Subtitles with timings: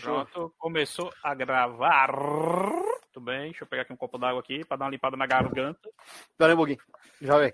[0.00, 2.12] Pronto, começou a gravar.
[2.12, 5.26] Muito bem, deixa eu pegar aqui um copo d'água aqui pra dar uma limpada na
[5.26, 5.88] garganta.
[6.30, 6.78] Espera aí um pouquinho.
[7.20, 7.52] Já vem.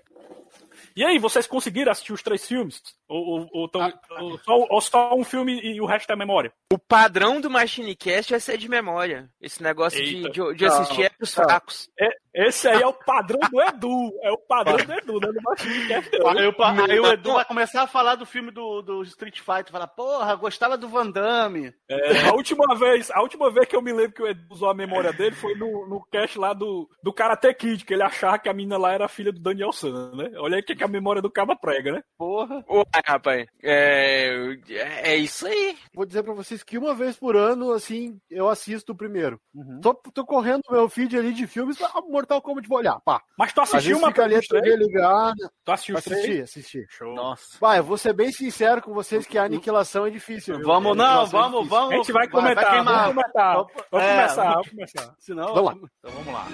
[0.95, 2.81] E aí, vocês conseguiram assistir os três filmes?
[3.07, 6.51] Ou, ou, ou, tão- ou só, ou só um filme e o resto é memória?
[6.71, 9.29] O padrão do MachineCast é ser de memória.
[9.41, 11.89] Esse negócio de, de, de assistir é pros fracos.
[12.31, 14.11] Esse aí é o padrão do Edu.
[14.21, 15.31] É o padrão do Edu, né?
[15.31, 16.09] Do Machine Cast.
[16.15, 19.71] Aí, aí o Edu vai começar a falar do filme do, do Street Fighter.
[19.71, 21.73] Falar, porra, gostava do Van Damme.
[21.89, 24.69] É, a última vez, a última vez que eu me lembro que o Edu usou
[24.69, 28.37] a memória dele foi no, no cast lá do, do Karate Kid, que ele achava
[28.37, 30.29] que a menina lá era filha do Daniel San, né?
[30.37, 32.01] Olha aí que, que a memória do caba prega, né?
[32.17, 32.63] Porra.
[32.69, 34.57] Ué, rapaz, é,
[35.03, 35.77] é isso aí.
[35.93, 39.39] Vou dizer pra vocês que uma vez por ano, assim, eu assisto o primeiro.
[39.53, 39.79] Uhum.
[39.81, 41.77] Tô, tô correndo meu feed ali de filmes,
[42.09, 43.21] Mortal Kombat vou olhar, pá.
[43.37, 44.39] Mas tu assistiu uma fica ali a?
[44.41, 45.51] TV ligada.
[45.65, 45.97] Tu assistiu?
[45.97, 46.85] Assisti, assisti.
[46.89, 47.13] Show.
[47.13, 47.57] Nossa.
[47.59, 50.57] Vai, eu vou ser bem sincero com vocês que a aniquilação é difícil.
[50.57, 50.65] viu?
[50.65, 51.93] Vamos, A não, aniquilação é vamos, vamos.
[51.93, 52.95] A gente vai comentar, queimar.
[53.07, 53.55] vamos comentar.
[53.91, 55.15] Vamos É, começar, vamos começar.
[55.19, 55.89] Senão, Vamos lá.
[55.99, 56.47] Então vamos lá.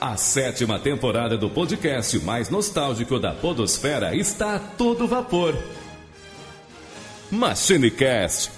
[0.00, 5.56] A sétima temporada do podcast mais nostálgico da Podosfera está a todo vapor.
[7.30, 8.50] MachineCast.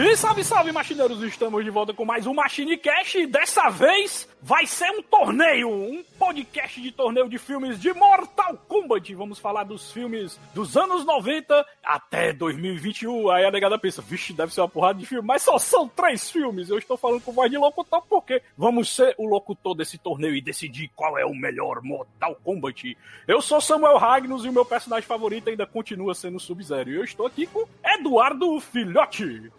[0.00, 1.20] E salve, salve, machineiros!
[1.24, 5.68] Estamos de volta com mais um Machine Cash e dessa vez vai ser um torneio,
[5.68, 9.12] um podcast de torneio de filmes de Mortal Kombat.
[9.16, 13.28] Vamos falar dos filmes dos anos 90 até 2021.
[13.28, 16.30] Aí a negada pensa, vixe, deve ser uma porrada de filme, mas só são três
[16.30, 16.70] filmes.
[16.70, 20.40] Eu estou falando com voz de locutor porque vamos ser o locutor desse torneio e
[20.40, 22.96] decidir qual é o melhor Mortal Kombat.
[23.26, 26.90] Eu sou Samuel Ragnos e o meu personagem favorito ainda continua sendo Sub-Zero.
[26.90, 29.50] E eu estou aqui com Eduardo Filhote.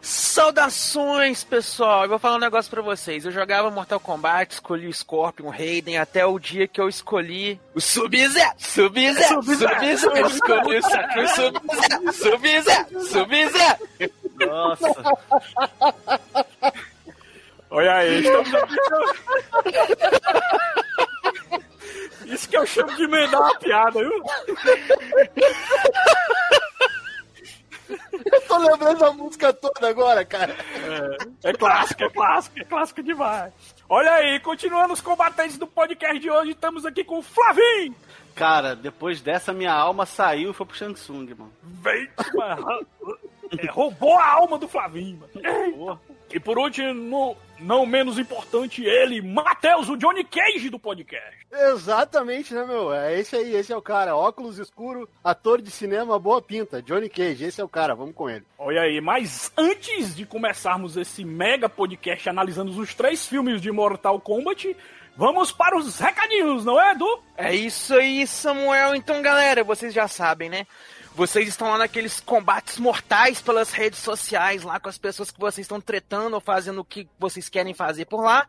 [0.00, 2.02] Saudações, pessoal.
[2.02, 3.24] Eu vou falar um negócio pra vocês.
[3.24, 7.60] Eu jogava Mortal Kombat, escolhi o Scorpion, o Raiden, até o dia que eu escolhi
[7.74, 8.52] o Sub-Zero.
[8.58, 9.42] Sub-Zero.
[9.42, 10.16] Sub-Zero.
[10.16, 11.60] Eu escolhi o Sub-Zero.
[12.12, 13.00] Sub-Zero.
[13.04, 13.78] Sub-Zero.
[14.46, 14.86] Nossa.
[17.70, 18.76] Olha aí, estamos aqui.
[22.26, 24.22] Isso que eu chamo de emendar uma piada, viu?
[27.88, 30.56] Eu tô lembrando da música toda agora, cara.
[31.42, 33.52] É clássico, é clássico, é clássico demais.
[33.88, 37.94] Olha aí, continuando os combatentes do podcast de hoje, estamos aqui com o Flavinho.
[38.34, 41.52] Cara, depois dessa minha alma saiu e foi pro Shang Tsung, mano.
[41.62, 42.86] Vem, mano.
[43.58, 45.74] É, roubou a alma do Flavinho, mano.
[45.74, 46.00] Porra.
[46.32, 51.46] E por último, não menos importante, ele, Matheus, o Johnny Cage do podcast.
[51.52, 52.92] Exatamente, né, meu?
[52.92, 54.16] É esse aí, esse é o cara.
[54.16, 56.80] Óculos escuro, ator de cinema, boa pinta.
[56.80, 58.44] Johnny Cage, esse é o cara, vamos com ele.
[58.58, 64.18] Olha aí, mas antes de começarmos esse mega podcast analisando os três filmes de Mortal
[64.18, 64.74] Kombat,
[65.14, 67.22] vamos para os recadinhos, não é, Edu?
[67.36, 68.94] É isso aí, Samuel.
[68.94, 70.66] Então, galera, vocês já sabem, né?
[71.14, 75.64] Vocês estão lá naqueles combates mortais pelas redes sociais, lá com as pessoas que vocês
[75.64, 78.48] estão tretando ou fazendo o que vocês querem fazer por lá.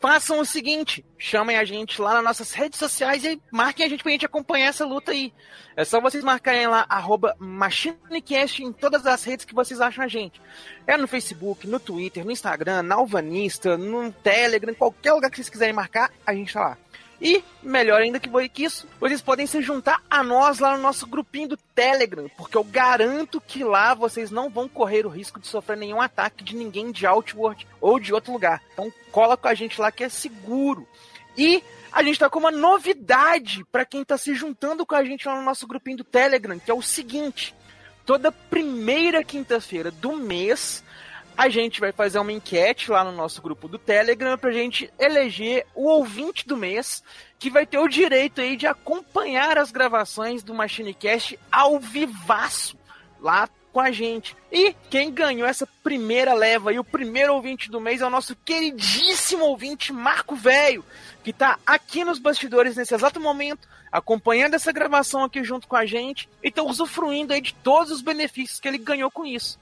[0.00, 4.02] Façam o seguinte, chamem a gente lá nas nossas redes sociais e marquem a gente
[4.02, 5.32] pra gente acompanhar essa luta aí.
[5.76, 10.08] É só vocês marcarem lá, arroba MachineCast em todas as redes que vocês acham a
[10.08, 10.40] gente.
[10.86, 15.50] É no Facebook, no Twitter, no Instagram, na Alvanista, no Telegram, qualquer lugar que vocês
[15.50, 16.78] quiserem marcar, a gente tá lá.
[17.20, 21.06] E, melhor ainda que que isso, vocês podem se juntar a nós lá no nosso
[21.06, 25.46] grupinho do Telegram, porque eu garanto que lá vocês não vão correr o risco de
[25.46, 28.62] sofrer nenhum ataque de ninguém de Outward ou de outro lugar.
[28.72, 30.88] Então cola com a gente lá que é seguro.
[31.36, 35.28] E a gente tá com uma novidade para quem tá se juntando com a gente
[35.28, 37.54] lá no nosso grupinho do Telegram, que é o seguinte:
[38.06, 40.82] toda primeira quinta-feira do mês
[41.40, 45.66] a gente vai fazer uma enquete lá no nosso grupo do Telegram pra gente eleger
[45.74, 47.02] o ouvinte do mês
[47.38, 52.76] que vai ter o direito aí de acompanhar as gravações do MachineCast ao vivaço
[53.18, 54.36] lá com a gente.
[54.52, 58.36] E quem ganhou essa primeira leva e o primeiro ouvinte do mês é o nosso
[58.36, 60.84] queridíssimo ouvinte Marco Velho,
[61.24, 65.86] que tá aqui nos bastidores nesse exato momento, acompanhando essa gravação aqui junto com a
[65.86, 69.58] gente e tá usufruindo aí de todos os benefícios que ele ganhou com isso.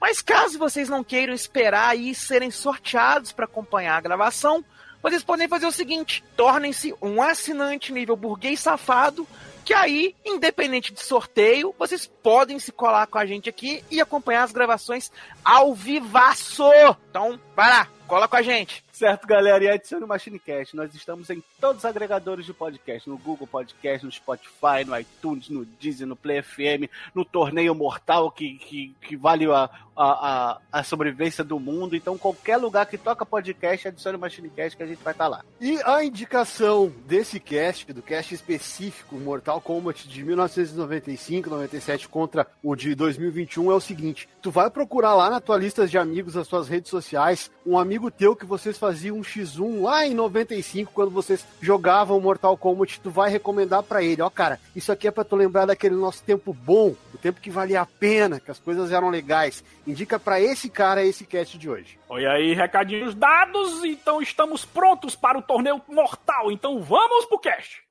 [0.00, 4.64] Mas caso vocês não queiram esperar e serem sorteados para acompanhar a gravação,
[5.02, 9.26] vocês podem fazer o seguinte: tornem-se um assinante nível burguês safado,
[9.64, 14.42] que aí, independente de sorteio, vocês podem se colar com a gente aqui e acompanhar
[14.42, 15.10] as gravações
[15.44, 16.64] ao vivaço.
[17.10, 18.82] Então, vai lá, Cola com a gente.
[18.92, 20.74] Certo, galera, e adicione o MachineCast.
[20.74, 25.48] Nós estamos em todos os agregadores de podcast, no Google Podcast, no Spotify, no iTunes,
[25.48, 30.82] no Deezer, no Play FM, no Torneio Mortal, que, que, que vale a, a, a,
[30.82, 31.94] sobrevivência do mundo.
[31.94, 35.44] Então, qualquer lugar que toca podcast, adicione o MachineCast que a gente vai estar lá.
[35.60, 42.74] E a indicação desse cast, do cast específico Mortal Kombat de 1995, 97 contra o
[42.74, 46.48] de 2021 é o seguinte: tu vai procurar lá na tua lista de amigos, nas
[46.48, 51.10] tuas redes sociais, um amigo teu que vocês faziam um X1 lá em 95 quando
[51.10, 55.24] vocês jogavam Mortal Kombat, tu vai recomendar para ele, ó, cara, isso aqui é para
[55.24, 58.92] tu lembrar daquele nosso tempo bom, o tempo que valia a pena, que as coisas
[58.92, 59.62] eram legais.
[59.86, 61.98] Indica para esse cara esse cast de hoje.
[62.08, 67.89] Oi aí, recadinhos dados, então estamos prontos para o torneio mortal, então vamos pro cast.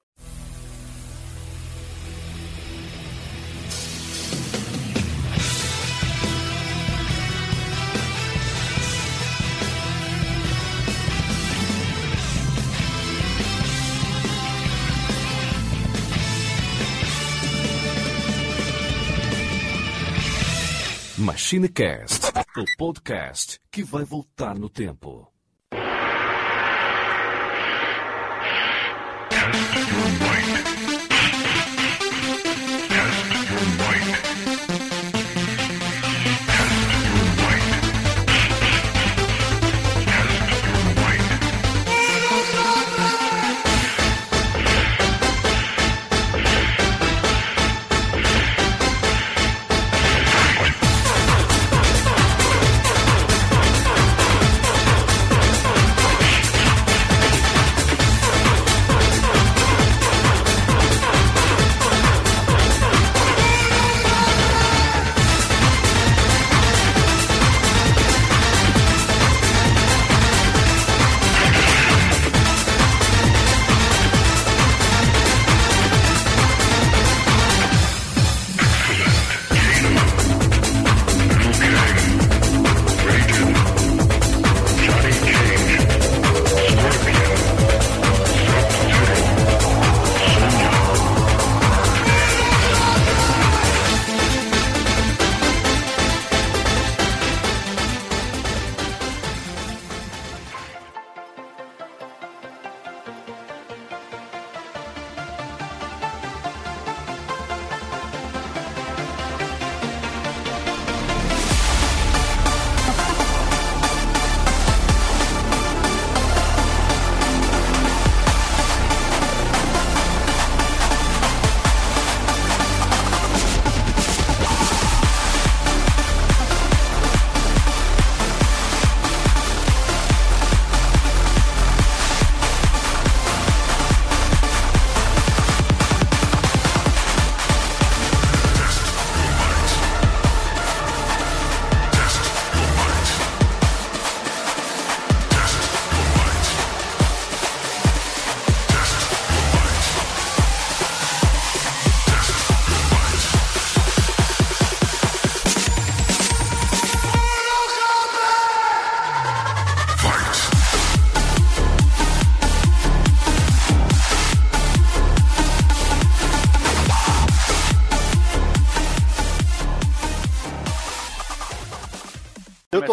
[21.40, 25.32] MachineCast, o podcast que vai voltar no tempo.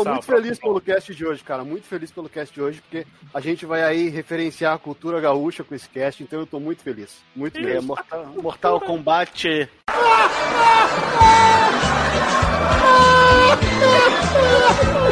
[0.04, 1.64] Tô muito feliz pelo cast de hoje, cara.
[1.64, 5.64] Muito feliz pelo cast de hoje, porque a gente vai aí referenciar a cultura gaúcha
[5.64, 7.18] com esse cast, então eu tô muito feliz.
[7.34, 7.84] Muito É, feliz.
[7.84, 9.68] Mortal, Mortal Kombat.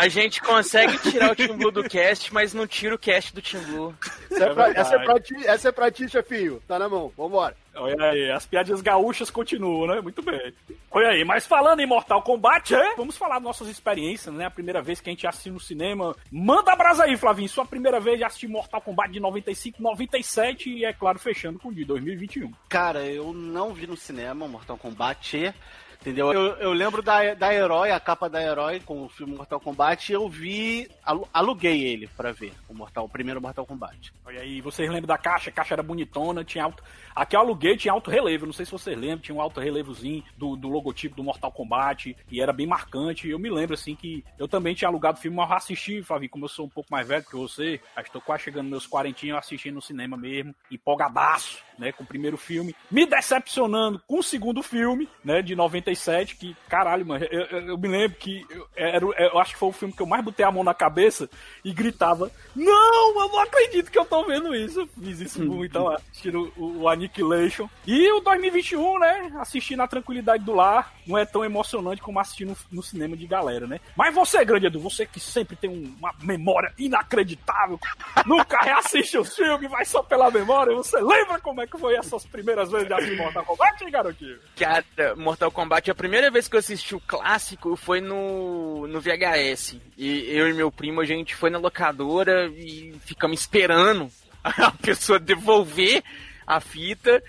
[0.00, 3.42] A gente consegue tirar o Team Blue do cast, mas não tira o cast do
[3.42, 3.94] Team Blue.
[4.30, 6.62] Essa é, pra, essa, é pra ti, essa é pra ti, chefinho.
[6.66, 7.12] Tá na mão.
[7.14, 7.54] Vambora.
[7.74, 10.00] Olha aí, as piadinhas gaúchas continuam, né?
[10.00, 10.54] Muito bem.
[10.90, 12.94] Olha aí, mas falando em Mortal Kombat, é?
[12.96, 14.46] vamos falar nossas experiências, né?
[14.46, 16.16] A primeira vez que a gente assistiu no cinema.
[16.32, 17.48] Manda a brasa aí, Flavinho.
[17.50, 21.68] Sua primeira vez de assistir Mortal Kombat de 95, 97 e, é claro, fechando com
[21.68, 22.50] o de 2021.
[22.70, 25.52] Cara, eu não vi no cinema Mortal Kombat.
[26.00, 26.32] Entendeu?
[26.32, 30.10] Eu, eu lembro da, da Herói, a capa da Herói com o filme Mortal Kombat,
[30.10, 34.10] e eu vi, alu- aluguei ele pra ver, o Mortal, o primeiro Mortal Kombat.
[34.24, 35.50] Olha aí, vocês lembram da caixa?
[35.50, 36.82] A caixa era bonitona, tinha alto.
[37.14, 38.46] Aqui eu aluguei, tinha alto relevo.
[38.46, 42.16] Não sei se vocês lembram, tinha um alto relevozinho do, do logotipo do Mortal Kombat
[42.30, 43.28] e era bem marcante.
[43.28, 46.30] Eu me lembro assim que eu também tinha alugado o filme, mas eu assisti, Flavinho,
[46.30, 48.70] como eu sou um pouco mais velho que você, acho que tô quase chegando nos
[48.70, 54.00] meus quarentinhos, eu assisti no cinema mesmo, empolgadaço, né, com o primeiro filme, me decepcionando
[54.06, 57.88] com o segundo filme, né, de 95 97, que, caralho, mano, eu, eu, eu me
[57.88, 60.50] lembro que eu, era, eu acho que foi o filme que eu mais botei a
[60.50, 61.28] mão na cabeça
[61.64, 64.88] e gritava: Não, eu não acredito que eu tô vendo isso.
[65.02, 67.68] Fiz isso muito, então, assistindo o, o Annihilation.
[67.86, 69.32] E o 2021, né?
[69.38, 73.26] Assistir na tranquilidade do lar, não é tão emocionante como assistir no, no cinema de
[73.26, 73.80] galera, né?
[73.96, 77.78] Mas você, grande Edu, você que sempre tem uma memória inacreditável,
[78.26, 82.24] nunca reassiste os filmes, vai só pela memória, você lembra como é que foi essas
[82.26, 84.38] primeiras vezes de assistir Mortal Kombat, garotinho?
[84.56, 84.84] Cara,
[85.16, 89.76] Mortal Kombat, a primeira vez que eu assisti o clássico foi no, no VHS.
[89.96, 94.10] E eu e meu primo, a gente foi na locadora e ficamos esperando
[94.42, 96.02] a pessoa devolver
[96.44, 97.22] a fita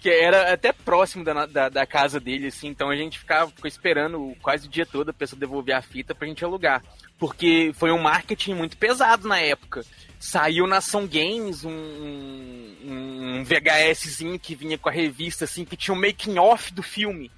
[0.00, 3.66] que era até próximo da, da, da, casa dele, assim, então a gente ficava ficou
[3.66, 6.82] esperando quase o dia todo a pessoa devolver a fita pra gente alugar.
[7.18, 9.84] Porque foi um marketing muito pesado na época.
[10.20, 15.76] Saiu na Ação Games um, um, um VHSzinho que vinha com a revista, assim, que
[15.76, 17.30] tinha um making off do filme.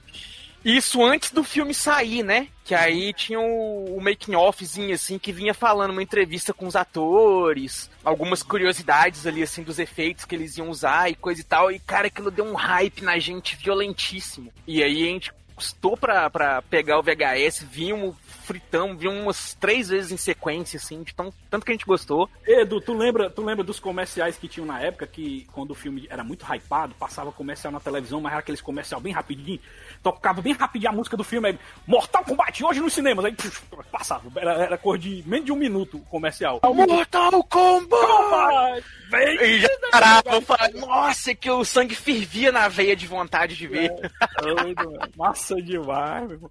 [0.64, 2.49] Isso antes do filme sair, né?
[2.64, 6.76] Que aí tinha o, o making offzinho assim que vinha falando uma entrevista com os
[6.76, 11.73] atores, algumas curiosidades ali assim dos efeitos que eles iam usar e coisa e tal.
[11.73, 14.52] E cara, aquilo deu um hype na gente violentíssimo.
[14.67, 19.90] E aí a gente custou pra, pra pegar o VHS, vimos, fritamos, vimos umas três
[19.90, 22.31] vezes em sequência, assim, de tão, tanto que a gente gostou.
[22.47, 26.07] Edu, tu lembra, tu lembra dos comerciais que tinham na época, que quando o filme
[26.09, 29.61] era muito hypado, passava comercial na televisão, mas era aqueles comercial bem rapidinho,
[30.02, 33.62] tocava bem rapidinho a música do filme, aí, Mortal Kombat, hoje nos cinemas, aí puf,
[33.90, 36.61] passava, era, era cor de menos de um minuto o comercial.
[36.62, 38.85] Mortal Kombat!
[39.11, 39.42] Vem!
[39.42, 43.90] E já parava, falava, nossa, que o sangue fervia na veia de vontade de ver.
[43.90, 46.50] É, massa demais, meu irmão.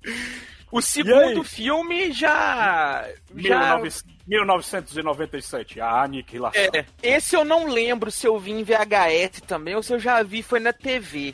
[0.71, 3.07] O segundo filme já.
[3.35, 3.81] já...
[4.27, 6.61] 1997, a Aniquilação.
[6.61, 10.21] É, esse eu não lembro se eu vi em VHS também ou se eu já
[10.21, 11.33] vi foi na TV.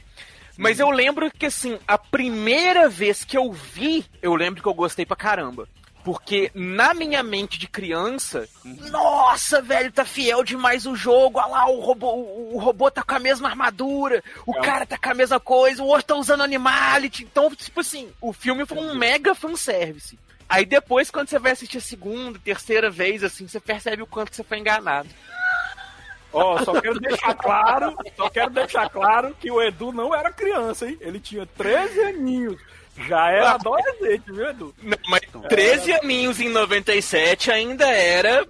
[0.57, 4.73] Mas eu lembro que, assim, a primeira vez que eu vi, eu lembro que eu
[4.73, 5.67] gostei pra caramba.
[6.05, 11.39] Porque na minha mente de criança, nossa, velho, tá fiel demais o jogo.
[11.39, 12.13] Olha lá, o robô,
[12.53, 14.61] o, robô tá com a mesma armadura, o é.
[14.61, 17.23] cara tá com a mesma coisa, o outro tá usando animality.
[17.23, 20.19] Então, tipo assim, o filme foi um mega fanservice.
[20.47, 24.35] Aí depois, quando você vai assistir a segunda, terceira vez, assim, você percebe o quanto
[24.35, 25.09] você foi enganado.
[26.35, 30.33] Ó, oh, só quero deixar claro, só quero deixar claro que o Edu não era
[30.33, 30.97] criança, hein?
[30.99, 32.61] Ele tinha 13 aninhos.
[33.07, 34.75] Já era adolescente, viu, Edu?
[34.83, 35.99] Não, mas 13 é.
[36.01, 38.45] aninhos em 97 ainda era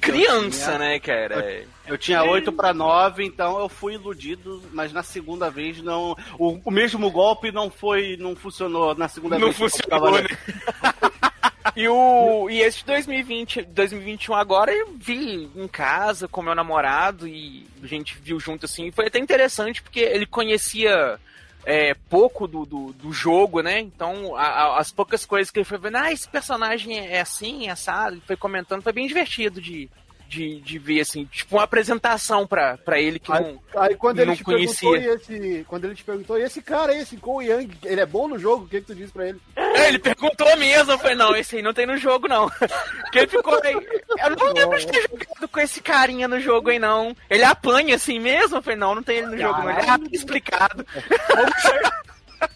[0.00, 1.50] criança, tinha, né, cara?
[1.50, 6.16] Eu, eu tinha 8 para 9, então eu fui iludido, mas na segunda vez não.
[6.38, 8.16] O, o mesmo golpe não foi.
[8.16, 9.58] não funcionou na segunda não vez.
[9.58, 10.28] Não funcionou, né?
[11.74, 17.66] E, o, e esse 2020, 2021 agora eu vi em casa com meu namorado e
[17.82, 18.90] a gente viu junto assim.
[18.90, 21.18] Foi até interessante porque ele conhecia
[21.64, 23.80] é, pouco do, do, do, jogo, né?
[23.80, 27.66] Então, a, a, as poucas coisas que ele foi vendo, ah, esse personagem é assim,
[27.66, 29.88] é assado, ele foi comentando, foi bem divertido de,
[30.34, 34.16] de, de ver, assim, tipo uma apresentação pra, pra ele que aí, não, aí quando
[34.16, 35.14] não ele te conhecia.
[35.14, 38.38] Esse, quando ele te perguntou, e esse cara, esse Cole Young, ele é bom no
[38.38, 38.64] jogo?
[38.64, 39.40] O que, que tu disse pra ele?
[39.54, 42.50] É, ele perguntou mesmo, eu falei, não, esse aí não tem no jogo, não.
[43.02, 43.74] Porque ele ficou aí.
[43.74, 47.16] Eu não lembro de ter jogado com esse carinha no jogo aí, não.
[47.30, 48.56] Ele apanha assim mesmo?
[48.56, 49.70] Eu falei, não, não tem ele no jogo, não.
[49.70, 50.84] Ele é rápido explicado.
[51.28, 52.02] Vamos chegar,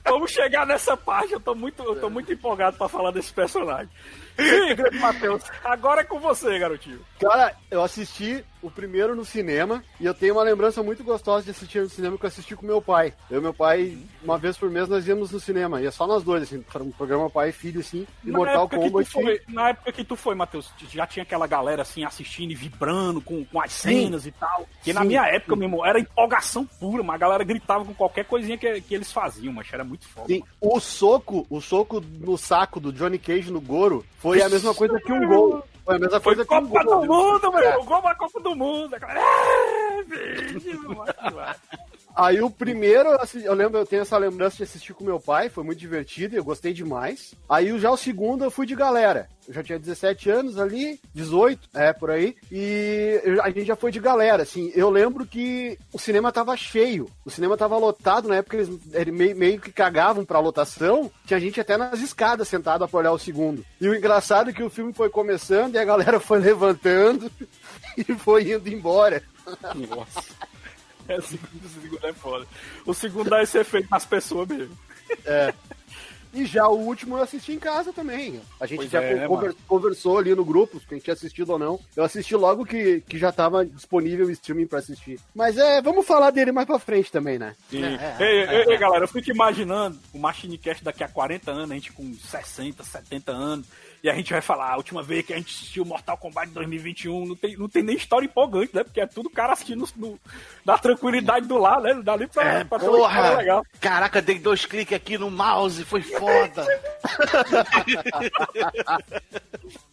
[0.05, 3.89] vamos chegar nessa parte, eu tô muito, eu tô muito empolgado pra falar desse personagem.
[4.39, 5.43] Sim, grande Matheus.
[5.65, 7.01] Agora é com você, garotinho.
[7.21, 11.51] Cara, eu assisti o primeiro no cinema e eu tenho uma lembrança muito gostosa de
[11.51, 13.13] assistir no cinema que eu assisti com meu pai.
[13.31, 15.81] Eu e meu pai, uma vez por mês, nós íamos no cinema.
[15.81, 19.11] E é só nós dois, assim, um programa pai e filho, assim, e Mortal Kombat.
[19.11, 23.21] Foi, na época que tu foi, Matheus, já tinha aquela galera, assim, assistindo e vibrando
[23.21, 24.29] com, com as cenas Sim.
[24.29, 24.69] e tal.
[24.83, 28.57] Que na minha época, mesmo, era empolgação pura, mas a galera gritava com qualquer coisinha
[28.57, 30.27] que, que eles faziam, mas era muito foda.
[30.29, 30.43] Sim.
[30.61, 35.01] O soco, o soco no saco do Johnny Cage no Goro foi a mesma coisa
[35.01, 35.65] que um gol.
[35.89, 36.69] Foi a mesma coisa um gol.
[36.69, 37.85] Copa do Mundo, meu irmão.
[37.87, 38.97] Gol da Copa do Mundo.
[42.19, 43.11] Aí o primeiro,
[43.45, 46.43] eu lembro, eu tenho essa lembrança de assistir com meu pai, foi muito divertido eu
[46.43, 47.33] gostei demais.
[47.49, 49.29] Aí já o segundo eu fui de galera.
[49.47, 52.37] Eu já tinha 17 anos ali, 18, é, por aí.
[52.51, 54.73] E a gente já foi de galera, assim.
[54.75, 57.09] Eu lembro que o cinema tava cheio.
[57.25, 61.11] O cinema tava lotado, na época eles, eles meio, meio, que cagavam pra lotação.
[61.25, 63.65] Tinha gente até nas escadas sentada pra olhar o segundo.
[63.81, 67.31] E o engraçado é que o filme foi começando e a galera foi levantando
[67.97, 69.23] e foi indo embora.
[69.89, 70.58] Nossa.
[71.09, 72.47] É, o segundo, o segundo é foda.
[72.87, 74.77] O segundo dá esse efeito nas pessoas mesmo.
[75.25, 75.55] É.
[76.35, 78.39] E já o último eu assisti em casa também.
[78.61, 81.59] A gente Pois já é, né, conver- conversou ali no grupo, quem tinha assistido ou
[81.59, 81.81] não.
[81.97, 85.19] Eu assisti logo que, que já tava disponível o streaming pra assistir.
[85.35, 87.57] Mas é, vamos falar dele mais pra frente também, né?
[87.73, 91.51] E, É, ei, ei, ei, galera, eu fico imaginando o Machine Cast daqui a 40
[91.51, 93.67] anos, a gente com 60, 70 anos,
[94.03, 97.27] e a gente vai falar, a última vez que a gente assistiu Mortal Kombat 2021,
[97.27, 98.85] não tem, não tem nem história empolgante, né?
[98.85, 100.19] Porque é tudo cara assistindo no,
[100.65, 101.95] na tranquilidade do lar, né?
[102.03, 103.37] Dali pra, É, pra porra!
[103.37, 103.65] legal.
[103.81, 106.67] Caraca, dei dois cliques aqui no mouse, foi foda.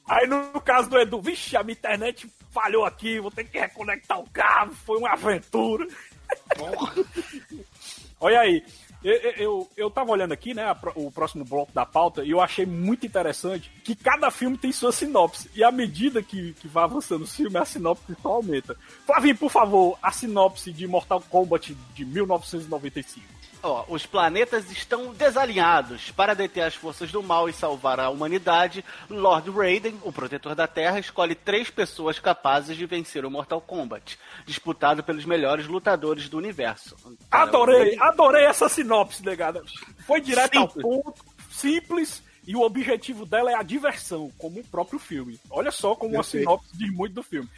[0.08, 4.20] Aí no caso do Edu, vixe, a minha internet falhou aqui, vou ter que reconectar
[4.20, 5.88] o cabo, foi uma aventura.
[8.20, 8.64] Olha aí,
[9.06, 12.42] eu, eu, eu, tava olhando aqui, né, a o próximo bloco da pauta, e eu
[12.42, 15.48] achei muito interessante que cada filme tem sua sinopse.
[15.54, 18.76] E à medida que, que vai avançando o filme, a sinopse só aumenta.
[19.06, 23.35] Flavinho, por favor, a sinopse de Mortal Kombat de 1995.
[23.66, 26.12] Ó, os planetas estão desalinhados.
[26.12, 30.68] Para deter as forças do mal e salvar a humanidade, Lord Raiden, o protetor da
[30.68, 36.38] Terra, escolhe três pessoas capazes de vencer o Mortal Kombat, disputado pelos melhores lutadores do
[36.38, 36.96] universo.
[37.32, 39.64] Adorei, adorei essa sinopse, negada.
[40.06, 40.84] Foi direto ao Simples.
[40.84, 45.40] ponto, simples, e o objetivo dela é a diversão, como o próprio filme.
[45.50, 46.44] Olha só como a Perfeito.
[46.44, 47.50] sinopse diz muito do filme.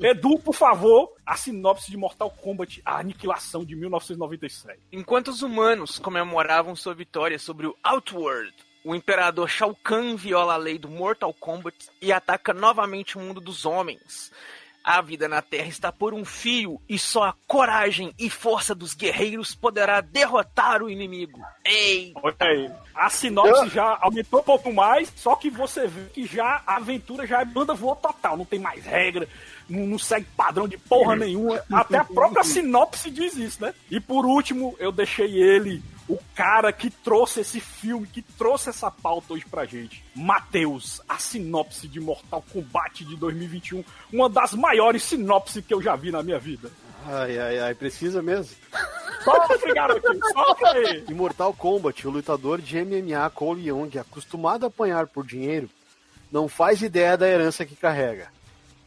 [0.00, 4.78] Edu, por favor, a sinopse de Mortal Kombat, a aniquilação de 1997.
[4.92, 8.52] Enquanto os humanos comemoravam sua vitória sobre o Outworld,
[8.84, 13.40] o imperador Shao Kahn viola a lei do Mortal Kombat e ataca novamente o mundo
[13.40, 14.30] dos homens.
[14.84, 18.94] A vida na Terra está por um fio e só a coragem e força dos
[18.94, 21.40] guerreiros poderá derrotar o inimigo.
[21.64, 22.12] Ei!
[22.14, 22.70] Olha aí.
[22.94, 27.26] A sinopse já aumentou um pouco mais, só que você vê que já a aventura
[27.26, 29.28] já é banda voa total, não tem mais regra,
[29.68, 31.62] não, não segue padrão de porra nenhuma.
[31.72, 33.74] Até a própria sinopse diz isso, né?
[33.90, 38.90] E por último, eu deixei ele, o cara que trouxe esse filme, que trouxe essa
[38.90, 40.04] pauta hoje pra gente.
[40.14, 45.96] Matheus, a sinopse de Mortal Kombat de 2021, uma das maiores sinopses que eu já
[45.96, 46.70] vi na minha vida.
[47.06, 48.56] Ai, ai, ai, precisa mesmo.
[49.22, 51.04] Sofre, garotinho, sofre aí.
[51.08, 55.68] Em Mortal Kombat, o lutador de MMA Cole Young, acostumado a apanhar por dinheiro,
[56.30, 58.30] não faz ideia da herança que carrega.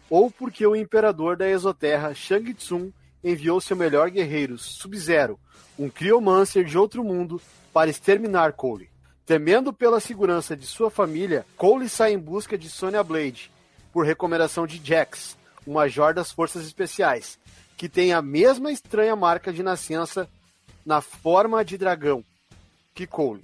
[0.10, 2.92] Ou porque o imperador da Exoterra, Shang Tsung,
[3.24, 5.40] enviou seu melhor guerreiro, Sub-Zero,
[5.78, 8.90] um Cryomancer de outro mundo, para exterminar Cole.
[9.26, 13.52] Temendo pela segurança de sua família, Cole sai em busca de Sonya Blade,
[13.94, 15.38] por recomendação de Jax,
[15.68, 17.38] um major das Forças Especiais,
[17.78, 20.28] que tem a mesma estranha marca de nascença
[20.86, 22.24] na forma de dragão
[22.94, 23.42] que Cole.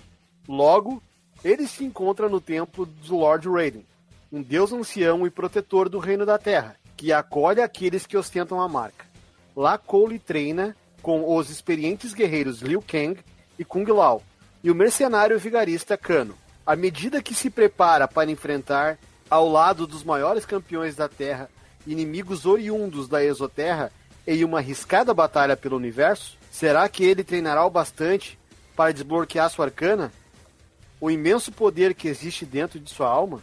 [0.47, 1.01] Logo,
[1.43, 3.85] ele se encontra no templo do Lord Raiden,
[4.35, 8.67] um deus ancião e protetor do Reino da Terra, que acolhe aqueles que ostentam a
[8.67, 9.05] marca.
[9.55, 13.17] Lá Cole treina com os experientes guerreiros Liu Kang
[13.57, 14.21] e Kung Lao,
[14.61, 16.35] e o mercenário vigarista Kano.
[16.65, 21.49] À medida que se prepara para enfrentar, ao lado dos maiores campeões da Terra,
[21.87, 23.89] inimigos oriundos da Exoterra,
[24.27, 28.37] em uma arriscada batalha pelo universo, será que ele treinará o bastante
[28.75, 30.11] para desbloquear sua arcana?
[30.99, 33.41] O imenso poder que existe dentro de sua alma?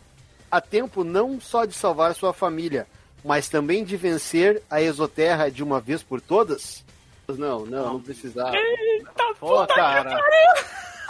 [0.53, 2.87] Há tempo não só de salvar sua família,
[3.25, 6.85] mas também de vencer a Exoterra de uma vez por todas?
[7.27, 8.55] Não, não, não precisava.
[8.55, 10.21] Eita, Pô, cara.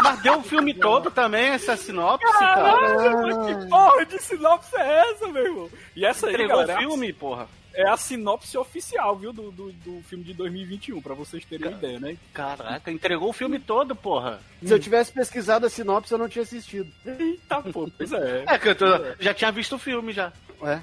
[0.00, 3.46] Mas deu o filme todo também, essa sinopse, cara.
[3.46, 5.70] Que porra de sinopse é essa, meu irmão?
[5.96, 7.48] E essa aí, Entregou galera, o filme, porra.
[7.74, 11.76] É a sinopse oficial, viu, do, do, do filme de 2021, pra vocês terem uma
[11.76, 12.16] ideia, né?
[12.32, 14.40] Caraca, entregou o filme todo, porra.
[14.64, 16.90] Se eu tivesse pesquisado a sinopse, eu não tinha assistido.
[17.04, 18.44] Eita, pô, pois é.
[18.46, 18.86] É que eu tô-
[19.20, 20.32] já tinha visto o filme já.
[20.62, 20.80] É.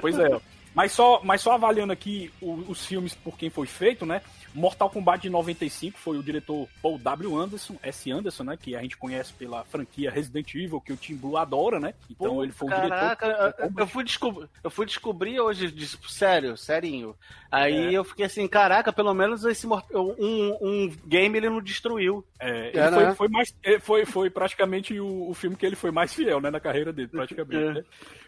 [0.00, 0.28] Pois é.
[0.74, 4.20] Mas só, mas só avaliando aqui o- os filmes por quem foi feito, né?
[4.56, 7.36] Mortal Kombat de 95 foi o diretor Paul W.
[7.38, 8.10] Anderson, S.
[8.10, 8.56] Anderson, né?
[8.56, 11.94] Que a gente conhece pela franquia Resident Evil, que o Tim Blue adora, né?
[12.10, 13.64] Então Pô, ele foi o Caraca, diretor.
[13.64, 17.14] eu, eu fui descobrir, eu fui descobrir hoje, de- sério, serinho.
[17.50, 22.24] Aí eu fiquei assim, caraca, pelo menos esse um, um game ele não destruiu.
[22.38, 23.14] É, ele É, foi, né?
[23.14, 26.50] foi mais, é, foi, foi praticamente o, o filme que ele foi mais fiel, né,
[26.50, 27.56] na carreira dele, praticamente.
[27.56, 27.72] É.
[27.74, 27.84] né?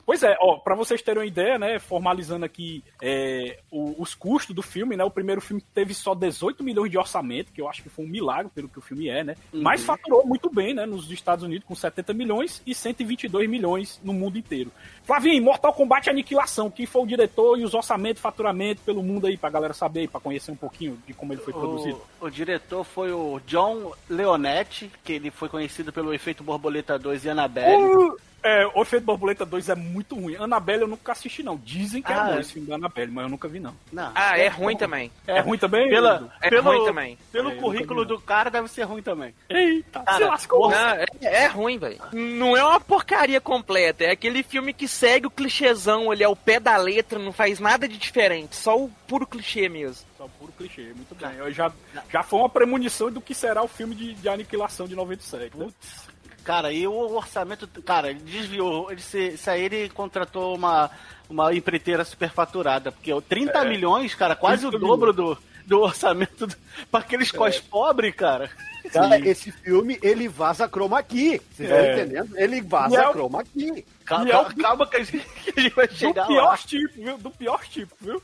[0.06, 4.54] Pois é, ó, pra vocês terem uma ideia, né, formalizando aqui é, o- os custos
[4.56, 7.82] do filme, né, o primeiro filme teve só 18 milhões de orçamento, que eu acho
[7.82, 10.86] que foi um milagre pelo que o filme é, né, mas faturou muito bem, né,
[10.86, 14.72] nos Estados Unidos com 70 milhões e 122 milhões no mundo inteiro.
[15.04, 19.36] Flavinho, Mortal Kombat Aniquilação, quem foi o diretor e os orçamentos, faturamento pelo mundo aí,
[19.36, 22.00] pra galera saber, pra conhecer um pouquinho de como ele foi produzido.
[22.20, 27.24] O, o diretor foi o John Leonetti, que ele foi conhecido pelo Efeito Borboleta 2
[27.24, 28.16] e Annabelle.
[28.42, 30.36] É, O Efeito Borboleta 2 é muito ruim.
[30.36, 31.56] Annabelle eu nunca assisti, não.
[31.56, 32.40] Dizem que é Ah, bom é.
[32.40, 33.74] esse filme da Annabelle, mas eu nunca vi, não.
[33.92, 34.12] Não.
[34.14, 35.10] Ah, é ruim também.
[35.26, 35.88] É, ruim também?
[35.88, 37.18] Pela, É pelo, ruim também.
[37.32, 39.34] Pelo É, currículo vi, do cara, deve ser ruim também.
[39.48, 40.70] Eita, se Cara, lascou.
[40.70, 41.98] Não, é, é ruim, velho.
[42.12, 44.04] Não é uma porcaria completa.
[44.04, 47.88] É aquele filme que segue o clichêzão ali ao pé da letra, não faz nada
[47.88, 48.54] de diferente.
[48.56, 50.06] Só o puro clichê mesmo.
[50.16, 51.30] Só puro clichê, muito bem.
[51.38, 51.72] Eu já,
[52.10, 55.68] já foi uma premonição do que será o filme de, de aniquilação de 97, né?
[56.48, 57.68] Cara, e o orçamento.
[57.82, 58.90] Cara, ele desviou.
[58.90, 60.90] Ele se, isso aí ele contratou uma,
[61.28, 62.90] uma empreiteira superfaturada.
[62.90, 66.56] Porque o 30 milhões, cara, quase o 30 dobro do, do orçamento do,
[66.90, 68.50] pra aqueles cos pobres, cara.
[68.90, 71.38] Cara, esse filme, ele vaza chroma key.
[71.52, 71.92] Você tá É.
[71.92, 72.38] entendendo?
[72.38, 73.84] Ele E vaza é o- chroma key.
[74.06, 76.44] Calma, E é o- calma que a gente, que a gente vai Do chegar pior
[76.44, 76.56] lá.
[76.56, 77.18] tipo, viu?
[77.18, 78.22] Do pior tipo, viu?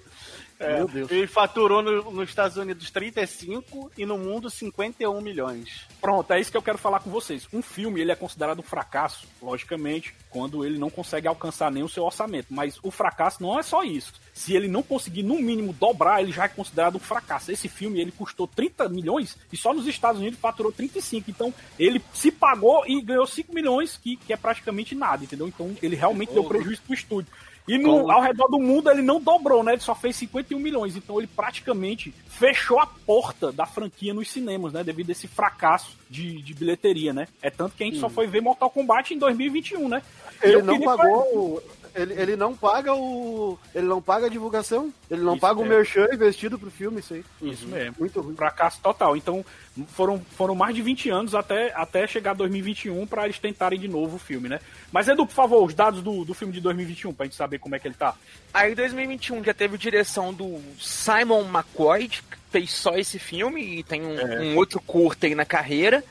[0.59, 1.11] É, Meu Deus.
[1.11, 5.83] Ele faturou no- nos Estados Unidos 35 e no mundo 51 milhões.
[6.01, 7.47] Pronto, é isso que eu quero falar com vocês.
[7.53, 11.89] Um filme, ele é considerado um fracasso, logicamente, quando ele não consegue alcançar nem o
[11.89, 12.47] seu orçamento.
[12.51, 14.13] Mas o fracasso não é só isso.
[14.33, 17.51] Se ele não conseguir, no mínimo, dobrar, ele já é considerado um fracasso.
[17.51, 21.31] Esse filme, ele custou 30 milhões e só nos Estados Unidos faturou 35.
[21.31, 25.49] Então, ele se pagou e ganhou 5 milhões, que, que é praticamente nada, entendeu?
[25.49, 27.33] Então, ele realmente deu prejuízo pro estúdio.
[27.67, 29.73] E no, ao redor do mundo ele não dobrou, né?
[29.73, 30.97] Ele só fez 51 milhões.
[30.97, 34.85] Então ele praticamente fechou a porta da franquia nos cinemas, né?
[34.85, 37.27] Devido a esse fracasso de, de bilheteria, né?
[37.41, 40.03] É tanto que a gente só foi ver Mortal Kombat em 2021, né?
[40.43, 41.63] E Ele eu não pagou.
[41.95, 43.57] Ele, ele não paga o.
[43.73, 44.93] Ele não paga a divulgação.
[45.09, 45.69] Ele não Isso paga o é.
[45.69, 47.25] merchan investido pro filme, isso aí.
[47.41, 47.95] Isso mesmo.
[48.01, 48.35] Muito ruim.
[48.35, 49.17] Fracasso total.
[49.17, 49.45] Então
[49.89, 54.17] foram, foram mais de 20 anos até, até chegar 2021 para eles tentarem de novo
[54.17, 54.61] o filme, né?
[54.91, 57.77] Mas Edu, por favor, os dados do, do filme de 2021 pra gente saber como
[57.77, 58.15] é que ele tá.
[58.53, 63.83] Aí em 2021 já teve direção do Simon McCoy, que fez só esse filme e
[63.85, 66.05] tem um, um outro curta aí na carreira.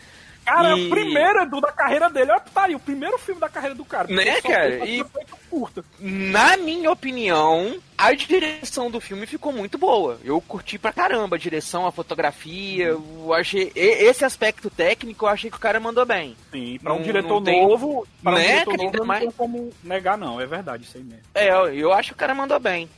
[0.46, 2.32] Cara, é E- o primeiro Edu da carreira dele.
[2.32, 4.08] Olha, tá aí, o primeiro filme da carreira do cara.
[4.08, 4.86] Né, cara?
[4.86, 5.04] E-
[5.50, 5.84] curta.
[6.00, 10.20] Na minha opinião, a direção do filme ficou muito boa.
[10.24, 12.86] Eu curti pra caramba a direção, a fotografia.
[12.88, 16.36] Eu achei esse aspecto técnico, eu achei que o cara mandou bem.
[16.52, 19.06] Sim, pra um Não- diretor não tem- novo, para um Né, diretor cara, novo, não
[19.06, 20.42] mais- tem como negar, não.
[20.42, 21.22] É verdade, isso aí mesmo.
[21.36, 22.90] É, eu, eu acho que o cara mandou bem.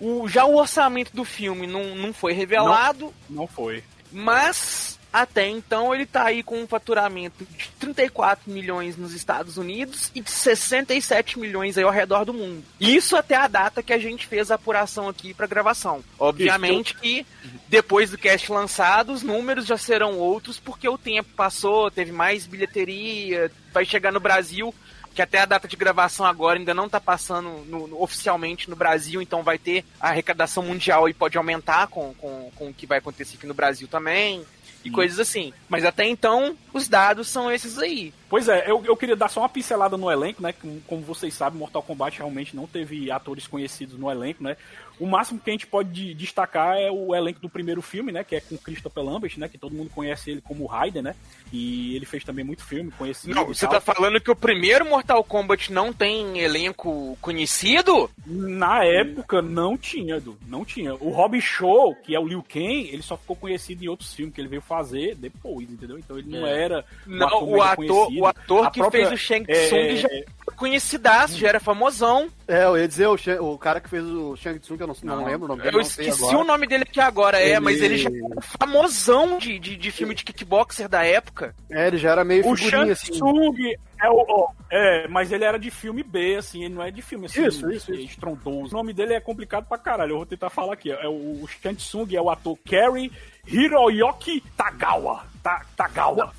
[0.00, 3.84] O, já o orçamento do filme não, não foi revelado, Não foi.
[4.10, 10.10] mas até então ele tá aí com um faturamento de 34 milhões nos Estados Unidos
[10.14, 12.62] e de 67 milhões aí ao redor do mundo.
[12.80, 16.02] Isso até a data que a gente fez a apuração aqui pra gravação.
[16.18, 17.26] Obviamente que
[17.68, 22.46] depois do cast lançado, os números já serão outros porque o tempo passou, teve mais
[22.46, 24.74] bilheteria, vai chegar no Brasil
[25.12, 28.76] que até a data de gravação agora ainda não tá passando no- no- oficialmente no
[28.76, 32.86] Brasil, então vai ter a arrecadação mundial e pode aumentar com, com, com o que
[32.86, 34.46] vai acontecer aqui no Brasil também,
[34.84, 35.52] e coisas assim.
[35.68, 38.12] Mas até então, os dados são esses aí.
[38.30, 40.54] Pois é, eu, eu queria dar só uma pincelada no elenco, né?
[40.86, 44.56] Como, vocês sabem, Mortal Kombat realmente não teve atores conhecidos no elenco, né?
[45.00, 48.22] O máximo que a gente pode de- destacar é o elenco do primeiro filme, né?
[48.22, 49.48] Que é com Christopher Lambert, né?
[49.48, 51.16] Que todo mundo conhece ele como Raiden, né?
[51.52, 53.34] E ele fez também muito filme conhecido.
[53.34, 58.10] Não, você tá falando que o primeiro Mortal Kombat não tem elenco conhecido?
[58.26, 60.36] Na época não tinha, Edu.
[60.46, 60.94] Não tinha.
[60.94, 64.34] O Robin Show, que é o Liu Kang, ele só ficou conhecido em outros filmes
[64.34, 65.98] que ele veio fazer depois, entendeu?
[65.98, 66.84] Então ele não era.
[67.08, 68.19] um Não, o ator.
[68.20, 70.16] O ator A que própria- fez o Shang é, Tsung é, já é.
[70.18, 72.28] era conhecidaço, já era famosão.
[72.46, 73.16] É, eu ia dizer o,
[73.52, 75.74] o cara que fez o Shang Tsung, que eu não, não, lembro o nome dele.
[75.76, 76.38] Eu não esqueci agora.
[76.38, 79.90] o nome dele aqui agora, é, Ele- mas ele já era famosão de, de, de
[79.90, 81.54] filme de kickboxer da época.
[81.70, 83.12] É, ele já era meio O figurinha, Shang assim.
[83.12, 84.24] Tsung é o.
[84.28, 87.44] ó, é, mas ele era de filme B, assim, ele não é de filme assim.
[87.46, 88.02] Isso, isso, isso.
[88.10, 88.74] Estrondoso.
[88.74, 90.90] O nome dele é complicado pra caralho, eu vou tentar falar aqui.
[90.90, 93.10] É o, o Shang Tsung é o ator Kerry
[93.46, 95.24] Hiroyoki Tagawa.
[95.42, 96.32] Ta, Tagawa.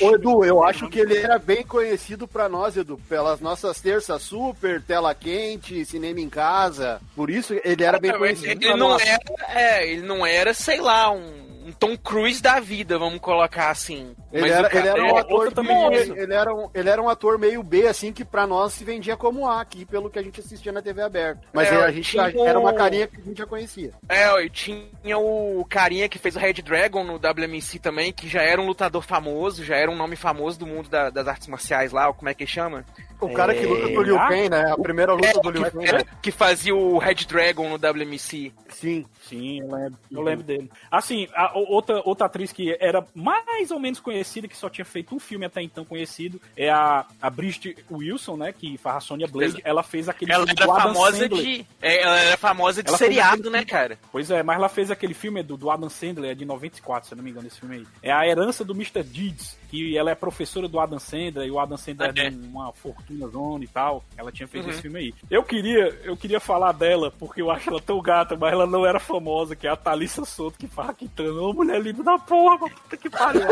[0.00, 4.22] Ô, Edu, eu acho que ele era bem conhecido pra nós, Edu, pelas nossas terças
[4.22, 7.00] super, tela quente, cinema em casa.
[7.14, 8.64] Por isso ele era bem conhecido.
[8.64, 9.02] ele não nós.
[9.02, 13.70] era, é, ele não era, sei lá, um, um Tom Cruise da vida, vamos colocar
[13.70, 14.14] assim.
[14.32, 17.02] Ele Mas era, ele era um é ator também, ele, ele era um, ele era
[17.02, 20.18] um ator meio B, assim, que pra nós se vendia como A aqui, pelo que
[20.18, 21.40] a gente assistia na TV aberta.
[21.52, 23.92] Mas É, a gente tinha já- era uma carinha que a gente já conhecia.
[24.08, 28.42] É, e tinha o carinha que fez o Red Dragon no WMC também, que já
[28.42, 31.90] era um lutador famoso, já era um nome famoso do mundo da- das artes marciais
[31.92, 32.84] lá, como é que chama?
[33.20, 34.28] O cara que luta com o Liu ah?
[34.28, 34.70] Kang, né?
[34.70, 35.88] A primeira luta É, do Liu que, Kang.
[35.88, 38.52] era- que fazia o Red Dragon no WMC.
[38.68, 39.06] Sim.
[39.22, 40.70] Sim, eu lembro, eu lembro dele.
[40.90, 45.14] Assim, a, outra, outra atriz que era mais ou menos conhecida que só tinha feito
[45.14, 48.52] um filme até então conhecido, é a, a Bridget Wilson, né?
[48.52, 49.60] Que faz a Sonya Blade.
[49.64, 51.44] Ela fez aquele ela filme era do Adam famosa Sandler.
[51.44, 51.66] de.
[51.80, 53.98] é, ela era famosa de Ela seriado, né, cara?
[54.12, 57.14] Pois é, mas ela fez aquele filme do, do Adam Sandler, é de 94, se
[57.14, 57.86] eu não me engano, esse filme aí.
[58.02, 59.02] É a herança do Mr.
[59.02, 62.26] Deeds, que ela é professora do Adam Sandler, e o Adam Sandler É.
[62.26, 64.02] é de uma fortuna zona e tal.
[64.16, 64.70] Ela tinha feito Uhum.
[64.70, 65.14] esse filme aí.
[65.30, 68.84] Eu queria, eu queria falar dela, porque eu acho ela tão gata, mas ela não
[68.86, 71.42] era famosa, que é a Thalissa Souto, que faz Quitando.
[71.42, 72.74] Ô, mulher linda da porra, mano.
[72.74, 73.42] puta que pariu.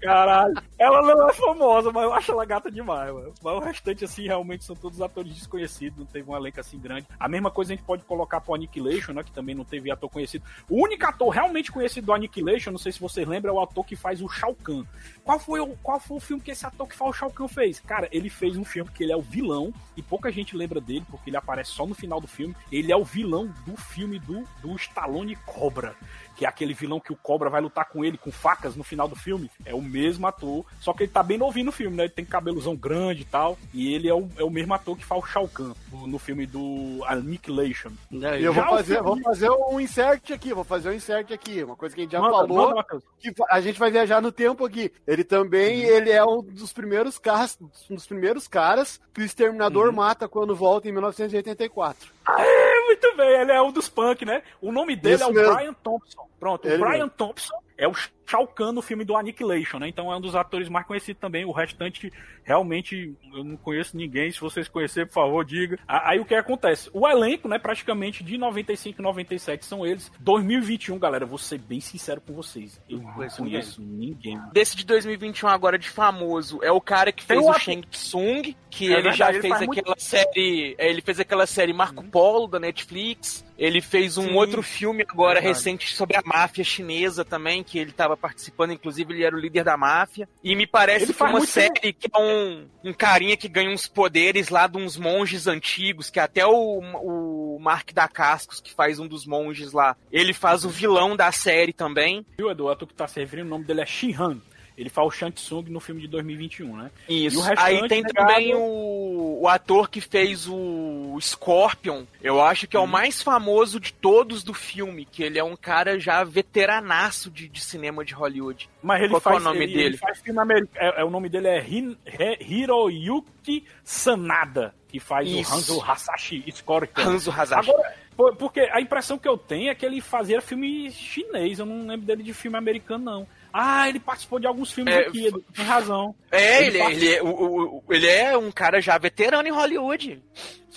[0.00, 0.54] Caralho.
[0.78, 3.34] Ela não é famosa, mas eu acho ela gata demais, mano.
[3.42, 7.06] Mas o restante, assim, realmente são todos atores desconhecidos, não teve um elenco assim grande.
[7.18, 9.22] A mesma coisa a gente pode colocar pro Annihilation, né?
[9.22, 10.44] Que também não teve ator conhecido.
[10.68, 13.84] O único ator realmente conhecido do Annihilation, não sei se vocês lembram, é o ator
[13.84, 14.84] que faz o Shao Kahn.
[15.22, 17.48] Qual foi o, qual foi o filme que esse ator que faz o Shao Kahn
[17.48, 17.80] fez?
[17.80, 21.04] Cara, ele fez um filme que ele é o vilão, e pouca gente lembra dele,
[21.10, 22.56] porque ele aparece só no final do filme.
[22.72, 25.94] Ele é o vilão do filme do, do Stallone Cobra
[26.38, 29.08] que é aquele vilão que o Cobra vai lutar com ele com facas no final
[29.08, 32.04] do filme, é o mesmo ator, só que ele tá bem novinho no filme, né?
[32.04, 35.04] Ele tem cabelozão grande e tal, e ele é o, é o mesmo ator que
[35.04, 37.90] faz o Shao Kahn no, no filme do Annihilation.
[38.38, 41.64] E eu vou fazer, filme- vou fazer um insert aqui, vou fazer um insert aqui.
[41.64, 42.84] Uma coisa que a gente já Manda, falou, manda,
[43.18, 44.92] que a gente vai viajar no tempo aqui.
[45.06, 47.58] Ele também, ele é um dos primeiros caras,
[47.90, 52.10] um dos primeiros caras que o Exterminador mata quando volta em 1984.
[52.38, 54.42] É, muito bem, ele é um dos punk, né?
[54.60, 55.54] O nome dele Isso é o mesmo.
[55.54, 56.28] Brian Thompson.
[56.40, 57.10] Pronto, Ele o Brian mesmo.
[57.10, 57.94] Thompson é o
[58.26, 59.88] Shao Kahn no filme do Annihilation, né?
[59.88, 61.46] Então é um dos atores mais conhecidos também.
[61.46, 62.12] O restante,
[62.44, 64.30] realmente, eu não conheço ninguém.
[64.30, 65.78] Se vocês conhecerem, por favor, diga.
[65.88, 66.90] Aí o que acontece?
[66.92, 70.12] O elenco, né, praticamente de 95 e 97 são eles.
[70.20, 72.78] 2021, galera, vou ser bem sincero com vocês.
[72.88, 74.38] Eu não conheço conheço ninguém.
[74.52, 77.86] Desse de 2021 agora de famoso, é o cara que fez Tem o uma- Shang
[77.88, 80.74] Tsung, que É ele já verdade, ele fez aquela muito- série.
[80.76, 83.46] é, Ele fez aquela série Marco Polo da Netflix.
[83.56, 84.34] Ele fez um Sim.
[84.34, 85.48] outro filme agora Verdade.
[85.56, 89.64] recente sobre a máfia chinesa também, que ele estava participando, inclusive ele era o líder
[89.64, 90.28] da máfia.
[90.42, 93.86] E me parece Ele que uma série que é um, um carinha que ganha uns
[93.86, 98.98] poderes lá de uns monges antigos, que até o, o Mark da Cascos, que faz
[98.98, 102.24] um dos monges lá, ele faz o vilão da série também.
[102.38, 102.64] Viu, Edu?
[102.64, 104.40] O ator que tá se referindo, o nome dele é Shin-Han.
[104.78, 106.90] Ele faz o Shang Tsung no filme de 2021, né?
[107.08, 107.40] Isso.
[107.46, 112.04] E Aí tem né, também o, o ator que fez o Scorpion.
[112.22, 112.86] Eu acho que é o Hum.
[112.86, 117.60] mais famoso de todos do filme, que ele é um cara já veteranaço de, de
[117.60, 118.70] cinema de Hollywood.
[118.80, 119.84] Mas ele Qual que é faz o nome ele, dele?
[119.86, 120.70] Ele faz filme americano.
[120.76, 125.50] É, é, o nome dele é Hin, He- Hiroyuki Sanada, que faz Isso.
[125.52, 127.04] o Hanzo Hasashi Scorpion.
[127.04, 127.70] Hanzo Hazashi.
[127.70, 131.66] Agora, por- porque a impressão que eu tenho é que ele fazia filme chinês, eu
[131.66, 133.26] não lembro dele de filme americano, não.
[133.52, 136.14] Ah, ele participou de alguns filmes É, aqui, tem razão.
[136.30, 139.52] É, Ele ele, faz- ele, é, o- o- ele é um cara já veterano em
[139.52, 140.22] Hollywood.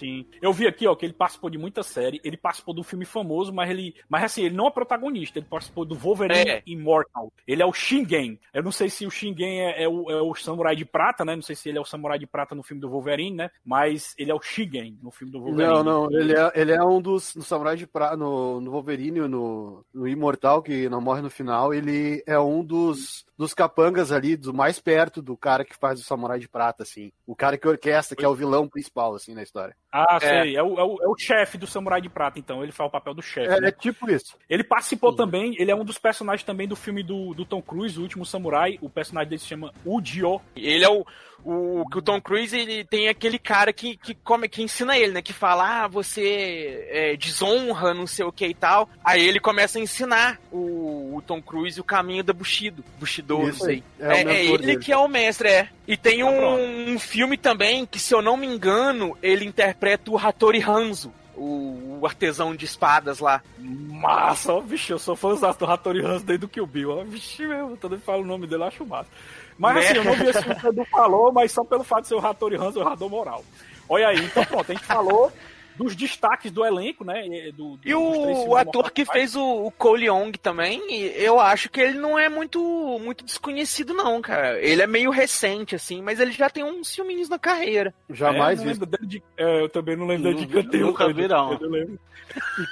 [0.01, 0.25] Sim.
[0.41, 3.53] Eu vi aqui, ó, que ele participou de muita série, ele participou do filme famoso,
[3.53, 3.95] mas ele.
[4.09, 6.63] Mas assim, ele não é protagonista, ele participou do Wolverine É.
[6.65, 7.31] Immortal.
[7.47, 8.39] Ele é o Shingen.
[8.53, 11.35] Eu não sei se o Shingen é, é o, é o samurai de prata, né?
[11.35, 13.51] Não sei se ele é o samurai de prata no filme do Wolverine, né?
[13.63, 15.71] Mas ele é o Shingen no filme do Wolverine.
[15.71, 19.21] Não, não, ele é, ele é um dos no Samurai de Prata, no, no Wolverine,
[19.27, 24.35] no, no Imortal, que não morre no final, ele é um dos, dos capangas ali,
[24.35, 27.11] do mais perto do cara que faz o Samurai de Prata, assim.
[27.25, 29.75] O cara que orquestra, que é o vilão principal, assim, na história.
[29.91, 30.43] Ah, É.
[30.43, 30.55] sei.
[30.55, 32.63] É, o, é o, é o chefe do samurai de prata, então.
[32.63, 33.51] Ele faz o papel do chefe.
[33.53, 33.67] É, né?
[33.67, 34.37] é tipo isso.
[34.49, 37.99] Ele participou também, ele é um dos personagens também do filme do, do Tom Cruise,
[37.99, 38.77] O Último Samurai.
[38.81, 40.39] O personagem dele se chama Udio.
[40.55, 41.05] Ele é o.
[41.43, 45.13] O, que o Tom Cruise ele tem aquele cara que, que, come, que ensina ele,
[45.13, 45.21] né?
[45.21, 48.89] Que fala, ah, você é, desonra, não sei o que e tal.
[49.03, 52.83] Aí ele começa a ensinar o, o Tom Cruise o caminho da Bushido.
[52.99, 53.83] Bushido, não sei.
[53.99, 54.79] é É, é ele dele.
[54.79, 55.69] que é o mestre, é.
[55.87, 56.37] E tem pronto.
[56.37, 61.11] um, um filme também que, se eu não me engano, ele interpreta o Hattori Hanzo.
[61.41, 63.41] O, o artesão de espadas lá.
[63.57, 67.47] Massa, ó, bicho, eu sou fãzão do Hattori Hanzo desde o Kill Bill, ó, vixe
[67.47, 69.09] mesmo, vez que falo o nome dele, eu acho massa.
[69.57, 69.81] Mas Né?
[69.81, 72.15] assim, eu não vi esse filme o Edu falou, mas só pelo fato de ser
[72.15, 73.43] o Hattori Hanzo, eu já dou moral.
[73.89, 75.31] Olha aí, então pronto, a gente falou
[75.75, 79.19] dos destaques do elenco, né, e do, E o, ator que Kombat.
[79.19, 82.59] fez o, o Cole Young também, e eu acho que ele não é muito,
[83.01, 84.59] muito desconhecido, não, cara.
[84.61, 87.93] Ele é meio recente, assim, mas ele já tem uns filminhos na carreira.
[88.09, 88.85] Jamais é, visto.
[89.01, 90.87] de, é, eu também não lembro de canteiro.
[90.87, 91.53] nunca vi, não.
[91.53, 91.99] Eu não lembro.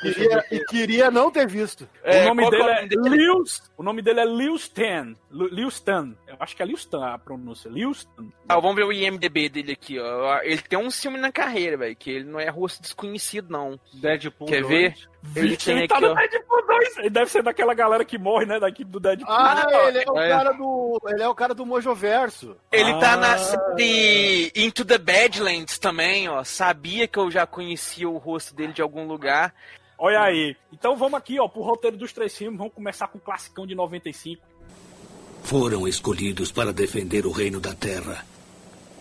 [0.01, 1.87] Queria, e queria não ter visto.
[2.03, 3.09] É, o nome que dele é é dele?
[3.09, 3.61] Lius.
[3.77, 5.13] O nome dele é Liu Stan.
[5.29, 6.15] Lu- Liu Stan.
[6.27, 7.67] Eu acho que é Liu Stan a pronúncia.
[7.69, 8.25] Liu Stan.
[8.47, 10.39] Ah, vamos ver o IMDB dele aqui, ó.
[10.43, 13.79] Ele tem um filme na carreira, velho, que ele não é rosto desconhecido, não.
[13.93, 14.67] Deadpool Quer 2.
[14.67, 14.95] ver?
[15.35, 16.13] Ele Vixe, tem ele aqui, tá no ó.
[16.15, 16.97] Deadpool 2.
[16.97, 18.59] Ele deve ser daquela galera que morre, né?
[18.59, 19.33] Da equipe do Deadpool.
[19.33, 20.29] Ah, não, ele é o é.
[20.29, 21.01] cara do.
[21.07, 22.55] Ele é o cara do Mojoverso.
[22.71, 23.17] Ele tá Ah.
[23.17, 26.43] na série Into the Badlands também, ó.
[26.43, 29.53] Sabia que eu já conhecia o rosto dele de algum lugar.
[29.97, 30.55] Olha aí.
[30.71, 32.57] Então vamos aqui, ó, pro roteiro dos três filmes.
[32.57, 34.41] Vamos começar com o classicão de 95.
[35.43, 38.23] foram escolhidos para defender o reino da Terra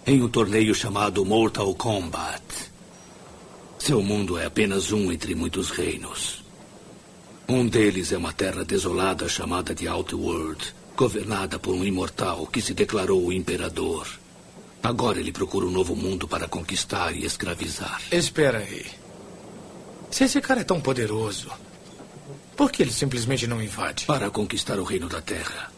[0.06, 2.67] em um torneio chamado Mortal Kombat.
[3.78, 6.44] Seu mundo é apenas um entre muitos reinos.
[7.48, 12.74] Um deles é uma terra desolada chamada de Outworld, governada por um imortal que se
[12.74, 14.06] declarou o imperador.
[14.82, 18.02] Agora ele procura um novo mundo para conquistar e escravizar.
[18.12, 18.84] Espera aí.
[20.10, 21.48] Se esse cara é tão poderoso,
[22.56, 24.04] por que ele simplesmente não invade?
[24.06, 25.72] Para conquistar o reino da Terra.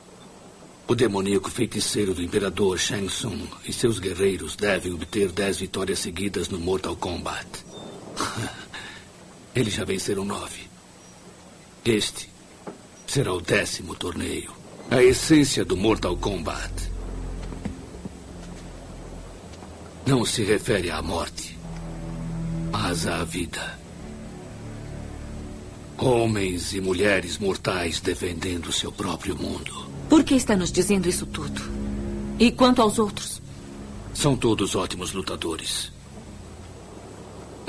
[0.88, 6.48] O demoníaco feiticeiro do imperador Shang Tsung e seus guerreiros devem obter dez vitórias seguidas
[6.48, 7.46] no Mortal Kombat.
[9.54, 10.68] Eles já venceram nove.
[11.84, 12.30] Este
[13.06, 14.52] será o décimo torneio.
[14.90, 16.90] A essência do Mortal Kombat
[20.06, 21.56] não se refere à morte,
[22.72, 23.78] mas à vida.
[25.96, 29.86] Homens e mulheres mortais defendendo seu próprio mundo.
[30.08, 31.60] Por que está nos dizendo isso tudo?
[32.38, 33.40] E quanto aos outros?
[34.14, 35.92] São todos ótimos lutadores.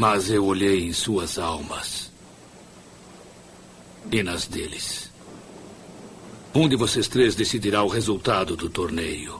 [0.01, 2.11] Mas eu olhei em suas almas
[4.11, 5.11] e nas deles.
[6.55, 9.39] Um de vocês três decidirá o resultado do torneio.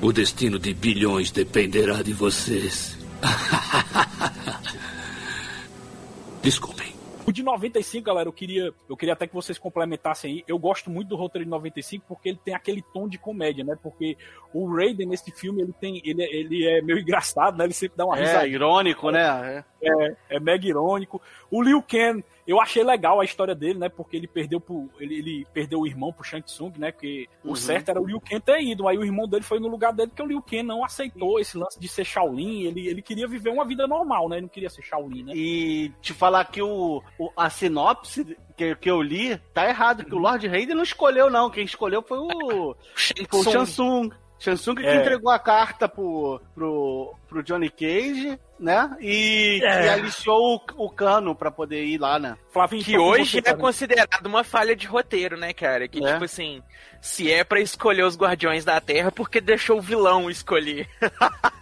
[0.00, 2.96] O destino de bilhões dependerá de vocês.
[6.44, 6.91] Desculpem.
[7.24, 10.44] O de 95, galera, eu queria, eu queria até que vocês complementassem aí.
[10.48, 13.76] Eu gosto muito do roteiro de 95 porque ele tem aquele tom de comédia, né?
[13.80, 14.16] Porque
[14.52, 17.64] o Raiden nesse filme, ele tem, ele, ele é meio engraçado, né?
[17.64, 18.48] Ele sempre dá uma É, risada.
[18.48, 19.64] irônico, né?
[19.80, 21.22] É, é mega irônico.
[21.48, 23.88] O Liu Kang, eu achei legal a história dele, né?
[23.88, 26.90] Porque ele perdeu pro, ele, ele perdeu o irmão pro Shang Tsung, né?
[26.92, 27.52] Porque Uhum.
[27.52, 28.86] o certo era o Liu Kang ter ido.
[28.88, 31.56] Aí o irmão dele foi no lugar dele porque o Liu Kang não aceitou esse
[31.56, 32.62] lance de ser Shaolin.
[32.64, 34.36] Ele, ele queria viver uma vida normal, né?
[34.36, 35.32] Ele não queria ser Shaolin, né?
[35.34, 40.14] E te falar que o, o- a sinopse que, que eu li tá errado, que
[40.14, 41.50] o Lord Raiden não escolheu, não.
[41.50, 43.50] Quem escolheu foi o, Shang o Tsung.
[43.52, 44.10] Shansung.
[44.38, 44.96] Shansung que É.
[44.96, 48.96] entregou a carta pro, pro, pro Johnny Cage, né?
[49.00, 49.82] E É.
[49.82, 52.36] que aliciou o, o cano pra poder ir lá, né?
[52.52, 55.88] Flavinho, Que com hoje você, é considerado uma falha de roteiro, né, cara?
[55.88, 56.12] Que, É.
[56.12, 56.62] tipo assim,
[57.00, 60.88] se é pra escolher os Guardiões da Terra, porque deixou o vilão escolher.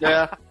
[0.02, 0.28] É.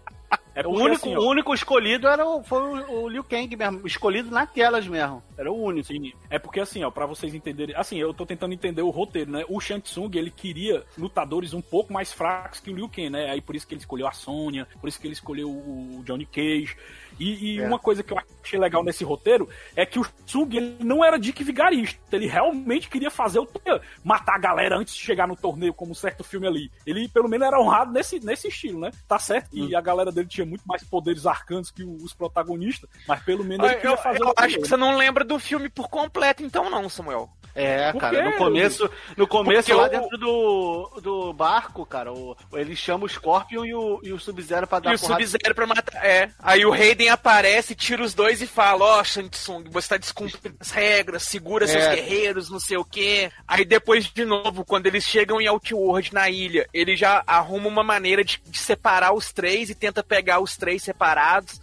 [0.59, 3.55] É o, único, assim, ó, o único escolhido era o, foi o, o Liu Kang
[3.55, 3.87] mesmo.
[3.87, 5.23] Escolhido naquelas mesmo.
[5.37, 5.87] Era o único.
[5.87, 9.31] Sim, é porque assim, ó, para vocês entenderem, assim, eu tô tentando entender o roteiro,
[9.31, 9.45] né?
[9.47, 13.31] O Shang Tsung, ele queria lutadores um pouco mais fracos que o Liu Kang, né?
[13.31, 16.25] Aí por isso que ele escolheu a Sonya, por isso que ele escolheu o Johnny
[16.25, 16.75] Cage.
[17.19, 17.67] E, e É.
[17.67, 21.19] uma coisa que eu achei legal nesse roteiro é que o Tsung ele não era
[21.19, 25.36] dick vigarista, ele realmente queria fazer o torneio, matar a galera antes de chegar no
[25.36, 26.71] torneio, como um certo filme ali.
[26.86, 28.91] Ele pelo menos era honrado nesse, nesse estilo, né?
[29.08, 33.21] Tá certo que a galera dele tinha muito mais poderes arcanos que os protagonistas, mas
[33.23, 35.69] pelo menos ele Eu, queria fazer eu o acho que você não lembra do filme
[35.69, 37.29] por completo, então não, Samuel.
[37.55, 38.29] É, Por cara, quê?
[38.29, 43.05] no começo, no começo Porque lá o- dentro do, do barco, cara, o, ele chama
[43.05, 44.97] o Scorpion e o, e o Sub-Zero pra dar E o.
[44.99, 46.05] Sub-Zero pra matar.
[46.05, 46.29] É.
[46.39, 50.71] Aí o Raiden aparece, tira os dois e fala: Ó, Tsung, você tá descumprindo as
[50.71, 51.95] regras, segura seus É.
[51.95, 53.31] guerreiros, não sei o quê.
[53.47, 57.83] Aí depois, de novo, quando eles chegam em Outworld na ilha, ele já arruma uma
[57.83, 61.59] maneira de, de separar os três e tenta pegar os três separados.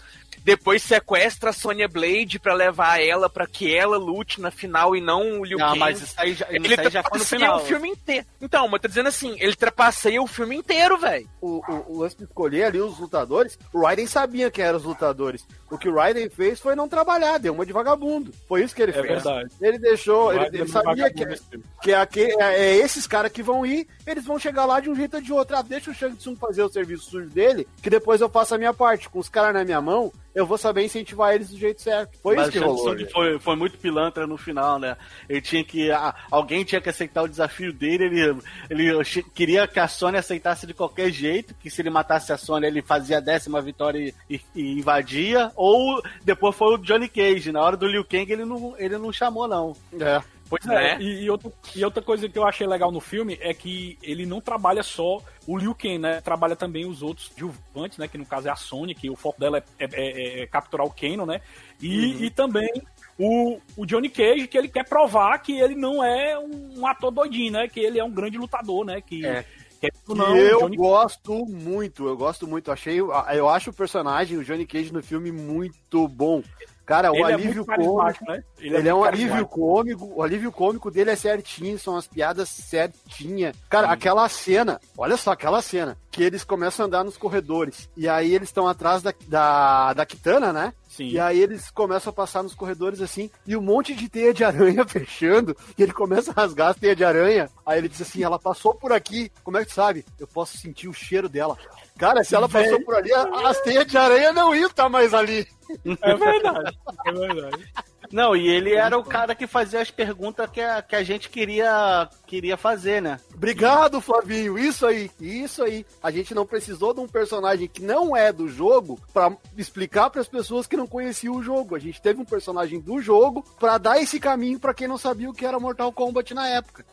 [0.46, 5.00] Depois sequestra a Sonya Blade pra levar ela pra que ela lute na final e
[5.00, 5.78] não o Liu Não, Kang.
[5.80, 7.56] mas isso aí já, Ele isso aí já foi no final.
[7.56, 8.24] o filme inteiro.
[8.40, 11.28] Então, mas tá dizendo assim, ele trapaceia o filme inteiro, velho.
[11.40, 14.84] O, o, o lance de escolher ali os lutadores, o Raiden sabia quem eram os
[14.84, 15.44] lutadores.
[15.68, 18.32] O que o Raiden fez foi não trabalhar, deu uma de vagabundo.
[18.46, 19.06] Foi isso que ele É fez.
[19.24, 19.50] verdade.
[19.60, 21.64] Ele deixou, ele, ele dando sabia que, filme.
[21.82, 24.88] que, é, que é, é esses caras que vão ir, eles vão chegar lá de
[24.88, 25.56] um jeito ou de outro.
[25.56, 28.58] Ah, deixa o Shang Tsung fazer o serviço sujo dele, que depois eu faço a
[28.58, 29.08] minha parte.
[29.08, 32.16] Com os caras na minha mão, eu vou saber incentivar eles do jeito certo.
[32.22, 32.96] Foi Mas isso que rolou.
[32.96, 33.10] Gente.
[33.10, 34.96] foi, foi muito pilantra no final, né?
[35.28, 35.90] Ele tinha que.
[35.90, 38.04] a- alguém tinha que aceitar o desafio dele.
[38.04, 41.54] Ele, ele queria que a Sony aceitasse de qualquer jeito.
[41.54, 45.50] Que se ele matasse a Sony, ele fazia a décima vitória e, e- e invadia.
[45.56, 47.50] Ou depois foi o Johnny Cage.
[47.50, 49.74] Na hora do Liu Kang, ele não, ele não chamou, não.
[49.98, 50.22] É.
[50.48, 50.92] Pois Né?
[50.94, 53.98] é, e, e outra, e outra coisa que eu achei legal no filme é que
[54.02, 56.20] ele não trabalha só o Liu Kang, né?
[56.20, 58.06] Trabalha também os outros coadjuvantes, né?
[58.06, 60.86] Que no caso é a Sony, que o foco dela é, é- é- é capturar
[60.86, 61.40] o Kano, né?
[61.80, 62.70] E, e também
[63.18, 67.52] o, o Johnny Cage, que ele quer provar que ele não é um ator doidinho,
[67.52, 67.66] né?
[67.68, 69.00] Que ele é um grande lutador, né?
[69.00, 69.42] Que, É.
[69.80, 72.70] que Que não, eu Johnny gosto muito, eu gosto muito.
[72.70, 76.42] Achei, eu acho o personagem, o Johnny Cage no filme muito bom.
[76.86, 78.24] Cara, o ele é alívio muito cômico.
[78.28, 78.44] né?
[78.58, 79.06] Ele, é, muito um carismático.
[79.06, 83.56] alívio cômico, o alívio cômico dele é certinho, são as piadas certinhas.
[83.68, 88.08] Cara, aquela cena, olha só, aquela cena, que eles começam a andar nos corredores, e
[88.08, 90.72] aí eles estão atrás da, da, da Kitana, né?
[90.96, 91.08] Sim.
[91.08, 94.42] E aí eles começam a passar nos corredores assim, e um monte de teia de
[94.42, 97.50] aranha fechando, e ele começa a rasgar as teias de aranha.
[97.66, 100.06] Aí ele diz assim: ela passou por aqui, como é que tu sabe?
[100.18, 101.58] Eu posso sentir o cheiro dela.
[101.98, 105.46] Cara, se ela passou por ali, as teias de aranha não iam estar mais ali.
[105.84, 106.78] É verdade.
[107.06, 107.72] É verdade.
[108.12, 111.28] Não, e ele era o cara que fazia as perguntas que a, que a gente
[111.28, 113.20] queria, queria fazer, né?
[113.34, 114.58] Obrigado, Flavinho.
[114.58, 115.84] Isso aí, isso aí.
[116.02, 120.20] A gente não precisou de um personagem que não é do jogo pra explicar para
[120.20, 121.74] as pessoas que não conheciam o jogo.
[121.74, 125.28] A gente teve um personagem do jogo pra dar esse caminho pra quem não sabia
[125.30, 126.84] o que era Mortal Kombat na época.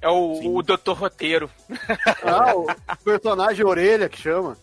[0.00, 0.92] É o, o Dr.
[0.92, 1.50] Roteiro.
[2.22, 2.66] Ah, o
[3.04, 4.56] personagem orelha que chama.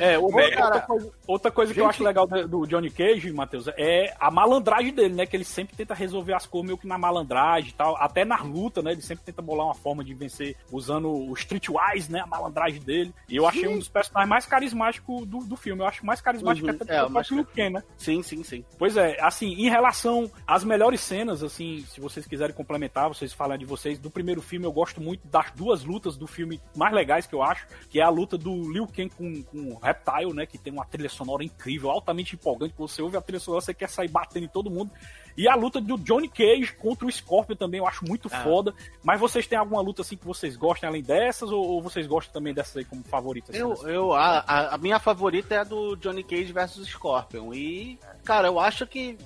[0.00, 0.64] É, outra, Merda.
[0.64, 4.30] outra coisa, outra coisa que eu Gente- acho legal do Johnny Cage, Matheus, é a
[4.30, 5.26] malandragem dele, né?
[5.26, 7.96] Que ele sempre tenta resolver as coisas meio que na malandragem e tal.
[7.96, 8.92] Até na luta, né?
[8.92, 12.20] Ele sempre tenta bolar uma forma de vencer usando o Streetwise, né?
[12.20, 13.12] A malandragem dele.
[13.28, 15.82] E eu achei um dos personagens mais carismáticos do, do filme.
[15.82, 16.74] Eu acho mais carismático Uhum.
[16.74, 17.82] até do É, o próprio Liu Kang, né?
[17.96, 18.64] Sim, sim, sim.
[18.78, 23.56] Pois é, assim, em relação às melhores cenas, assim, se vocês quiserem complementar, vocês falam
[23.58, 27.26] de vocês, do primeiro filme eu gosto muito das duas lutas do filme mais legais
[27.26, 30.58] que eu acho, que é a luta do Liu Kang com, com Reptile, né, que
[30.58, 33.88] tem uma trilha sonora incrível, altamente empolgante, quando você ouve a trilha sonora, você quer
[33.88, 34.90] sair batendo em todo mundo.
[35.36, 39.18] E a luta do Johnny Cage contra o Scorpion também eu acho muito foda, mas
[39.18, 42.54] vocês têm alguma luta assim que vocês gostem além dessas, ou, ou vocês gostam também
[42.54, 43.54] dessas aí como favoritas?
[43.56, 47.52] Eu, eu, a, a- minha favorita é a do Johnny Cage versus Scorpion.
[47.52, 49.18] E, cara, eu acho que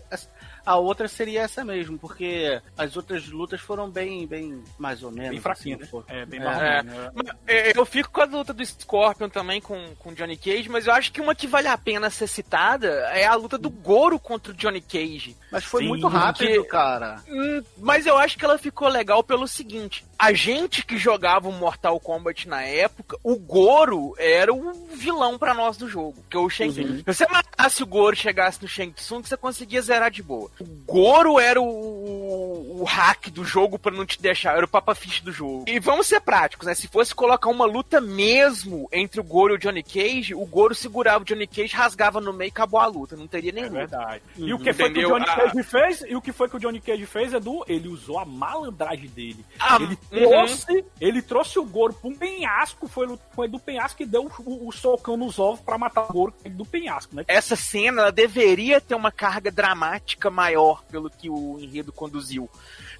[0.68, 5.30] a outra seria essa mesmo, porque as outras lutas foram bem, bem mais ou menos.
[5.30, 5.88] Bem fraquinha, assim, né?
[5.90, 6.04] pô.
[6.08, 6.44] É, bem É.
[6.78, 6.82] É.
[6.82, 7.10] né?
[7.14, 10.68] Mas, é, Eu fico com a luta do Scorpion também com com o Johnny Cage,
[10.68, 13.70] mas eu acho que uma que vale a pena ser citada é a luta do
[13.70, 15.36] Goro contra o Johnny Cage.
[15.50, 17.22] Mas foi Sim, muito rápido, porque- cara.
[17.28, 21.52] Hum, mas eu acho que ela ficou legal pelo seguinte: a gente que jogava o
[21.52, 26.22] Mortal Kombat na época, o Goro era o vilão pra nós do jogo.
[26.28, 29.80] Que o Shang Se você matasse o Goro e chegasse no Shang Tsung, você conseguia
[29.80, 30.50] zerar de boa.
[30.60, 34.94] O Goro era o, o, hack do jogo pra não te deixar, era o Papa
[34.94, 35.64] Fish do jogo.
[35.66, 36.74] E vamos ser práticos, né?
[36.74, 40.74] Se fosse colocar uma luta mesmo entre o Goro e o Johnny Cage, o Goro
[40.74, 43.16] segurava o Johnny Cage, rasgava no meio e acabou a luta.
[43.16, 44.22] Não teria nem É verdade.
[44.36, 45.08] E o que foi que o?
[45.08, 45.36] Johnny Ah.
[45.36, 46.04] Cage fez?
[46.08, 47.64] E o que foi que o Johnny Cage fez é do.
[47.68, 49.44] Ele usou a malandragem dele.
[49.58, 50.30] Ah, ele uhum.
[50.30, 50.84] trouxe.
[51.00, 52.88] Ele trouxe o Goro pra um penhasco.
[52.88, 56.34] Foi, foi do penhasco que deu o, o socão nos ovos pra matar o Goro
[56.48, 57.24] do penhasco, né?
[57.28, 60.47] essa cena ela deveria ter uma carga dramática maior
[60.90, 62.48] pelo que o enredo conduziu.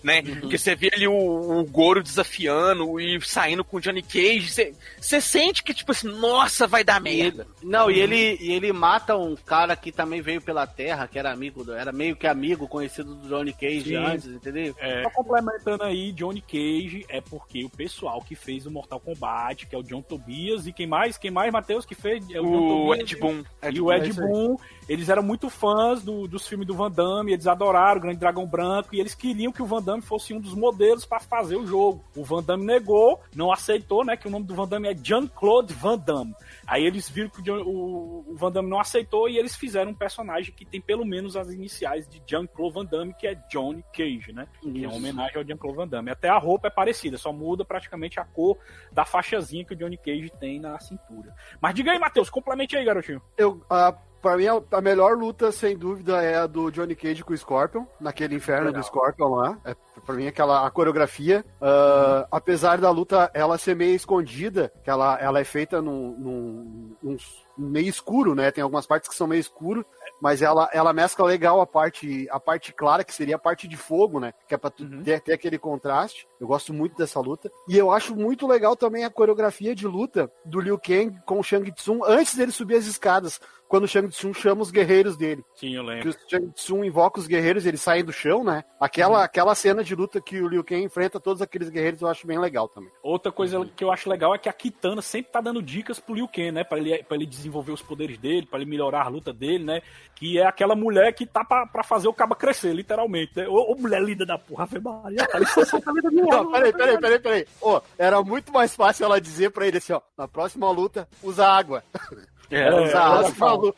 [0.02, 0.22] Né?
[0.22, 1.12] Porque você vê ali o,
[1.60, 4.48] o Goro desafiando e saindo com o Johnny Cage.
[4.50, 7.42] Você, você sente que, tipo assim, nossa, vai dar merda.
[7.42, 11.18] ele- não, e ele, e ele mata um cara que também veio pela Terra, que
[11.18, 13.96] era amigo, do- era meio que amigo, conhecido do Johnny Cage Sim.
[13.96, 14.74] antes, entendeu?
[15.02, 19.74] Só complementando aí, Johnny Cage é porque o pessoal que fez o Mortal Kombat, que
[19.74, 21.18] é o John Tobias, e quem mais?
[21.18, 22.24] Quem mais, Matheus, que fez?
[22.30, 23.42] É O John Tobias Ed Boon.
[23.72, 24.56] e o Ed Boon,
[24.88, 28.46] eles eram muito fãs do- dos filmes do Van Damme, eles adoraram o Grande Dragão
[28.46, 31.66] Branco e eles queriam que o Van Damme fosse um dos modelos para fazer o
[31.66, 32.04] jogo.
[32.16, 35.72] O Van Damme negou, não aceitou, né, que o nome do Van Damme é Jean-Claude
[35.74, 36.34] Van Damme.
[36.66, 40.64] Aí eles viram que o, Van Damme não aceitou e eles fizeram um personagem que
[40.64, 44.46] tem pelo menos as iniciais de Jean-Claude Van Damme, que é Johnny Cage, né?
[44.60, 44.96] Que é uma Isso.
[44.96, 46.10] homenagem ao Jean-Claude Van Damme.
[46.10, 48.58] Até a roupa é parecida, só muda praticamente a cor
[48.92, 51.34] da faixazinha que o Johnny Cage tem na cintura.
[51.60, 53.22] Mas diga aí, Matheus, complemente aí, garotinho.
[53.36, 57.24] Eu, a, pra mim, a, a melhor luta, sem dúvida, é a do Johnny Cage
[57.24, 58.80] com o Scorpion, naquele inferno Legal.
[58.80, 59.58] do Scorpion lá.
[59.64, 61.44] É, pra mim, aquela a coreografia.
[61.60, 66.96] ah, apesar da luta ela ser meio escondida, que ela, ela é feita num, num,
[67.02, 67.16] num
[67.56, 68.50] meio escuro, né?
[68.50, 69.84] Tem algumas partes que são meio escuro.
[70.20, 73.76] Mas ela, ela mescla legal a parte, a parte clara, que seria a parte de
[73.76, 74.32] fogo, né?
[74.48, 76.26] Que é pra tu ter, ter aquele contraste.
[76.40, 77.50] Eu gosto muito dessa luta.
[77.68, 81.42] E eu acho muito legal também a coreografia de luta do Liu Kang com o
[81.42, 83.40] Shang Tsung antes dele subir as escadas.
[83.68, 85.44] Quando o Shang Tsung chama os guerreiros dele.
[85.54, 86.08] Sim, eu Que lembro.
[86.10, 88.64] o Shang Tsung invoca os guerreiros, eles saem do chão, né?
[88.80, 92.26] Aquela, aquela cena de luta que o Liu Kang enfrenta todos aqueles guerreiros eu acho
[92.26, 92.90] bem legal também.
[93.02, 96.14] Outra coisa que eu acho legal é que a Kitana sempre tá dando dicas pro
[96.14, 96.64] Liu Kang, né?
[96.64, 99.82] Pra ele, pra ele desenvolver os poderes dele, pra ele melhorar a luta dele, né?
[100.14, 103.46] Que é aquela mulher que tá pra, pra fazer o caba crescer, literalmente, né?
[103.48, 106.24] Ô, ô mulher linda da porra, Ave Maria, cara, isso é vida minha.
[106.24, 107.46] Não, peraí, peraí, peraí, peraí.
[107.60, 111.46] Ô, era muito mais fácil ela dizer pra ele assim, ó, na próxima luta, usa
[111.46, 111.84] água.
[112.50, 113.74] É, usa ela fala.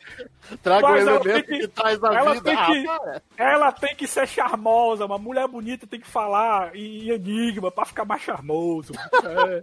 [0.63, 2.43] Traga o Mas ela elemento tem que- que, traz na ela vida.
[2.43, 3.21] tem que- Ah.
[3.37, 8.05] Ela tem que ser charmosa, uma mulher bonita tem que falar em enigma pra ficar
[8.05, 8.93] mais charmoso.
[9.23, 9.61] É.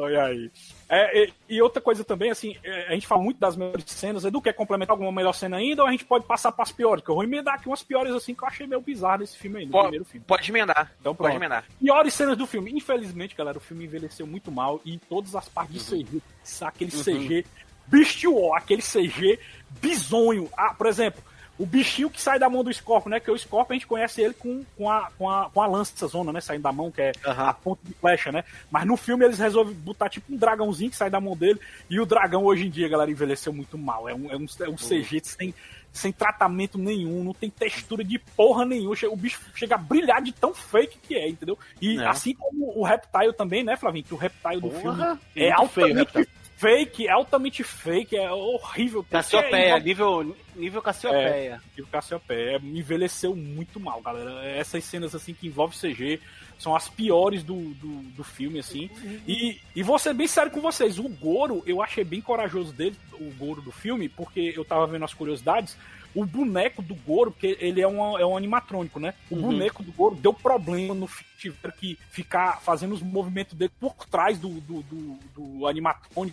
[0.00, 0.50] Olha aí.
[0.88, 4.24] É, e, e outra coisa também, assim, é, a gente fala muito das melhores cenas.
[4.24, 7.04] Edu quer complementar alguma melhor cena ainda ou a gente pode passar pras piores?
[7.04, 9.58] Que eu vou emendar aqui umas piores assim que eu achei meio bizarro nesse filme
[9.60, 10.24] aí, no Po- primeiro filme.
[10.26, 10.90] Pode emendar.
[11.00, 11.64] Então, pode emendar.
[11.78, 12.72] Piores cenas do filme.
[12.72, 16.22] Infelizmente, galera, o filme envelheceu muito mal e todas as partes de CG,
[16.62, 17.46] aquele CG
[17.90, 19.38] bestial, aquele CG
[19.80, 20.48] bizonho.
[20.56, 21.22] Ah, por exemplo,
[21.58, 23.20] o bichinho que sai da mão do Scorpion, né?
[23.20, 26.06] Que o Scorpion a gente conhece ele com, com, a, com, a, com a lança
[26.06, 26.40] zona, né?
[26.40, 27.48] Saindo da mão, que é Aham.
[27.48, 28.44] a ponta de flecha, né?
[28.70, 31.60] Mas no filme eles resolvem botar tipo um dragãozinho que sai da mão dele.
[31.90, 34.08] E o dragão hoje em dia, galera, envelheceu muito mal.
[34.08, 35.54] É um, é um, é um CG sem,
[35.92, 38.94] sem tratamento nenhum, não tem textura de porra nenhuma.
[39.10, 41.58] O bicho chega a brilhar de tão fake que é, entendeu?
[41.78, 42.06] E É.
[42.06, 44.04] assim como o Reptile também, né, Flavinho?
[44.04, 46.28] Que o Reptile do Porra, filme é feio o altamente Reptile.
[46.60, 49.02] Fake, é altamente fake, é horrível.
[49.10, 51.60] Cassiopeia, É, nível, nível Cassiopeia.
[51.76, 54.44] e o Cassiopeia é, envelheceu muito mal, galera.
[54.46, 56.20] Essas cenas assim que envolvem CG
[56.58, 58.90] são as piores do, do, do filme, assim.
[59.26, 62.96] E, e vou ser bem sério com vocês, o Goro, eu achei bem corajoso dele,
[63.12, 65.76] o Goro do filme, porque eu tava vendo as curiosidades.
[66.14, 69.14] O boneco do Goro, porque ele é, uma, é um animatrônico, né?
[69.30, 69.42] O Uhum.
[69.42, 71.08] boneco do Goro deu problema no
[71.40, 75.70] tiveram que ficar fazendo os movimentos dele por trás do, do, do, do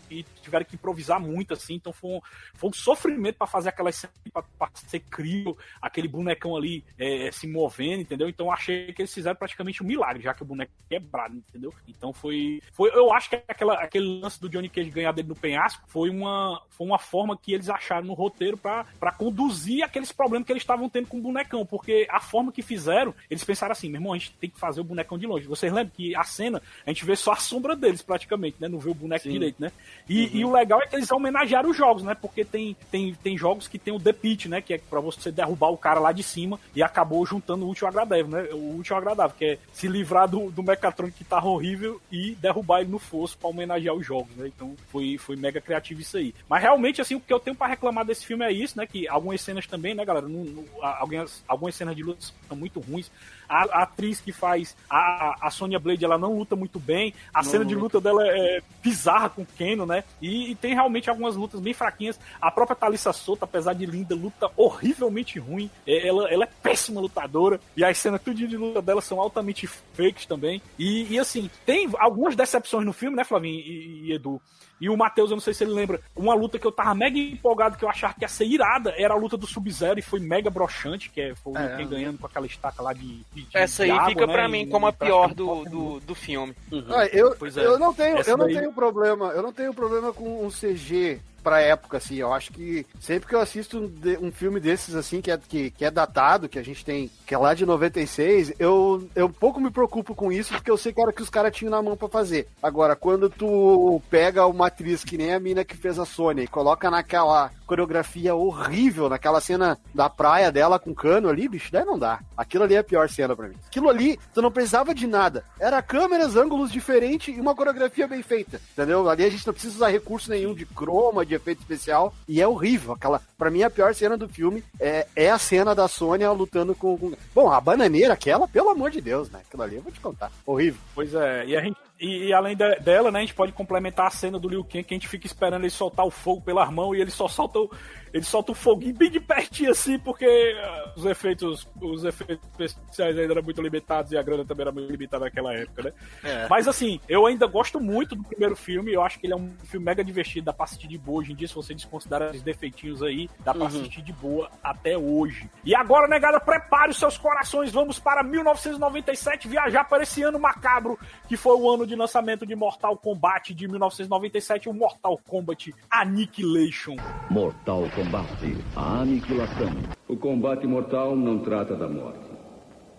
[0.10, 1.76] e tiveram que improvisar muito, assim.
[1.76, 2.22] Então foi um,
[2.54, 7.32] foi um sofrimento para fazer aquelas cenas, pra, pra ser crio, aquele bonecão ali é,
[7.32, 8.28] se movendo, entendeu?
[8.28, 11.74] Então achei que eles fizeram praticamente um milagre, já que o boneco é quebrado, entendeu?
[11.88, 12.62] Então foi.
[12.72, 16.10] foi eu acho que aquela, aquele lance do Johnny Cage ganhar dele no penhasco foi
[16.10, 20.64] uma, foi uma forma que eles acharam no roteiro para conduzir aqueles problemas que eles
[20.64, 24.14] estavam tendo com o bonecão, porque a forma que fizeram, eles pensaram assim, meu irmão,
[24.14, 25.48] a gente tem que fazer o bonecão de longe.
[25.48, 28.68] Vocês lembram que a cena, a gente vê só a sombra deles praticamente, né?
[28.68, 29.72] Não vê o boneco direito, né?
[30.10, 32.16] E, e o legal é que eles homenagearam os jogos, né?
[32.20, 34.62] Porque tem, tem, tem jogos que tem o The Pit, né?
[34.62, 37.86] Que é pra você derrubar o cara lá de cima e acabou juntando o útil
[37.88, 38.44] ao agradável, né?
[38.54, 42.36] O útil ao agradável, que é se livrar do, do Mechatronic que tá horrível e
[42.36, 44.48] derrubar ele no fosso pra homenagear os jogos, né?
[44.48, 46.34] Então foi, foi mega criativo isso aí.
[46.50, 48.88] Mas realmente, assim, o que eu tenho pra reclamar desse filme é isso, né?
[48.88, 50.28] Que algumas cenas também, né, galera?
[50.28, 53.12] Não- não- algumas, algumas cenas de luta são muito ruins.
[53.48, 57.14] A, a atriz que faz a, a Sonya Blade, ela não luta muito bem.
[57.34, 60.04] A cena de luta dela é bizarra com o Keno, né?
[60.22, 62.20] E, e tem realmente algumas lutas bem fraquinhas.
[62.42, 65.70] A própria Thalissa Souto, apesar de linda, luta horrivelmente ruim.
[65.86, 67.60] É, Ela, ela é péssima lutadora.
[67.76, 70.62] E as cenas tudinho de luta dela são altamente fakes também.
[70.78, 74.42] E, e, assim, tem algumas decepções no filme, né, Flavinho e, e Edu?
[74.80, 77.18] E o Matheus, eu não sei se ele lembra, uma luta que eu tava mega
[77.18, 80.20] empolgado, que eu achava que ia ser irada, era a luta do Sub-Zero e foi
[80.20, 81.84] mega broxante, que é, foi o É.
[81.86, 83.24] Ganhando com aquela estaca lá de.
[83.34, 86.00] de- de Essa aí água, fica né, pra e- mim como a pior do, do,
[86.02, 86.54] do filme.
[86.90, 87.66] Ah, eu, Pois é.
[87.66, 90.50] eu não tenho, Essa eu não daí- tenho problema, eu não tenho problema com um
[90.52, 94.96] CG pra época, assim, eu acho que sempre que eu assisto um, um filme desses,
[94.96, 97.66] assim, que é, que, que é datado, que a gente tem, que é lá de
[97.66, 101.22] 96, eu, eu pouco me preocupo com isso, porque eu sei que era o que
[101.22, 102.50] os caras tinham na mão pra fazer.
[102.62, 106.48] Agora, quando tu pega uma atriz que nem a mina que fez a Sônia e
[106.48, 112.00] coloca naquela coreografia horrível, naquela cena da praia dela com cano ali, bicho, daí não
[112.00, 112.20] dá.
[112.36, 113.56] Aquilo ali é a pior cena pra mim.
[113.68, 115.44] Aquilo ali, tu não precisava de nada.
[115.60, 119.10] Era câmeras, ângulos diferentes e uma coreografia bem feita, entendeu?
[119.10, 122.48] Ali a gente não precisa usar recurso nenhum de croma, de efeito especial, e é
[122.48, 122.94] horrível.
[122.94, 126.76] Aquela, pra mim, a pior cena do filme é, é a cena da Sônia lutando
[126.76, 127.14] com, com...
[127.34, 129.42] Bom, a bananeira, aquela, pelo amor de Deus, né?
[129.48, 130.32] Aquilo ali eu vou te contar.
[130.46, 130.80] Horrível.
[130.94, 134.08] Pois é, e, a gente, e, e além de- dela, né, a gente pode complementar
[134.08, 136.70] a cena do Liu Kang, que a gente fica esperando ele soltar o fogo pelas
[136.72, 137.72] mãos e ele só solta o,
[138.14, 140.26] ele solta o foguinho bem de pertinho assim, porque
[140.64, 144.72] ah, os efeitos, os efeitos especiais ainda eram muito limitados e a grana também era
[144.72, 145.94] muito limitada naquela época, né?
[146.24, 146.48] É.
[146.50, 149.52] Mas assim, eu ainda gosto muito do primeiro filme, eu acho que ele é um
[149.66, 152.42] filme mega divertido, dá pra assistir de boa hoje em dia, se você desconsiderar os
[152.42, 155.50] defeitinhos aí, dá pra assistir de boa até hoje.
[155.64, 161.00] E agora, negada, prepare os seus corações, vamos para 1997 viajar para esse ano macabro,
[161.28, 166.98] que foi o ano de lançamento de Mortal Kombat de 1997, o Mortal Kombat Annihilation.
[167.32, 169.72] Mortal Kombat, a aniquilação.
[170.08, 172.30] O combate mortal não trata da morte,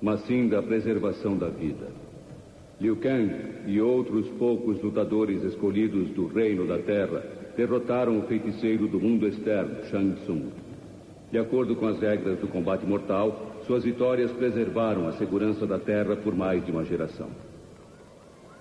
[0.03, 1.93] mas sim da preservação da vida.
[2.81, 7.23] Liu Kang e outros poucos lutadores escolhidos do Reino da Terra
[7.57, 10.53] derrotaram o feiticeiro do mundo externo, Shang Tsung.
[11.31, 16.17] De acordo com as regras do combate mortal, suas vitórias preservaram a segurança da Terra
[16.17, 17.29] por mais de uma geração.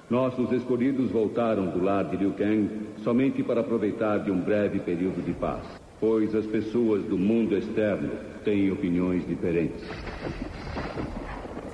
[0.09, 2.69] Nossos escolhidos voltaram do lar de Liu Kang
[3.03, 5.65] somente para aproveitar de um breve período de paz,
[5.99, 8.11] pois as pessoas do mundo externo
[8.45, 9.83] têm opiniões diferentes.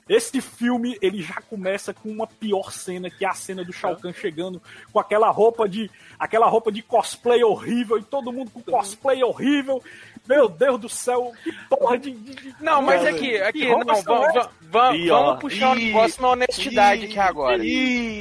[0.08, 3.96] Esse filme, ele já começa com uma pior cena, que é a cena do Shao
[3.96, 5.90] Kahn chegando com aquela roupa de
[6.20, 9.82] aquela roupa de cosplay horrível e todo mundo com cosplay horrível.
[10.28, 12.12] Meu Deus do céu, que porra de.
[12.12, 15.24] de- Não, mas que aqui, aqui, roupa não, vamos, vamos, ó.
[15.26, 17.58] vamos puxar um Ih, negócio na honestidade aqui agora.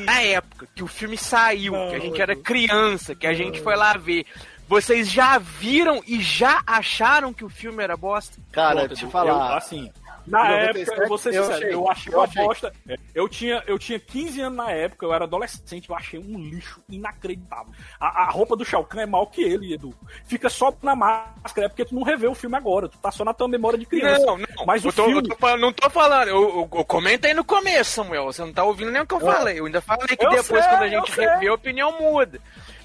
[0.05, 3.77] Na época que o filme saiu, que a gente era criança, que a gente foi
[3.77, 4.25] lá ver,
[4.69, 8.37] vocês já viram e já acharam que o filme era bosta?
[8.51, 9.51] Cara, Pronto, Edu, falar.
[9.53, 9.91] eu, assim,
[10.27, 12.45] Na época, 97, eu vou ser eu sincero, achei, eu achei eu uma achei.
[12.45, 12.73] bosta.
[13.15, 16.81] Eu tinha, eu tinha 15 anos na época, eu era adolescente, eu achei um lixo
[16.89, 17.73] inacreditável.
[17.99, 19.95] A, a roupa do Shao Kahn é mal que ele, Edu.
[20.25, 23.25] Fica só na máscara, é porque tu não revê o filme agora, tu tá só
[23.25, 24.25] na tua memória de criança.
[24.25, 24.67] Não, não.
[24.67, 25.29] Mas o eu tô, filme...
[25.29, 26.29] eu tô não tô falando.
[26.29, 28.27] Eu, eu, eu comentei no começo, Samuel.
[28.27, 29.61] Você não tá ouvindo nem o que eu falei.
[29.61, 32.41] Eu ainda falei que Eu depois, sei, quando a eu gente revê, a opinião muda.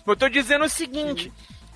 [0.05, 1.31] Eu tô dizendo o seguinte: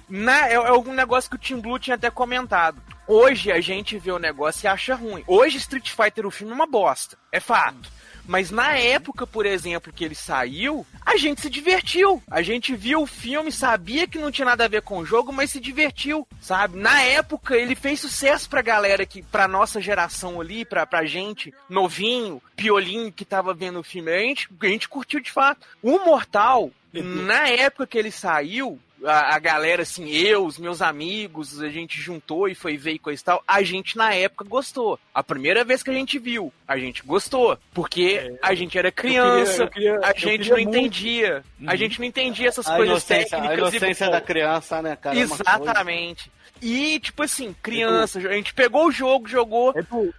[0.09, 2.82] na, é, é algum negócio que o Tim Blue tinha até comentado.
[3.07, 5.23] Hoje a gente vê o negócio e acha ruim.
[5.27, 7.17] Hoje Street Fighter, o filme, é uma bosta.
[7.31, 7.89] É fato.
[8.25, 12.21] Mas na época, por exemplo, que ele saiu, a gente se divertiu.
[12.29, 15.33] A gente viu o filme, sabia que não tinha nada a ver com o jogo,
[15.33, 16.77] mas se divertiu, sabe?
[16.77, 21.53] Na época, ele fez sucesso pra galera que, pra nossa geração ali, pra, pra gente,
[21.69, 24.11] novinho, piolinho que tava vendo o filme.
[24.11, 25.65] A gente, a gente curtiu de fato.
[25.81, 31.61] O Mortal, na época que ele saiu, a, a galera, assim, eu, os meus amigos,
[31.61, 34.99] a gente juntou e foi ver e coisa e tal, a gente na época gostou.
[35.13, 37.57] A primeira vez que a gente viu, a gente gostou.
[37.73, 41.43] Porque a gente era criança, eu queria- a eu gente queria não muito- entendia.
[41.67, 43.73] A gente não entendia essas A coisas inocência, a técnicas.
[43.73, 45.15] e- inocência da criança, né, cara?
[45.17, 45.19] é.
[45.21, 46.31] Exatamente.
[46.62, 49.74] E, tipo assim, criança, a gente pegou o jogo, jogou,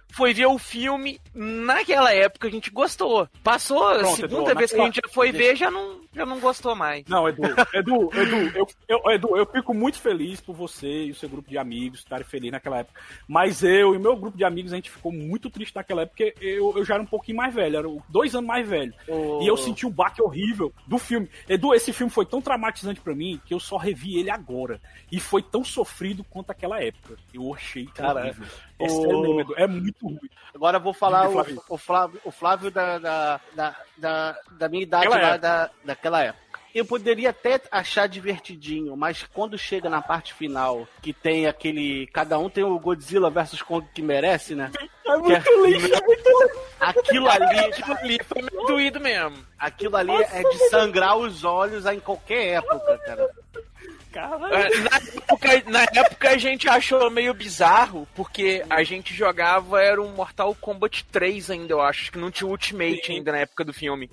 [0.09, 1.19] foi ver o filme.
[1.33, 3.27] Naquela época a gente gostou.
[3.43, 6.39] Passou a Pronto, segunda Edu, vez que a gente foi ver, já não, já não
[6.39, 7.05] gostou mais.
[7.07, 11.15] Não, Edu, Edu, Edu, eu, eu, Edu, eu fico muito feliz por você e o
[11.15, 13.01] seu grupo de amigos estarem felizes naquela época.
[13.27, 16.35] Mas eu e meu grupo de amigos, a gente ficou muito triste naquela época, porque
[16.45, 18.93] eu, eu já era um pouquinho mais velho, era dois anos mais velho.
[19.07, 19.39] Oh.
[19.41, 21.29] E eu senti um baque horrível do filme.
[21.47, 24.79] Edu, esse filme foi tão traumatizante pra mim que eu só revi ele agora.
[25.11, 27.15] E foi tão sofrido quanto aquela época.
[27.33, 28.45] Eu achei Cara, horrível.
[28.79, 30.19] É o- é muito ruim.
[30.53, 31.61] Agora eu vou falar o, Flávio.
[31.69, 33.39] o Flávio, o Flávio da, da,
[33.97, 35.39] da, da, minha idade Aquela lá, época.
[35.39, 36.43] da, daquela época.
[36.73, 42.07] Eu poderia até achar divertidinho, mas quando chega na parte final, que tem aquele.
[42.07, 44.71] Cada um tem o Godzilla versus Kong que merece, né?
[45.05, 46.29] É muito lixo, é muito.
[46.79, 49.37] Aquilo ali, Aquilo ali foi meio doído mesmo.
[49.59, 53.29] aquilo ali é de sangrar os olhos em qualquer época, cara.
[54.53, 60.01] É, Na época, na época a gente achou meio bizarro, porque a gente jogava, era
[60.01, 63.73] um Mortal Kombat 3 ainda, eu acho, que não tinha Ultimate ainda na época do
[63.73, 64.09] filme.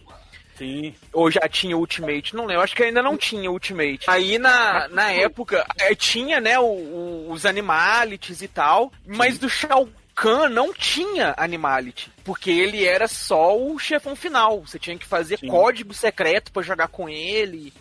[0.57, 0.95] Sim.
[1.13, 4.01] Ou já tinha Ultimate, não lembro, acho que ainda não tinha Ultimate.
[4.07, 9.49] Aí na, na época eh, tinha, né, o- o- os Animalities e tal, mas do
[9.49, 14.61] Shao Kahn não tinha Animality, porque ele era só o chefão final.
[14.61, 17.73] Você tinha que fazer código secreto pra jogar com ele.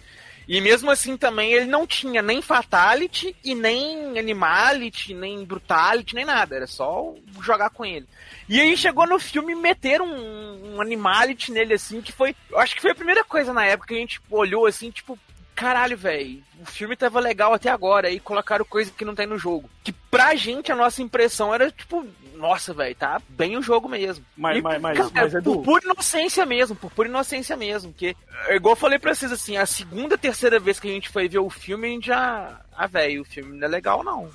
[0.49, 6.25] E mesmo assim também ele não tinha nem Fatality e nem Animality, nem Brutality, nem
[6.25, 6.55] nada.
[6.55, 8.07] Era só jogar com ele.
[8.49, 12.35] E aí chegou no filme e meteram um, um Animality nele assim, que foi.
[12.49, 15.19] Eu acho que foi a primeira coisa na época que a gente olhou assim, tipo,
[15.53, 19.37] caralho, velho, o filme tava legal até agora, aí colocaram coisa que não tem no
[19.37, 19.69] jogo.
[19.83, 22.07] Que pra gente a nossa impressão era tipo,
[22.39, 24.25] nossa, velho, tá bem o jogo mesmo.
[24.35, 27.93] Mas- E, mas- mas- cara, mas, Edu- por pura inocência mesmo, por pura inocência mesmo.
[27.93, 28.15] Que,
[28.47, 31.27] é igual eu falei pra vocês assim, a segunda, terceira vez que a gente foi
[31.27, 32.61] ver o filme, a gente já.
[32.75, 34.29] Ah, velho, o filme não é legal, não.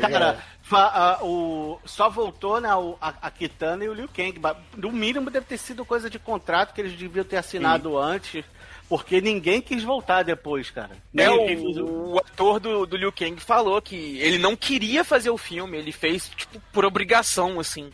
[0.00, 4.38] Cara, fa- a- o, só voltou né, o- a, a Kitana e o Liu Kang.
[4.76, 8.44] No mínimo deve ter sido coisa de contrato que eles deviam ter assinado antes,
[8.88, 10.96] porque ninguém quis voltar depois, cara.
[11.16, 15.38] É, o, o ator do, do Liu Kang falou que ele não queria fazer o
[15.38, 17.90] filme, ele fez, tipo, por obrigação, assim.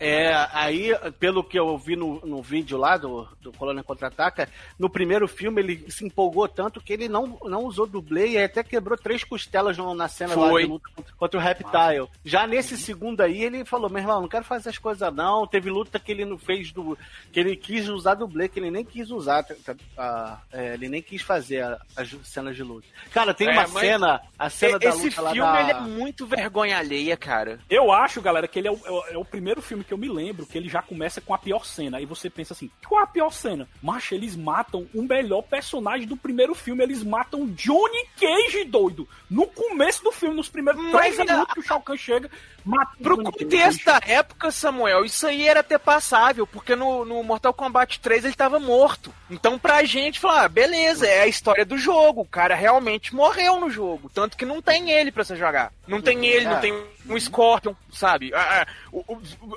[0.00, 4.48] É, aí, pelo que eu vi no, no vídeo lá do, do Colônia Contra-Ataca,
[4.78, 8.64] no primeiro filme ele se empolgou tanto que ele não, não usou dublê e até
[8.64, 10.62] quebrou três costelas no- na cena lá Foi.
[10.62, 12.08] de luta contra, contra o Reptile.
[12.24, 15.46] Já nesse segundo aí, ele falou, meu irmão, não quero fazer as coisas não.
[15.46, 16.96] Teve luta que ele não fez do...
[17.30, 19.42] que ele quis usar dublê, que ele nem quis usar.
[19.42, 22.86] tá- a- é, ele nem quis fazer a- as cenas de luta.
[23.12, 25.60] Cara, tem É, uma mas cena, a cena da Esse luta lá filme, da...
[25.60, 27.58] ele é muito vergonha alheia, cara.
[27.68, 29.98] Eu acho, galera, que ele é o, é o- é o primeiro filme que eu
[29.98, 31.96] me lembro que ele já começa com a pior cena.
[31.96, 33.68] Aí você pensa assim, qual é a pior cena?
[33.82, 36.84] Macho, eles matam o melhor personagem do primeiro filme.
[36.84, 39.08] Eles matam Johnny Cage, doido.
[39.28, 42.30] No começo do filme, nos primeiros Mas três minutos que o Shao Kahn chega,
[42.64, 43.44] mata o Pro Johnny Cage.
[43.44, 48.26] contexto da época, Samuel, isso aí era até passável, porque no, no Mortal Kombat 3
[48.26, 49.12] ele tava morto.
[49.30, 53.60] Então pra gente, falar, ah, beleza, é a história do jogo, o cara realmente morreu
[53.60, 55.72] no jogo, tanto que não tem ele pra você jogar.
[55.86, 56.60] Não tem ele, não É.
[56.60, 56.72] tem
[57.08, 58.34] um Scorpion, sabe?
[58.34, 58.66] A, a-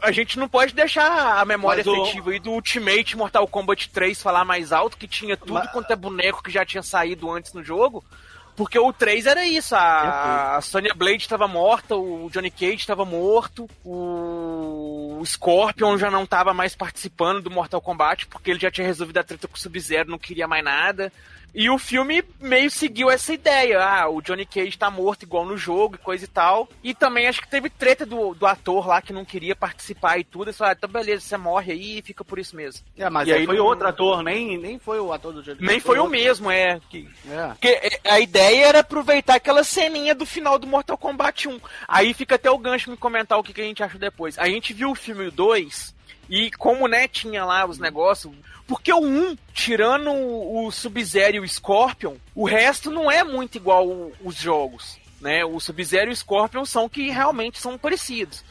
[0.03, 3.89] a gente não pode deixar a memória Mas o- efetiva aí do Ultimate Mortal Kombat
[3.89, 7.31] 3 falar mais alto, que tinha tudo Mas- quanto é boneco que já tinha saído
[7.31, 8.03] antes no jogo.
[8.55, 13.03] Porque o 3 era isso, a, a Sonya Blade estava morta, o Johnny Cage estava
[13.03, 18.69] morto, o, o Scorpion já não estava mais participando do Mortal Kombat porque ele já
[18.69, 21.11] tinha resolvido a treta com o Sub-Zero, não queria mais nada.
[21.55, 23.79] E o filme meio seguiu essa ideia.
[23.83, 26.67] Ah, o Johnny Cage tá morto igual no jogo e coisa e tal.
[26.83, 30.23] E também acho que teve treta do, do ator lá que não queria participar e
[30.23, 30.45] tudo.
[30.47, 32.83] Eles falaram, então beleza, você morre aí e fica por isso mesmo.
[32.97, 35.59] É, mas E aí foi não- outro ator, nem, nem foi o ator do Johnny
[35.59, 36.79] Nem Cage, foi o mesmo, é.
[36.89, 37.47] Que, É.
[37.49, 41.59] porque é, a ideia era aproveitar aquela ceninha do final do Mortal Kombat 1.
[41.87, 44.39] Aí fica até o gancho me comentar o que, que a gente achou depois.
[44.39, 45.92] A gente viu o filme 2
[46.29, 48.33] e como, né, tinha lá os negócios...
[48.65, 53.85] Porque o 1, tirando o Sub-Zero e o Scorpion, o resto não é muito igual
[54.23, 55.43] os jogos, né?
[55.43, 58.43] O Sub-Zero e o Scorpion são que realmente são parecidos.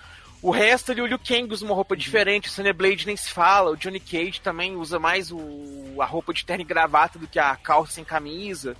[0.42, 3.70] O resto ali, o Liu Kang usa uma roupa diferente, o Blade nem se fala,
[3.70, 7.38] o Johnny Cage também usa mais o, a roupa de terno e gravata do que
[7.38, 8.76] a calça sem camisa.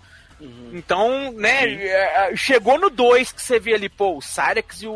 [0.72, 4.88] Então, né, é, é, chegou no 2 que você vê ali, pô, o Cyrex e
[4.88, 4.92] o,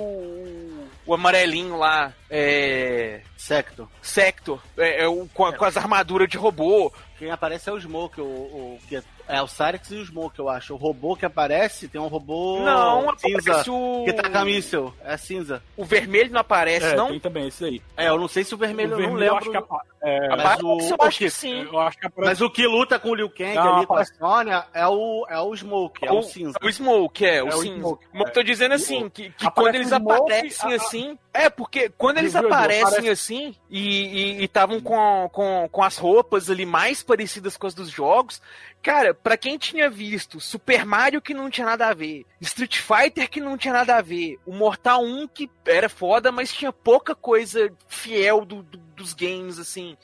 [1.07, 3.21] o amarelinho lá, é...
[3.37, 3.89] Sector.
[4.03, 6.93] Sector, é, é o, com, com as armaduras de robô.
[7.19, 8.97] Quem aparece é o Smoke, o, o, que
[9.29, 10.75] é, o Cyrex e o Smoke, eu acho.
[10.75, 14.03] O robô que aparece tem um robô Não, cinza, aparece o...
[14.05, 15.63] que tá com a míssel, é cinza.
[15.77, 17.09] O vermelho não aparece, É, não?
[17.09, 17.83] tem também esse aí.
[17.97, 19.57] É, eu não sei se o vermelho, o eu não vermelho eu lembro.
[19.59, 21.63] acho que é, mas Aparece, o, eu o acho que sim.
[21.73, 23.97] eu acho que aparece Mas o que luta com o Liu Kang Não, ali com
[23.97, 26.57] a Sônia é o, é o Smoke, é o, cinza.
[26.63, 27.79] O Smoke, é, o É o cinza.
[27.79, 28.31] Smoke, Mas eu é.
[28.31, 31.19] tô dizendo assim, que, que quando eles o Smoke, aparecem a- assim.
[31.35, 36.65] É, porque quando eles aparecem Aparece- assim e estavam com, com, com as roupas ali
[36.65, 38.41] mais parecidas com as dos jogos,
[38.87, 43.29] cara, pra quem tinha visto Super Mario que não tinha nada a ver, Street Fighter
[43.29, 47.13] que não tinha nada a ver, o Mortal 1 que era foda, mas tinha pouca
[47.15, 49.97] coisa fiel do, do- dos games, assim.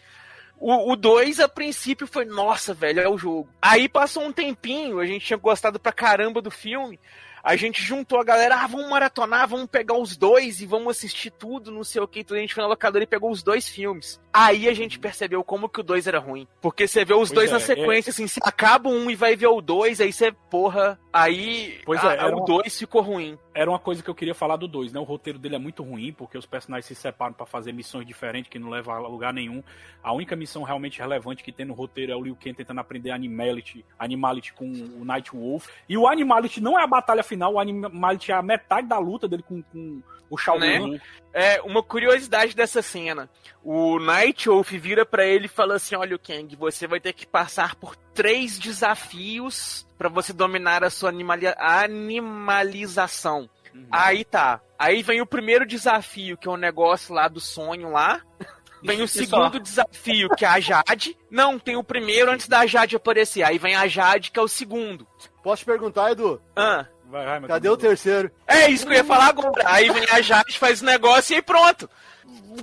[0.58, 3.48] O 2, a princípio, foi, nossa, velho, é o jogo.
[3.60, 6.98] Aí passou um tempinho, a gente tinha gostado pra caramba do filme.
[7.44, 11.30] A gente juntou a galera, ah, vamos maratonar, vamos pegar os dois e vamos assistir
[11.30, 12.20] tudo, não sei o que.
[12.20, 14.20] Então a gente foi na locadora e pegou os dois filmes.
[14.32, 16.46] Aí a gente percebeu como que o dois era ruim.
[16.60, 19.34] Porque você vê os Pois dois é, na sequência, assim, você acaba um e vai
[19.34, 23.36] ver o dois, aí você, porra, aí Pois a- é, era o dois ficou ruim.
[23.54, 25.00] Era uma coisa que eu queria falar do 2, né?
[25.00, 28.50] O roteiro dele é muito ruim, porque os personagens se separam pra fazer missões diferentes
[28.50, 29.62] que não levam a lugar nenhum.
[30.02, 33.10] A única missão realmente relevante que tem no roteiro é o Liu Kang tentando aprender
[33.10, 35.68] Animality, Animality com o Night Wolf.
[35.88, 39.28] E o Animality não é a batalha final, o Animality é a metade da luta
[39.28, 41.00] dele com, com o Shao Né?
[41.32, 43.28] É, uma curiosidade dessa cena.
[43.64, 47.26] O Night Wolf vira pra ele e fala assim: Olha, Kang, você vai ter que
[47.26, 53.48] passar por três desafios pra você dominar a sua animali- animalização.
[53.90, 54.60] Aí tá.
[54.78, 58.20] Aí vem o primeiro desafio, que é o negócio lá do sonho lá.
[58.84, 61.16] Vem o segundo desafio, que é a Jade.
[61.30, 63.44] Não, tem o primeiro antes da Jade aparecer.
[63.44, 65.06] Aí vem a Jade, que é o segundo.
[65.40, 66.42] Posso te perguntar, Edu?
[66.56, 68.30] Ah, Vai, Cadê o terceiro?
[68.46, 69.62] é isso que eu ia falar agora.
[69.66, 71.88] Aí vem a Jade, faz o negócio e aí pronto.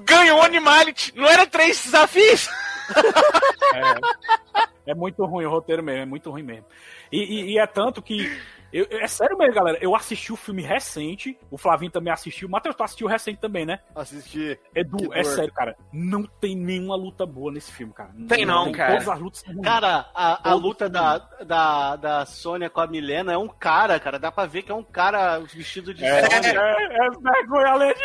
[0.03, 1.13] Ganhou o Animality.
[1.15, 2.49] Não era três desafios?
[4.85, 6.65] É muito ruim o roteiro mesmo, é muito ruim mesmo.
[7.11, 8.41] E, e- e é tanto que.
[8.71, 9.77] Eu- é sério mesmo, galera.
[9.81, 11.37] Eu assisti o filme recente.
[11.49, 12.47] O Flavinho também assistiu.
[12.47, 13.79] O Matheus, tu assistiu recente também, né?
[13.95, 14.59] Assisti.
[14.75, 15.25] Edu, Que é dor.
[15.25, 15.75] sério, cara.
[15.91, 18.11] Não tem nenhuma luta boa nesse filme, cara.
[18.27, 18.91] Tem não, cara.
[18.93, 19.65] Todas as lutas são ruins.
[19.65, 24.19] Cara, a, a luta da, da, da Sônia com a Milena é um cara, cara.
[24.19, 26.59] Dá pra ver que é um cara vestido de é, Sônia.
[26.59, 27.99] é, é vergonha além de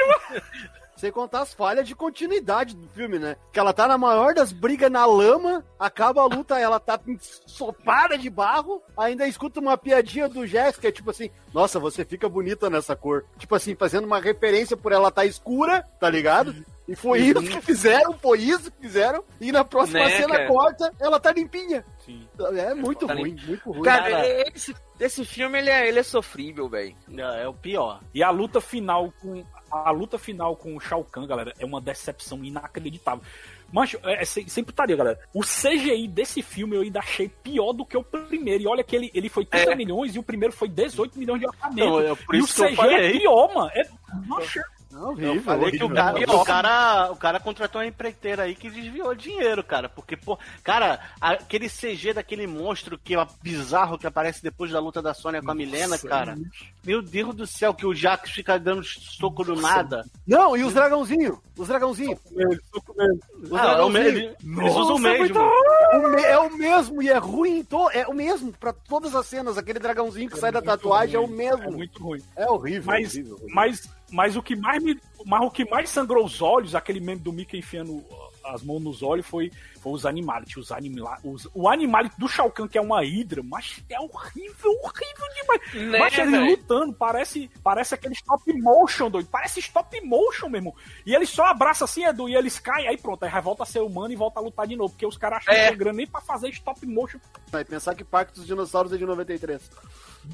[1.05, 3.37] Sem contar as falhas de continuidade do filme, né?
[3.53, 6.99] Que ela tá na maior das brigas na lama, acaba a luta, ela tá
[7.47, 12.71] sopada de barro, ainda escuta uma piadinha do Jéssica, tipo assim, nossa, você fica bonita
[12.71, 13.27] nessa cor.
[13.39, 16.55] Tipo assim, fazendo uma referência por ela tá escura, tá ligado?
[16.89, 19.25] E foi isso que fizeram, foi isso que fizeram.
[19.41, 20.49] E na próxima Né, cena cara?
[20.49, 21.85] corta, ela tá limpinha.
[22.05, 22.27] Sim.
[22.57, 23.83] É muito Tá ruim, muito ruim.
[23.83, 24.27] Cara, Cara.
[24.55, 26.95] esse, esse filme ele é, ele é sofrível, velho.
[27.17, 28.01] É, é o pior.
[28.13, 29.43] E a luta final com.
[29.75, 33.25] A luta final com o Shao Kahn, galera, é uma decepção inacreditável.
[33.73, 35.19] Mancho, é, é sem, sem putaria, galera.
[35.33, 38.63] O CGI desse filme eu ainda achei pior do que o primeiro.
[38.63, 39.75] E olha que ele, ele foi 30 É.
[39.75, 41.77] milhões e o primeiro foi 18 milhões de orçamento.
[41.85, 43.71] Não, é e o CGI é pior, mano.
[43.75, 43.89] É,
[44.29, 44.63] Nossa,
[44.95, 48.55] Não, horrível, Eu falei que o cara, o, cara, o cara contratou uma empreiteira aí
[48.55, 49.89] que desviou dinheiro, cara.
[49.89, 55.03] Porque, pô, cara, aquele CG daquele monstro que é bizarro que aparece depois da luta
[55.03, 56.37] da Sônia com a Milena, cara.
[56.85, 60.05] Meu Deus do céu, que o Jax fica dando soco do nada.
[60.27, 61.39] Não, e os dragãozinhos?
[61.57, 62.19] Os dragãozinhos.
[62.25, 64.13] Os Ah, é o dragãozinhos.
[64.43, 64.61] mesmo.
[64.63, 65.41] Eles usam o mesmo.
[65.41, 67.67] O me- é o mesmo e é ruim.
[67.93, 69.57] é o mesmo pra todas as cenas.
[69.59, 71.73] Aquele dragãozinho que sai da tatuagem é o é mesmo.
[71.73, 72.21] muito ruim.
[72.37, 72.85] É horrível.
[72.87, 73.55] Mas, horrível, horrível.
[73.55, 74.99] mas, mas o que mais me.
[75.27, 78.05] Mas o que mais sangrou os olhos, aquele meme do Mickey enfiando
[78.45, 79.51] as mãos nos olhos foi,
[79.81, 80.61] foi os Animality.
[80.61, 84.71] Os animal, os, o Animality do Shao Kahn, que é uma hidra, mas é horrível,
[84.83, 85.91] horrível demais.
[85.91, 89.29] Né, mas ele lutando, parece, parece aquele stop motion, doido.
[89.31, 90.77] Parece stop motion mesmo.
[91.07, 93.81] E ele só abraça assim, Edu, e eles caem, aí pronto, aí volta a ser
[93.81, 94.93] humano e volta a lutar de novo.
[94.93, 95.63] Porque os caras acham É.
[95.63, 97.19] que tem grana nem pra fazer stop motion.
[97.51, 99.71] Vai pensar que Parque dos Dinossauros é de 93.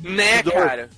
[0.03, 0.89] Né, Do- cara?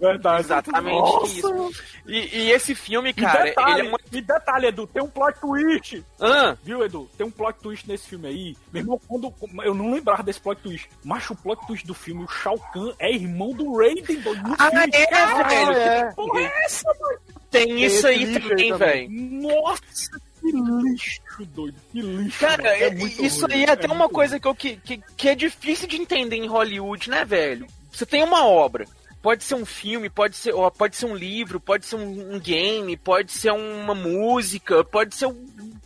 [0.00, 0.40] Verdade.
[0.42, 1.32] Exatamente Nossa.
[1.32, 1.70] isso.
[2.08, 4.04] E, e esse filme, E cara, detalhe, ele é muito.
[4.10, 6.04] e detalhe, Edu, tem um plot twist.
[6.20, 7.08] Ah, Viu, Edu?
[7.16, 8.56] Tem um plot twist nesse filme aí.
[8.72, 9.32] Meu irmão, quando.
[9.62, 10.88] Eu não lembrava desse plot twist.
[11.04, 14.42] Mas o plot twist do filme, o Shao Kahn é irmão do Raiden, doido.
[14.42, 14.90] No Ah, filme.
[14.92, 15.74] é, Caralho, velho?
[15.74, 16.12] que É.
[16.16, 17.20] porra é essa, doido?
[17.52, 19.08] tem isso aí também, velho.
[19.10, 21.20] Nossa, que lixo,
[21.54, 21.76] doido.
[21.92, 22.40] Que lixo.
[22.40, 22.74] Cara, mano.
[22.74, 25.36] é- muito isso ruim, aí é até uma coisa que, eu, que, que, que é
[25.36, 27.68] difícil de entender em Hollywood, né, velho?
[27.92, 28.86] Você tem uma obra.
[29.20, 32.96] Pode ser um filme, pode ser, pode ser um livro, pode ser um, um game,
[32.96, 35.36] pode ser uma música, pode ser o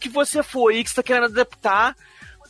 [0.01, 1.95] que você for aí que você tá querendo adaptar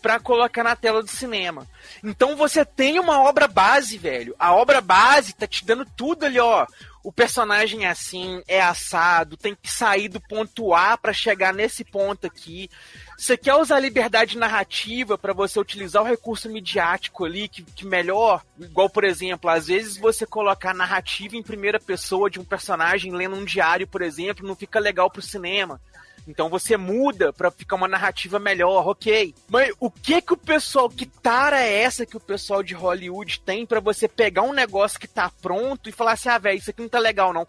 [0.01, 1.67] pra colocar na tela do cinema.
[2.05, 4.37] Então você tem uma obra base, velho.
[4.39, 6.65] A obra base tá te dando tudo ali, ó.
[7.03, 11.83] O personagem é assim, é assado, tem que sair do ponto A pra chegar nesse
[11.83, 12.71] ponto aqui.
[13.17, 18.45] Você quer usar liberdade narrativa pra você utilizar o recurso midiático ali, que, que melhor,
[18.61, 23.37] igual por exemplo, às vezes você colocar narrativa em primeira pessoa de um personagem lendo
[23.37, 25.81] um diário, por exemplo, não fica legal pro cinema.
[26.29, 29.35] Então você muda pra ficar uma narrativa melhor, ok.
[29.49, 33.41] Mas o que que o pessoal, que tara é essa que o pessoal de Hollywood
[33.41, 36.71] tem pra você pegar um negócio que tá pronto e falar assim, ah, velho, isso
[36.71, 37.47] aqui não tá legal não.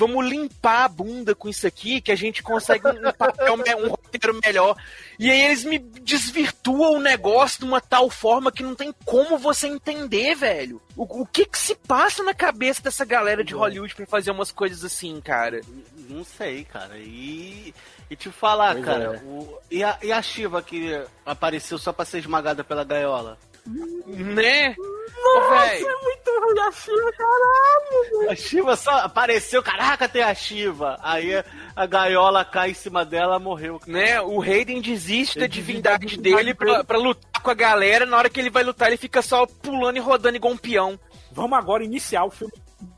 [0.00, 4.40] Vamos limpar a bunda com isso aqui que a gente consegue um papel, um roteiro
[4.42, 4.74] melhor.
[5.18, 9.36] E aí eles me desvirtuam o negócio de uma tal forma que não tem como
[9.36, 10.80] você entender, velho.
[10.96, 14.50] O, o que que se passa na cabeça dessa galera de Hollywood pra fazer umas
[14.50, 15.60] coisas assim, cara?
[16.08, 16.96] Não sei, cara.
[16.96, 17.74] E,
[18.08, 19.18] e te falar, Pois cara, é.
[19.22, 23.38] o, e, a, e a Shiva que apareceu só pra ser esmagada pela gaiola?
[23.66, 24.74] Né?
[25.22, 28.30] Ô, véi, muito ruim a Shiva, caralho.
[28.30, 30.96] A Shiva só apareceu, caraca, tem a Shiva.
[31.02, 31.32] Aí
[31.76, 33.80] a gaiola cai em cima dela, morreu.
[33.86, 34.20] né?
[34.20, 38.06] O Raiden desiste da divindade da dele divindade pra, pra lutar com a galera.
[38.06, 40.98] Na hora que ele vai lutar, ele fica só pulando e rodando igual um peão.
[41.32, 42.52] Vamos agora iniciar o filme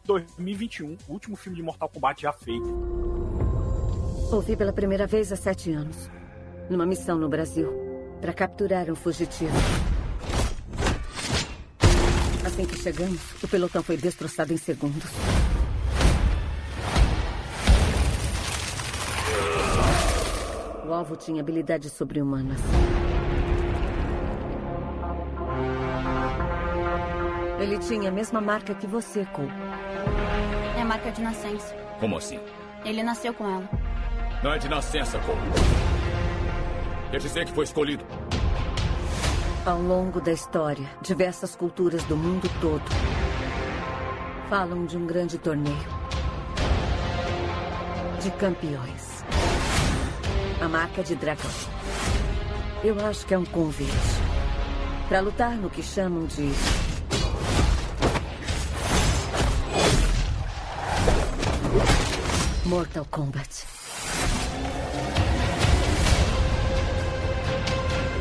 [0.04, 2.66] 2021, o último filme de Mortal Kombat já feito.
[4.32, 6.08] Ouvi pela primeira vez há sete anos.
[6.70, 7.70] Numa missão no Brasil.
[8.20, 9.52] Para capturar um fugitivo.
[12.52, 15.10] Assim que chegamos, o pelotão foi destroçado em segundos.
[20.86, 22.60] O alvo tinha habilidades sobre-humanas.
[27.58, 29.48] Ele tinha a mesma marca que você, Cole.
[30.78, 31.74] É marca de nascença.
[31.98, 32.38] Como assim?
[32.84, 33.70] Ele nasceu com ela.
[34.44, 35.40] Não é de nascença, Cole.
[37.10, 38.04] Quer dizer que foi escolhido.
[39.64, 42.82] Ao longo da história, diversas culturas do mundo todo
[44.50, 45.76] falam de um grande torneio
[48.20, 49.24] de campeões.
[50.60, 51.50] A marca de dragão.
[52.82, 53.92] Eu acho que é um convite
[55.08, 56.50] para lutar no que chamam de
[62.66, 63.71] Mortal Kombat.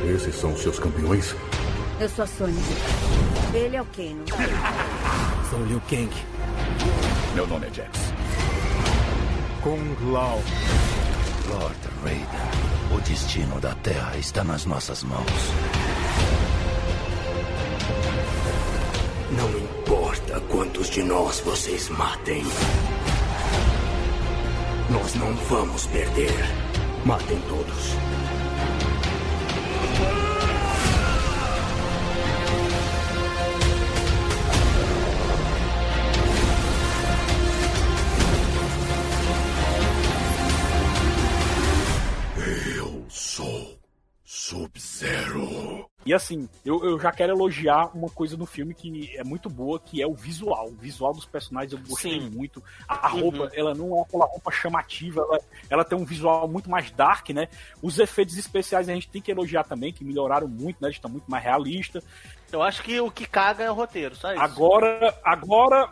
[0.05, 1.35] Esses são os seus campeões?
[1.99, 2.55] Eu sou a Sonya.
[3.53, 4.23] Ele é o Kano.
[5.49, 6.09] Sou Liu Kang.
[7.35, 7.99] Meu nome é Jax.
[9.61, 10.41] Kung Lao.
[11.49, 15.31] Lord Raiden, o destino da Terra está nas nossas mãos.
[19.31, 22.43] Não importa quantos de nós vocês matem.
[24.89, 26.33] Nós não vamos perder.
[27.05, 27.95] Matem todos.
[46.11, 49.79] E assim, eu, eu já quero elogiar uma coisa no filme que é muito boa,
[49.79, 50.67] que é o visual.
[50.67, 52.29] O visual dos personagens eu gostei Sim.
[52.29, 52.61] muito.
[52.85, 53.49] A, a roupa, Uhum.
[53.53, 55.39] ela não é aquela roupa chamativa, ela,
[55.69, 57.47] ela tem um visual muito mais dark, né?
[57.81, 60.89] Os efeitos especiais a gente tem que elogiar também, que melhoraram muito, né?
[60.89, 62.03] Eles estão muito mais realistas.
[62.51, 64.41] Eu acho que o que caga é o roteiro, só isso.
[64.41, 65.89] Agora, agora.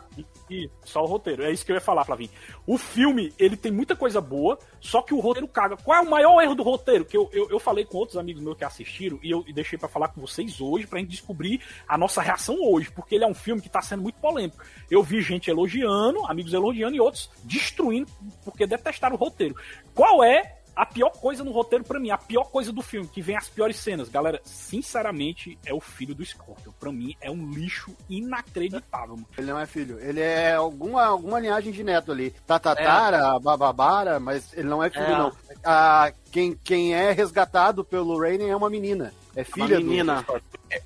[0.84, 1.42] Só o roteiro.
[1.42, 2.30] É isso que eu ia falar, Flavinho.
[2.66, 5.76] O filme, ele tem muita coisa boa, só que o roteiro caga.
[5.76, 7.04] Qual é o maior erro do roteiro?
[7.04, 9.78] Que eu, eu, eu falei com outros amigos meus que assistiram e eu e deixei
[9.78, 13.26] pra falar com vocês hoje, pra gente descobrir a nossa reação hoje, porque ele é
[13.26, 14.62] um filme que tá sendo muito polêmico.
[14.90, 18.10] Eu vi gente elogiando, amigos elogiando e outros destruindo
[18.44, 19.54] porque detestaram o roteiro.
[19.94, 23.20] Qual é a pior coisa no roteiro pra mim, a pior coisa do filme, que
[23.20, 26.72] vem as piores cenas, galera, sinceramente, é o filho do Scorpion.
[26.78, 29.26] Pra mim, é um lixo inacreditável, mano.
[29.36, 32.30] Ele não é filho, ele é alguma, alguma linhagem de neto ali.
[32.46, 35.18] Tatatara, bababara, mas ele não é filho, É.
[35.18, 35.32] não.
[35.64, 39.12] Ah, quem, quem é resgatado pelo Raiden é uma menina.
[39.36, 40.24] É filha do- menina.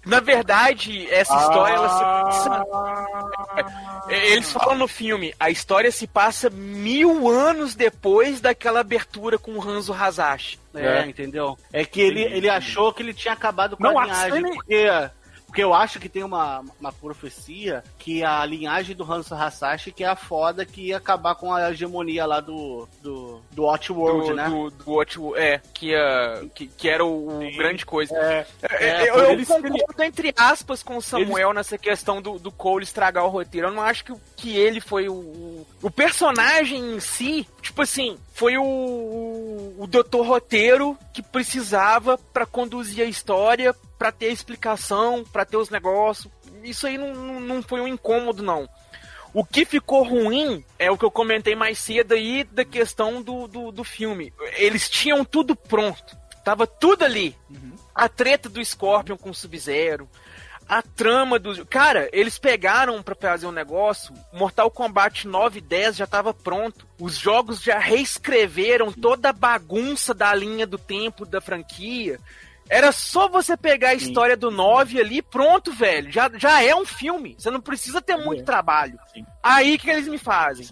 [0.05, 2.01] Na verdade, essa história ela se
[2.40, 2.64] passa.
[4.09, 9.53] É, Eles falam no filme, a história se passa mil anos depois daquela abertura com
[9.53, 10.59] o Hanzo Hazashi.
[10.74, 11.57] É, entendeu?
[11.72, 14.49] É que ele, ele achou que ele tinha acabado com Não, a a linhagem, cena-
[14.55, 14.86] porque,
[15.55, 20.02] porque eu acho que tem uma, uma profecia que a linhagem do Hanzo Hasashi que
[20.02, 24.34] é a foda que ia acabar com a hegemonia lá do, do, do Watchworld, do,
[24.34, 24.48] né?
[24.48, 28.12] Do, do Watch- é, que, ia- que, que era o, o grande coisa.
[28.16, 32.36] É, É, eu, por eu eles- concordo entre aspas com o Samuel nessa questão do,
[32.36, 33.68] do Cole estragar o roteiro.
[33.68, 35.66] Eu não acho que, que ele foi o, o.
[35.82, 42.45] o personagem em si, tipo assim, foi o, o, o doutor roteiro que precisava pra
[42.45, 46.32] conduzir a história, pra ter a explicação, pra ter os negócios.
[46.64, 48.68] Isso aí não, não, não foi um incômodo, não.
[49.32, 53.47] O que ficou ruim é o que eu comentei mais cedo aí da questão do,
[53.47, 54.32] do, do filme.
[54.57, 56.16] Eles tinham tudo pronto.
[56.45, 57.37] Tava tudo ali.
[57.95, 60.09] A treta do Scorpion com o Sub-Zero.
[60.68, 61.64] A trama do.
[61.66, 64.14] Cara, eles pegaram pra fazer um negócio.
[64.32, 66.86] Mortal Kombat 9 e 10 já tava pronto.
[66.98, 72.18] Os jogos já reescreveram toda a bagunça da linha do tempo da franquia.
[72.68, 76.10] Era só você pegar a história do 9 ali, pronto, velho.
[76.10, 77.36] Já, já é um filme.
[77.38, 78.98] Você não precisa ter muito trabalho.
[79.42, 80.66] Aí o que eles me fazem?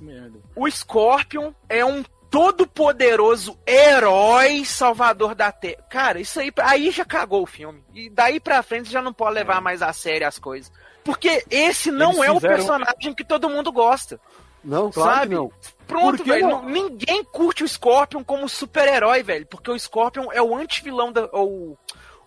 [0.56, 2.02] O Scorpion é um
[2.32, 5.84] todo-poderoso herói salvador da Terra.
[5.88, 7.84] Cara, isso aí, aí já cagou o filme.
[7.94, 10.72] E daí pra frente já não pode levar mais a sério as coisas.
[11.04, 14.18] Porque esse não Eles é o fizeram- personagem que todo mundo gosta.
[14.64, 15.34] Não, claro sabe?
[15.34, 15.50] não.
[15.86, 16.62] Pronto, velho.
[16.62, 19.44] Ninguém curte o Scorpion como super-herói, velho.
[19.46, 21.24] Porque o Scorpion é o anti-vilão da.
[21.32, 21.76] O,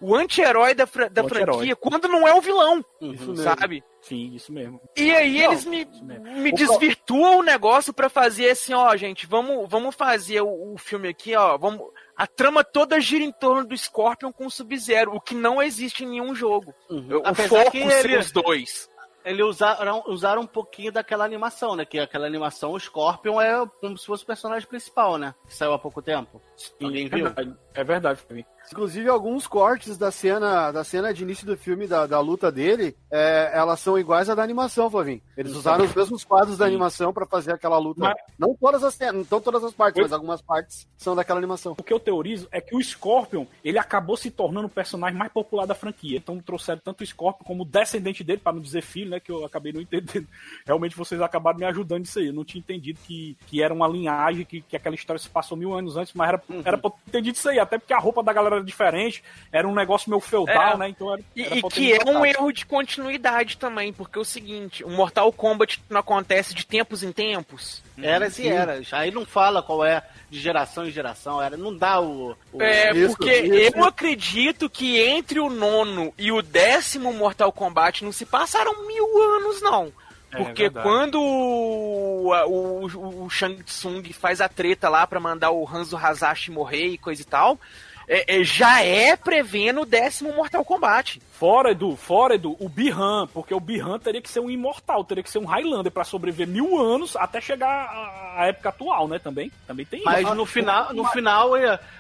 [0.02, 1.56] o anti-herói da, fra- da O anti-herói.
[1.56, 2.84] franquia, quando não é o vilão.
[3.02, 3.38] Mesmo.
[3.38, 3.82] sabe?
[4.08, 4.80] Sim, isso mesmo.
[4.96, 9.26] E aí Não, eles me, me O desvirtuam o negócio pra fazer assim, ó, gente,
[9.26, 11.90] vamos, vamos fazer o, o filme aqui, ó, vamos...
[12.16, 16.04] A trama toda gira em torno do Scorpion com o Sub-Zero, o que não existe
[16.04, 16.74] em nenhum jogo.
[16.90, 17.22] O Uhum.
[17.26, 18.90] Apesar foco ele- os dois.
[19.26, 21.84] Eles usaram, usaram um pouquinho daquela animação, né?
[21.84, 25.34] Que aquela animação, o Scorpion é como se fosse o personagem principal, né?
[25.48, 26.40] Que saiu há pouco tempo.
[26.82, 27.28] Alguém viu?
[27.74, 28.46] É verdade, Fabinho.
[28.72, 32.96] Inclusive, alguns cortes da cena, da cena de início do filme, da, da luta dele,
[33.12, 35.22] é, elas são iguais à da animação, Flavinho.
[35.38, 35.60] Eles Sim.
[35.60, 38.00] usaram os mesmos quadros da animação pra fazer aquela luta.
[38.02, 41.76] Mas- Não todas as cenas, não todas as partes, mas algumas partes são daquela animação.
[41.78, 45.32] O que eu teorizo é que o Scorpion, ele acabou se tornando o personagem mais
[45.32, 46.18] popular da franquia.
[46.18, 49.20] Então trouxeram tanto o Scorpion como o descendente dele, para não dizer filho, né?
[49.20, 50.28] Que eu acabei não entendendo.
[50.66, 52.28] Realmente vocês acabaram me ajudando nisso aí.
[52.28, 55.56] Eu não tinha entendido que, que era uma linhagem, que, que aquela história se passou
[55.56, 57.60] mil anos antes, mas era, era pra eu ter entendido isso aí.
[57.60, 60.78] Até porque a roupa da galera era diferente, era um negócio meio feudal, É.
[60.78, 60.90] né?
[60.90, 64.26] Então era, E, era e que é um erro de continuidade também, porque é o
[64.26, 67.84] seguinte, o Mortal Kombat não acontece de tempos em tempos.
[68.02, 68.92] Eras e eras.
[68.94, 71.42] Aí não fala qual é de geração em geração.
[71.42, 72.36] Era, não dá o.
[72.52, 73.78] o- É, Isso, porque isso.
[73.78, 79.06] eu acredito que entre o nono e o décimo Mortal Kombat não se passaram mil
[79.36, 79.92] anos, não.
[80.36, 80.88] É, Porque verdade.
[80.88, 86.52] quando o, o, o Shang Tsung faz a treta lá pra mandar o Hanzo Hazashi
[86.52, 87.60] morrer e coisa e tal,
[88.08, 91.20] é, é, já é prevendo o décimo Mortal Kombat.
[91.32, 95.24] Fora, Edu, fora, Edu, o Bihan, porque o Bihan teria que ser um imortal, teria
[95.24, 99.18] que ser um Highlander pra sobreviver mil anos até chegar à à época atual, né?
[99.18, 100.36] Também, também tem Mas isso.
[100.36, 101.52] no final, no final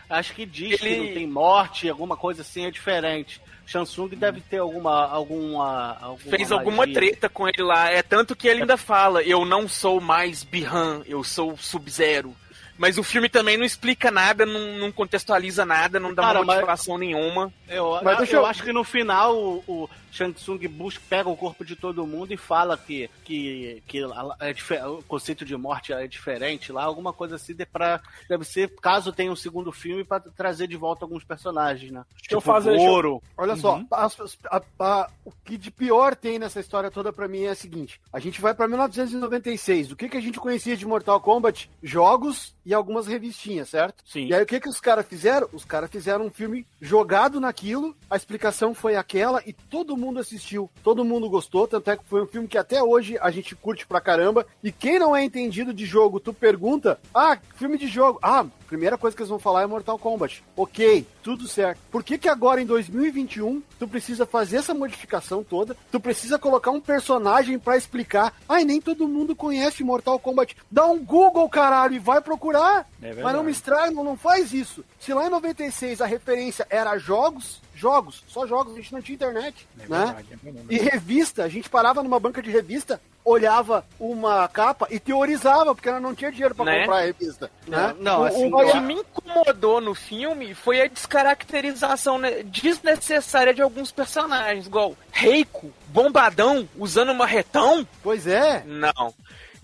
[0.10, 3.42] acho que diz que Ele- não tem morte, alguma coisa assim é diferente.
[3.66, 5.06] Shansung deve ter alguma.
[5.08, 6.94] alguma, alguma Fez alguma magia.
[6.94, 7.90] treta com ele lá.
[7.90, 12.36] É tanto que ele ainda fala: Eu não sou mais Bihan, eu sou Sub-Zero.
[12.78, 16.56] Mas o filme também não explica nada, não, não contextualiza nada, não dá Cara, mas-
[16.58, 17.52] motivação nenhuma.
[17.68, 21.28] Eu, Mas eu, deixa eu- acho que no final o, o Shang Tsung busca, pega
[21.30, 25.56] o corpo de todo mundo e fala que, que, que a- é o conceito de
[25.58, 28.00] morte é diferente lá, alguma coisa assim, de pra,
[28.30, 32.04] deve ser, caso tenha um segundo filme, pra trazer de volta alguns personagens, né?
[32.30, 33.24] eu fazer- deixa eu-.
[33.38, 37.28] Olha só, as- as- a- a- o que de pior tem nessa história toda pra
[37.28, 39.92] mim é o seguinte: a gente vai pra 1996.
[39.92, 41.70] O que, que a gente conhecia de Mortal Kombat?
[41.82, 44.04] Jogos e algumas revistinhas, certo?
[44.06, 44.28] Sim.
[44.28, 45.48] E aí o que, que os caras fizeram?
[45.54, 50.70] Os caras fizeram um filme jogado naquilo, a explicação foi aquela e todo mundo assistiu,
[50.84, 51.68] todo mundo gostou.
[51.68, 54.46] Tanto é que foi um filme que até hoje a gente curte pra caramba.
[54.64, 58.20] E quem não é entendido de jogo, tu pergunta: ah, filme de jogo.
[58.22, 60.44] Ah, primeira coisa que eles vão falar é Mortal Kombat.
[60.56, 61.80] Ok, tudo certo.
[61.92, 65.76] Por que que agora em 2021 tu precisa fazer essa modificação toda?
[65.92, 68.34] Tu precisa colocar um personagem pra explicar.
[68.50, 70.56] Ai, nem todo mundo conhece Mortal Kombat.
[70.72, 72.88] Dá um Google, caralho, e vai procurar procurar.
[73.02, 74.84] É mas não me estraga, não, não faz isso.
[75.00, 79.16] Se lá em 96 a referência era jogos, jogos, só jogos, a gente não tinha
[79.16, 80.06] internet, É né?
[80.06, 80.68] verdade, é verdade.
[80.70, 85.90] E revista, a gente parava numa banca de revista, olhava uma capa e teorizava, porque
[85.90, 86.80] ela não tinha dinheiro pra Né?
[86.82, 87.52] comprar a revista.
[87.68, 87.96] Né?
[88.00, 93.54] Não, O- assim, o- o que me incomodou no filme foi a descaracterização né, desnecessária
[93.54, 97.88] de alguns personagens, igual Reiko, bombadão, usando marretão.
[98.04, 98.64] Pois é.
[98.66, 99.14] Não.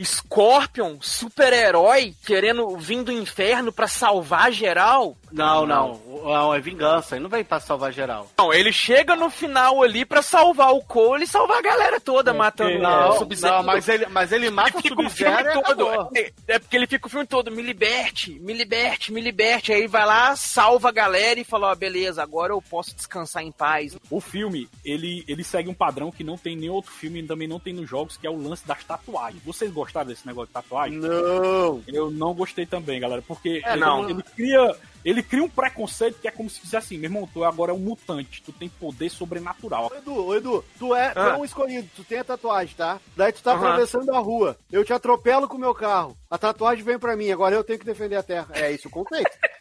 [0.05, 5.17] Scorpion, super-herói, querendo vir do inferno pra salvar geral.
[5.31, 5.99] Não, não.
[6.23, 7.15] Não, é vingança.
[7.15, 8.29] Ele não vem pra salvar geral.
[8.37, 12.33] Não, ele chega no final ali pra salvar o Cole e salvar a galera toda,
[12.33, 16.17] matando não, o não, mas ele, mas ele mata o Fica o Sub-Zero filme todo.
[16.17, 19.71] É, é porque ele fica o filme todo, me liberte, me liberte, me liberte.
[19.71, 23.51] Aí vai lá, salva a galera e fala, ó, beleza, agora eu posso descansar em
[23.51, 23.97] paz.
[24.09, 27.47] O filme, ele, ele segue um padrão que não tem nenhum outro filme e também
[27.47, 29.43] não tem nos jogos, que é o lance das tatuagens.
[29.43, 30.97] Vocês gostaram desse negócio de tatuagem?
[30.97, 31.83] Não.
[31.87, 34.09] Eu não gostei também, galera, porque É, ele, não.
[34.09, 34.75] ele cria.
[35.03, 37.73] Ele cria um preconceito que é como se dissesse assim, meu irmão, tu agora é
[37.73, 39.91] um mutante, tu tem poder sobrenatural.
[39.91, 41.37] Ô, Edu, Edu, tu é, Ah.
[41.39, 42.99] um escolhido, tu tem a tatuagem, tá?
[43.17, 46.83] Daí tu tá atravessando a rua, eu te atropelo com o meu carro, a tatuagem
[46.83, 48.49] vem pra mim, agora eu tenho que defender a terra.
[48.53, 49.31] É isso o conceito.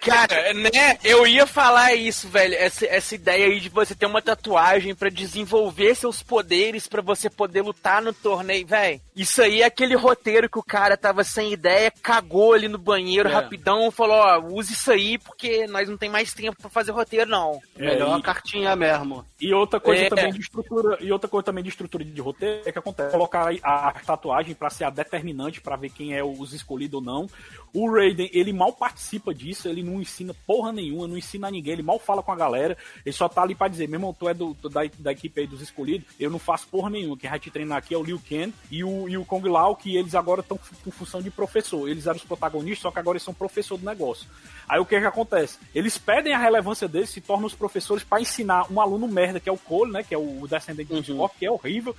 [0.00, 0.98] Cara, né?
[1.02, 2.54] Eu ia falar isso, velho.
[2.54, 7.28] Essa, essa ideia aí de você ter uma tatuagem pra desenvolver seus poderes pra você
[7.30, 9.00] poder lutar no torneio, velho.
[9.16, 13.28] Isso aí é aquele roteiro que o cara tava sem ideia, cagou ali no banheiro
[13.28, 13.32] É.
[13.32, 17.30] rapidão, falou: ó, use isso aí porque nós não tem mais tempo pra fazer roteiro,
[17.30, 17.60] não.
[17.76, 19.24] Melhor É, uma e- cartinha mesmo.
[19.40, 20.08] E outra coisa É.
[20.08, 23.52] também de estrutura, e outra coisa também de estrutura de roteiro é que acontece colocar
[23.62, 27.26] a, a tatuagem pra ser a determinante pra ver quem é os escolhidos ou não.
[27.72, 31.74] O Raiden, ele mal participa disso, ele não ensina porra nenhuma, não ensina a ninguém,
[31.74, 34.28] ele mal fala com a galera, ele só tá ali pra dizer, meu irmão, tu
[34.28, 37.30] é do, tu da, da equipe aí dos escolhidos, eu não faço porra nenhuma, quem
[37.30, 39.96] vai te treinar aqui é o Liu Kang e o, e o Kong Lao, que
[39.96, 43.22] eles agora estão com função de professor, eles eram os protagonistas, só que agora eles
[43.22, 44.28] são professor do negócio.
[44.68, 45.58] Aí o que que acontece?
[45.74, 49.48] Eles pedem a relevância deles, se tornam os professores pra ensinar um aluno merda, que
[49.48, 51.94] é o Cole, né, que é o descendente do Scott, que é horrível,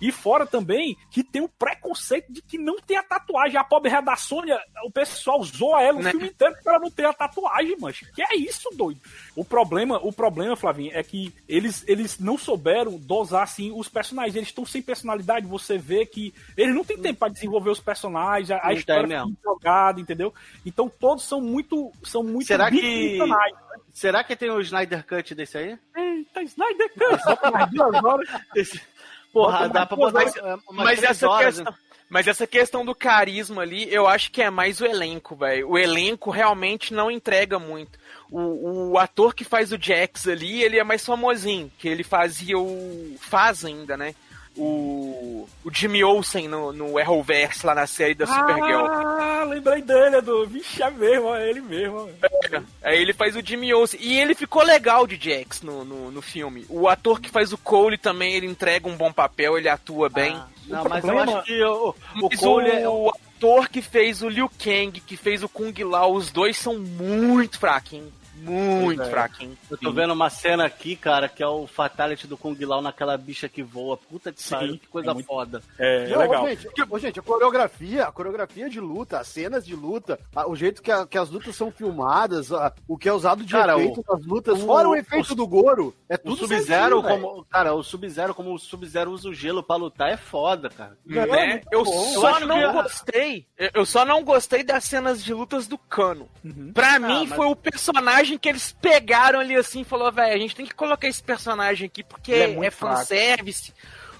[0.00, 3.56] e fora também que tem um preconceito de que não tem a tatuagem.
[3.58, 6.10] A pobre da Sônia, o pessoal zoa ela o Né?
[6.10, 8.06] filme inteiro porque ela não tem a tatuagem, mancha.
[8.14, 9.00] Que é isso, doido?
[9.36, 14.36] O problema, o problema, Flavinho, é que eles, eles não souberam dosar assim os personagens.
[14.36, 15.46] Eles estão sem personalidade.
[15.46, 19.38] Você vê que eles não têm tempo para desenvolver os personagens, a, Não história fica
[19.44, 20.32] jogada, entendeu?
[20.64, 23.54] Então todos são muito, são muito Será que, bidimensionais.
[23.92, 25.78] será que tem o Snyder Cut desse aí?
[25.96, 28.28] Eita, Snyder Cut, só por duas horas.
[29.32, 31.78] Porra, dá pra botar é, Mas três essa, horas, questão, né?
[32.08, 35.68] mas essa questão do carisma ali, eu acho que é mais o elenco, velho.
[35.70, 37.98] O elenco realmente não entrega muito.
[38.30, 42.58] O, o ator que faz o Jax ali, ele é mais famosinho, que ele fazia
[42.58, 43.16] o.
[43.20, 44.14] faz ainda, né?
[44.56, 48.84] O, o Jimmy Olsen no, no Arrowverse lá na série da Supergirl.
[48.84, 50.46] Ah, lembrei dele, Edu.
[50.46, 52.10] Vixe, é mesmo, é ele mesmo.
[52.82, 54.00] Aí ele faz o Jimmy Olsen.
[54.02, 56.66] E ele ficou legal de Jax no, no, no filme.
[56.68, 60.38] O ator que faz o Cole também, ele entrega um bom papel, ele atua bem.
[60.66, 64.28] Não, O mas eu acho que o, o Cole é o ator que fez o
[64.28, 68.19] Liu Kang, que fez o Kung Lao, os dois são muito fraquinhos.
[68.40, 69.10] Muito é.
[69.10, 69.58] fraquinhos.
[69.70, 73.16] Eu tô vendo uma cena aqui, cara, que é o Fatality do Kung Lao naquela
[73.16, 73.96] bicha que voa.
[73.96, 75.62] Puta que Sim, pariu, que coisa é muito- foda.
[75.78, 76.44] É, é Não, legal.
[76.44, 80.48] Ô, gente, ô, gente, a coreografia, a coreografia de luta, as cenas de luta, a-
[80.48, 83.52] o jeito que, a- que as lutas são filmadas, a- o que é usado de
[83.52, 86.36] Cara, efeito o- nas lutas, o- fora o efeito o- do Goro, é O tudo
[86.48, 87.44] Sub-Zero, como.
[87.50, 90.96] Cara, o Sub-Zero, como o Sub-Zero usa o gelo pra lutar, é foda, cara.
[91.08, 91.46] É né?
[91.54, 91.90] muito Eu bom.
[92.14, 93.46] Eu só acho não que gostei.
[93.58, 96.28] eu- Eu só não gostei das cenas de lutas do Cano.
[96.44, 96.72] Uhum.
[96.72, 100.34] Pra Ah, mim, mas- foi o personagem que eles pegaram ali assim e falou, velho,
[100.34, 102.96] a gente tem que colocar esse personagem aqui porque Ele é é, muito fraco.
[102.98, 103.72] fanservice.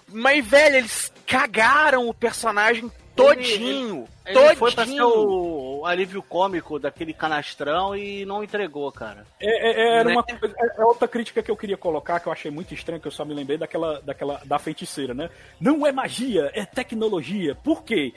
[0.08, 3.96] Mas, velho, eles cagaram o personagem todinho.
[3.96, 4.56] Ele todinho.
[4.56, 9.24] foi pra ser o, o alívio cômico daquele canastrão e não entregou, cara.
[9.40, 10.12] É, é- era Né?
[10.12, 13.00] uma coisa- é- é outra crítica que eu queria colocar, que eu achei muito estranho,
[13.00, 15.30] que eu só me lembrei daquela, daquela da feiticeira, né?
[15.60, 17.54] Não é magia, é tecnologia.
[17.54, 18.12] Por quê?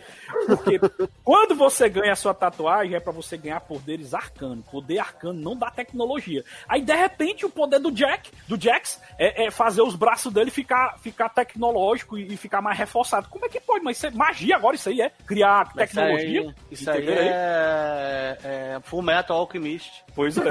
[0.47, 0.79] Porque
[1.23, 4.65] quando você ganha a sua tatuagem, é pra você ganhar poderes arcanos.
[4.67, 6.43] Poder arcano não dá tecnologia.
[6.67, 10.51] Aí, de repente, o poder do Jack, do Jax, é, é fazer os braços dele
[10.51, 13.27] ficar, ficar tecnológico e, e ficar mais reforçado.
[13.29, 13.83] Como é que pode?
[13.83, 16.41] Mas isso é magia agora, isso aí é criar Mas tecnologia?
[16.41, 17.23] Isso aí, isso aí Entendeu?
[17.23, 20.03] é, é Full Metal Alchemist.
[20.15, 20.41] Pois é.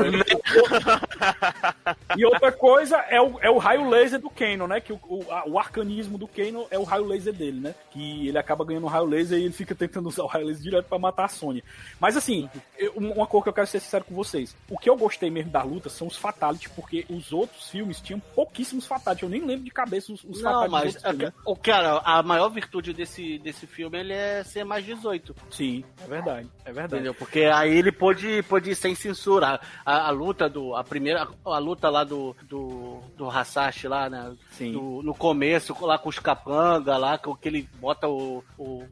[2.17, 4.81] e outra coisa é o, é o raio laser do Kano, né?
[4.81, 7.75] Que o, o, a- o arcanismo do Kano é o raio laser dele, né?
[7.91, 10.63] Que ele acaba ganhando o raio laser e ele fica tentando usar o raio laser
[10.63, 11.63] direto pra matar a Sônia.
[12.01, 14.57] Mas assim, eu- uma coisa que eu quero ser sincero com vocês.
[14.69, 18.21] O que eu gostei mesmo da luta são os fatalities, porque os outros filmes tinham
[18.35, 19.23] pouquíssimos fatalities.
[19.23, 21.33] Eu nem lembro de cabeça os, os Não, fatalities mas filmes, né?
[21.47, 25.32] o cara, a maior virtude desse, desse filme ele é ser mais 18.
[25.33, 25.55] Inédito.
[25.57, 26.95] Sim, é verdade, é verdade.
[26.95, 27.15] Entendeu?
[27.15, 29.61] Porque aí ele pôde, pôde ir sem censura.
[29.85, 30.75] A, a luta do.
[30.77, 31.27] A primeira.
[31.45, 32.35] A luta lá do.
[32.43, 34.35] Do, do Hasashi lá, né?
[34.53, 34.73] Sim.
[34.73, 38.85] Do- no começo, lá com os capanga, lá, que que ele bota o, o,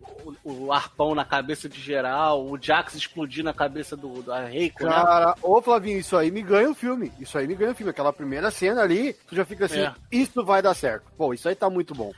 [0.45, 4.85] o, o arpão na cabeça de geral, o Jax explodir na cabeça do, do Reiko,
[4.85, 4.91] né?
[4.91, 7.13] Cara, ô Flavinho, isso aí me ganha o filme.
[7.21, 7.91] Isso aí me ganha o filme.
[7.91, 9.95] Aquela primeira cena ali, tu já fica assim, É.
[10.11, 11.05] isso vai dar certo.
[11.17, 12.13] Pô, isso aí tá muito bom.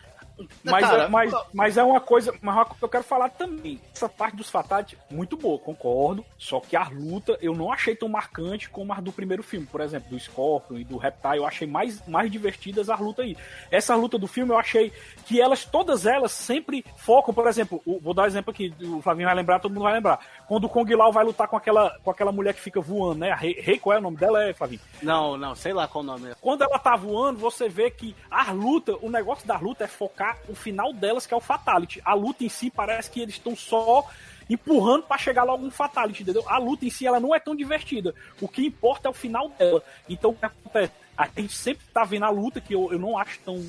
[0.64, 3.28] Mas, Cara, é, mas, mas é uma coisa, mas uma coisa que eu quero falar
[3.30, 3.80] também.
[3.94, 6.24] Essa parte dos Fatalities, muito boa, concordo.
[6.38, 9.66] Só que a luta eu não achei tão marcante como as do primeiro filme.
[9.66, 13.36] Por exemplo, do Scorpion e do Reptile, eu achei mais, mais divertidas as lutas aí.
[13.70, 14.92] Essa luta do filme eu achei
[15.26, 19.00] que elas, todas elas, sempre focam, por exemplo, o- vou dar um exemplo aqui, o
[19.02, 20.18] Flavinho vai lembrar, todo mundo vai lembrar.
[20.48, 23.30] Quando o Kong Lao vai lutar com aquela, com aquela mulher que fica voando, né?
[23.30, 24.80] A Rei, Rei, qual é o nome dela, é, Flavinho?
[25.02, 26.34] Não, não, sei lá qual o nome é.
[26.40, 30.21] Quando ela tá voando, você vê que a luta, o negócio da luta é focar
[30.48, 32.00] o final delas, que é o Fatality.
[32.04, 34.08] A luta em si parece que eles estão só
[34.48, 36.44] empurrando pra chegar logo no Fatality, entendeu?
[36.48, 38.14] A luta em si, ela não é tão divertida.
[38.40, 39.82] O que importa é o final dela.
[40.08, 40.92] Então, o que acontece?
[41.16, 43.62] A gente sempre tá vendo a luta, que eu, eu não acho tão,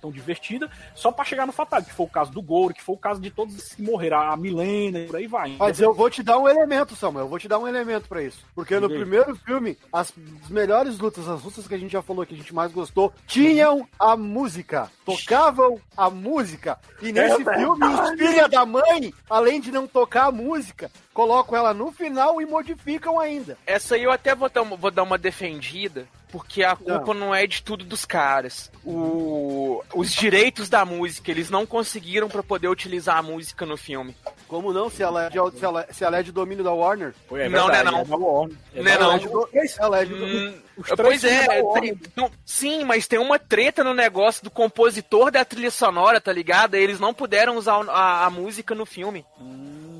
[0.00, 2.94] tão divertida, só pra chegar no Fatality, que foi o caso do Goro, que foi
[2.94, 5.56] o caso de todos esses que morreram, a Milena e por aí vai.
[5.58, 7.24] Mas eu vou te dar um elemento, Samuel.
[7.26, 8.44] Eu vou te dar um elemento pra isso.
[8.54, 10.12] Porque no primeiro filme, as
[10.50, 13.86] melhores lutas, as lutas que a gente já falou que a gente mais gostou, tinham
[13.98, 14.90] a música.
[15.04, 16.78] Tocavam a música.
[17.00, 18.16] E nesse É filme, verdade.
[18.18, 23.18] filha da mãe, além de não tocar a música, colocam ela no final e modificam
[23.20, 23.56] ainda.
[23.66, 27.32] Essa aí eu até vou dar uma, vou dar uma defendida, porque a culpa não.
[27.34, 28.72] é de tudo dos caras.
[28.84, 34.16] O, os direitos da música, eles não conseguiram pra poder utilizar a música no filme.
[34.48, 34.88] Como não?
[34.90, 37.14] Se ela é de, se ela, se ela é de domínio da Warner?
[37.28, 38.16] Foi, é não, não é verdade, não.
[38.16, 38.56] é Warner.
[38.74, 39.10] É Não é da não.
[39.10, 39.74] Warner.
[39.78, 43.38] Ela é de Hum, Os pois três filmes é, tem- não, sim, mas tem uma
[43.38, 46.74] treta no negócio do compositor da trilha sonora, tá ligado?
[46.74, 49.24] Eles não puderam usar a, a música no filme.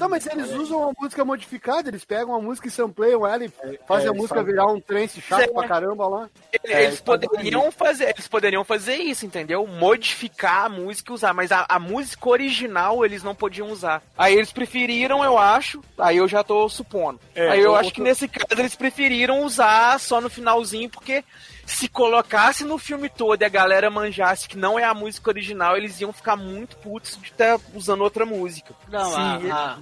[0.02, 3.48] Tá, mas eles usam a música modificada, eles pegam a música e sampleiam ela e
[3.86, 5.46] fazem é, a música virar um trance chato É.
[5.46, 6.28] pra caramba lá.
[6.52, 9.64] Eles, eles poderiam fazer, eles poderiam fazer isso, entendeu?
[9.64, 14.02] Modificar a música e usar, mas a, a música original eles não podiam usar.
[14.18, 17.20] Aí eles preferiram, eu acho, aí eu já tô supondo.
[17.32, 21.22] É, aí eu eu- acho que nesse caso eles preferiram usar só no finalzinho, porque
[21.66, 25.76] se colocasse no filme todo e a galera manjasse que não é a música original,
[25.76, 28.74] eles iam ficar muito putos de estar usando outra música.
[28.88, 29.78] Não, Sim, a- a-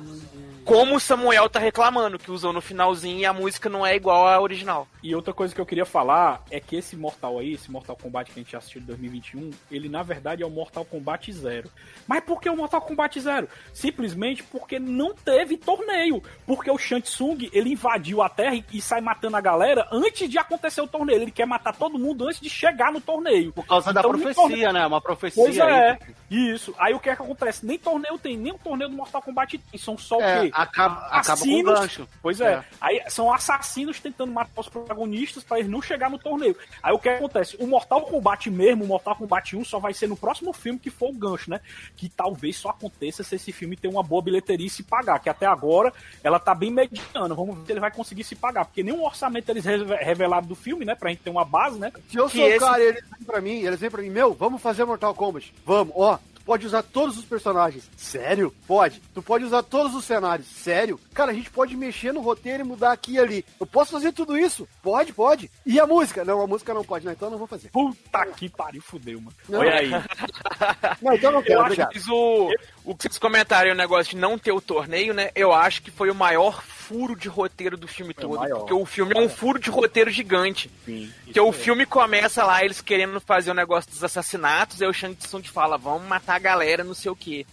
[0.71, 4.25] Como o Samuel tá reclamando, que usou no finalzinho e a música não é igual
[4.29, 4.87] à original.
[5.03, 8.31] E outra coisa que eu queria falar é que esse Mortal aí, esse Mortal Kombat
[8.31, 11.69] que a gente assistiu em 2021, ele na verdade é o Mortal Kombat Zero.
[12.07, 13.49] Mas por que o Mortal Kombat Zero?
[13.75, 16.23] Simplesmente porque não teve torneio.
[16.47, 20.39] Porque o Shang Tsung, ele invadiu a Terra e, sai matando a galera antes de
[20.39, 21.21] acontecer o torneio.
[21.21, 23.53] Ele quer matar todo mundo antes de chegar no torneio.
[23.53, 24.87] Por causa da Então, nem profecia, torneio- né?
[24.87, 25.99] Uma profecia Pois é, aí.
[26.31, 26.73] isso.
[26.79, 27.67] Aí o que é que acontece?
[27.67, 29.81] Nem torneio tem, nem o torneio do Mortal Kombat tem.
[29.81, 30.51] São só É, o quê?
[30.63, 31.81] Acaba, acaba com o Assassinos.
[31.81, 32.09] gancho.
[32.23, 32.53] Pois é.
[32.55, 32.65] É.
[32.81, 36.57] Aí são assassinos tentando matar os protagonistas pra eles não chegar no torneio.
[36.83, 37.57] Aí o que acontece?
[37.61, 40.91] O Mortal Kombat mesmo, o Mortal Kombat 1, só vai ser no próximo filme que
[40.91, 41.61] for o gancho, né?
[41.97, 45.19] Que talvez só aconteça se esse filme ter uma boa bilheteria e se pagar.
[45.19, 45.93] Que até agora
[46.23, 47.35] ela tá bem mediana.
[47.35, 48.65] Vamos ver se ele vai conseguir se pagar.
[48.65, 50.95] Porque nenhum orçamento eles reve- revelaram do filme, né?
[50.95, 51.93] Pra gente ter uma base, né?
[52.09, 54.03] Se eu Que sou o esse- cara e eles vêm pra mim, eles vêm pra
[54.03, 55.53] mim, meu, vamos fazer Mortal Kombat.
[55.65, 56.19] Vamos, ó.
[56.51, 57.89] Tu pode usar todos os personagens.
[57.97, 58.53] Sério?
[58.67, 59.01] Pode.
[59.15, 60.49] Tu pode usar todos os cenários.
[60.49, 60.99] Sério?
[61.15, 63.45] Cara, a gente pode mexer no roteiro e mudar aqui e ali.
[63.61, 64.67] Eu posso fazer tudo isso?
[64.83, 65.49] Pode, pode.
[65.65, 66.25] E a música?
[66.25, 67.13] Não, a música não pode, não.
[67.13, 67.69] Então eu não vou fazer.
[67.69, 69.37] Puta que pariu, fudeu, mano.
[69.49, 69.61] Não.
[69.61, 69.91] Olha aí.
[71.01, 71.91] Não, então eu não quero, Eu acho obrigado.
[71.93, 72.49] que isso-
[72.85, 75.31] o, que vocês comentaram, o negócio de não ter o torneio, né?
[75.35, 78.37] Eu acho que foi o maior furo de roteiro do filme todo.
[78.37, 78.59] maior.
[78.59, 80.71] Porque o filme é um furo de roteiro gigante.
[80.85, 84.93] Sim, Porque o filme começa lá, eles querendo fazer o negócio dos assassinatos, aí o
[84.93, 87.47] Shang Tsung fala, vamos matar a galera, não sei o quê.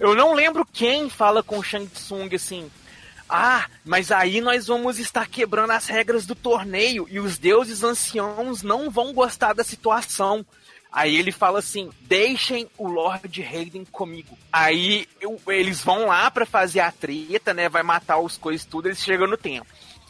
[0.00, 2.70] Eu não lembro quem fala com o Shang Tsung assim.
[3.28, 8.62] Ah, mas aí nós vamos estar quebrando as regras do torneio e os deuses anciãos
[8.62, 10.44] não vão gostar da situação.
[10.96, 14.38] Aí ele fala assim: deixem o Lord Raiden comigo.
[14.52, 17.68] Aí eu- eles vão lá pra fazer a treta, né?
[17.68, 19.66] Vai matar os coisas tudo, eles chegam no templo.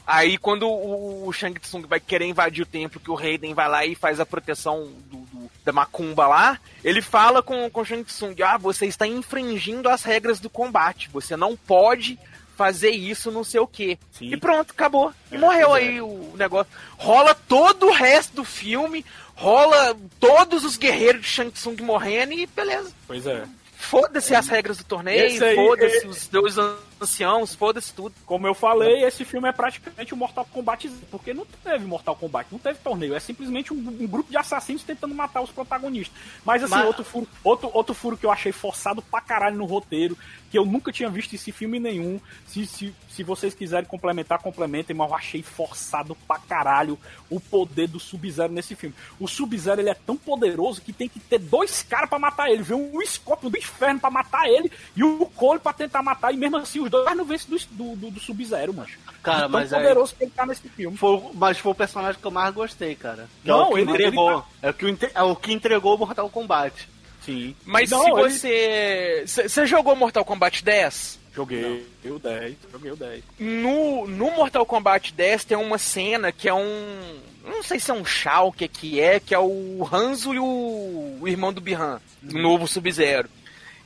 [0.07, 3.67] Aí quando o, o Shang Tsung vai querer invadir o templo, que o Raiden vai
[3.71, 7.85] lá e faz a proteção do, do- da macumba lá, ele fala com, com o
[7.87, 12.19] Shang Tsung: ah, você está infringindo as regras do combate, você não pode
[12.55, 13.99] fazer isso, não sei o quê.
[14.21, 15.13] E pronto, acabou.
[15.33, 15.89] E morreu pois é.
[15.89, 16.71] aí o negócio.
[16.99, 19.05] Rola todo o resto do filme,
[19.37, 22.93] rola todos os guerreiros de Shang Tsung morrendo e beleza.
[23.07, 23.45] Pois é.
[23.77, 26.59] Foda-se as regras do torneio, foda-se é- os deuses
[27.01, 28.15] anciãos, foda-se tudo.
[28.27, 32.49] Como eu falei, esse filme é praticamente um Mortal Kombat, porque não teve Mortal Kombat,
[32.53, 36.17] não teve torneio, é simplesmente um, um grupo de assassinos tentando matar os protagonistas.
[36.45, 39.65] Mas assim, Mas- outro furo, outro, outro furo que eu achei forçado pra caralho no
[39.65, 40.17] roteiro,
[40.51, 42.21] que eu nunca tinha visto esse filme nenhum.
[42.47, 46.99] Se, se, se vocês quiserem complementar, complementem, mas eu achei forçado pra caralho
[47.29, 48.95] o poder do Sub-Zero nesse filme.
[49.19, 52.63] O Sub-Zero ele é tão poderoso que tem que ter dois caras pra matar ele.
[52.63, 56.33] Vê um escópio do inferno pra matar ele e o Cole pra tentar matar.
[56.33, 58.99] E mesmo assim, os dois não vencem do, do, do, do Sub-Zero, mancho.
[59.23, 60.97] Cara, tão mas aí- poderoso que ele tá nesse filme.
[60.97, 63.29] Foi, mas foi o personagem que eu mais gostei, cara.
[63.43, 64.31] Que Não, é o que ele- entregou.
[64.31, 66.89] ele tá- é, o que, entre- é o que entregou o Mortal Kombat.
[67.25, 67.57] Sim.
[67.65, 69.25] Mas Não, se ele- você.
[69.49, 71.19] Você jogou Mortal Kombat 10?
[71.35, 73.25] Joguei o 10, joguei o 10.
[73.41, 77.19] No, no Mortal Kombat 10 tem uma cena que é um.
[77.45, 80.39] Não sei se é um Shao, o que que é, que é o Hanzo e
[80.39, 83.29] o, o irmão do Bihan, o novo Sub-Zero.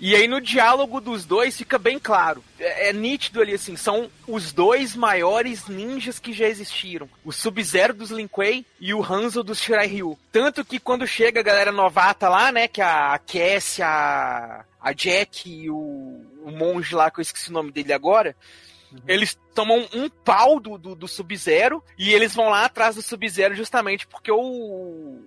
[0.00, 2.42] E aí no diálogo dos dois fica bem claro.
[2.58, 7.08] É, é nítido ali, assim, são os dois maiores ninjas que já existiram.
[7.24, 10.18] O Sub-Zero dos Lin Kuei e o Hanzo dos Shirai Ryu.
[10.30, 15.50] Tanto que quando chega a galera novata lá, né, que a, Cassie, a, a Jack
[15.50, 18.36] e o, o monge lá, que eu esqueci o nome dele agora,
[19.06, 23.54] eles tomam um pau do, do, do Sub-Zero e eles vão lá atrás do Sub-Zero
[23.54, 25.18] justamente porque o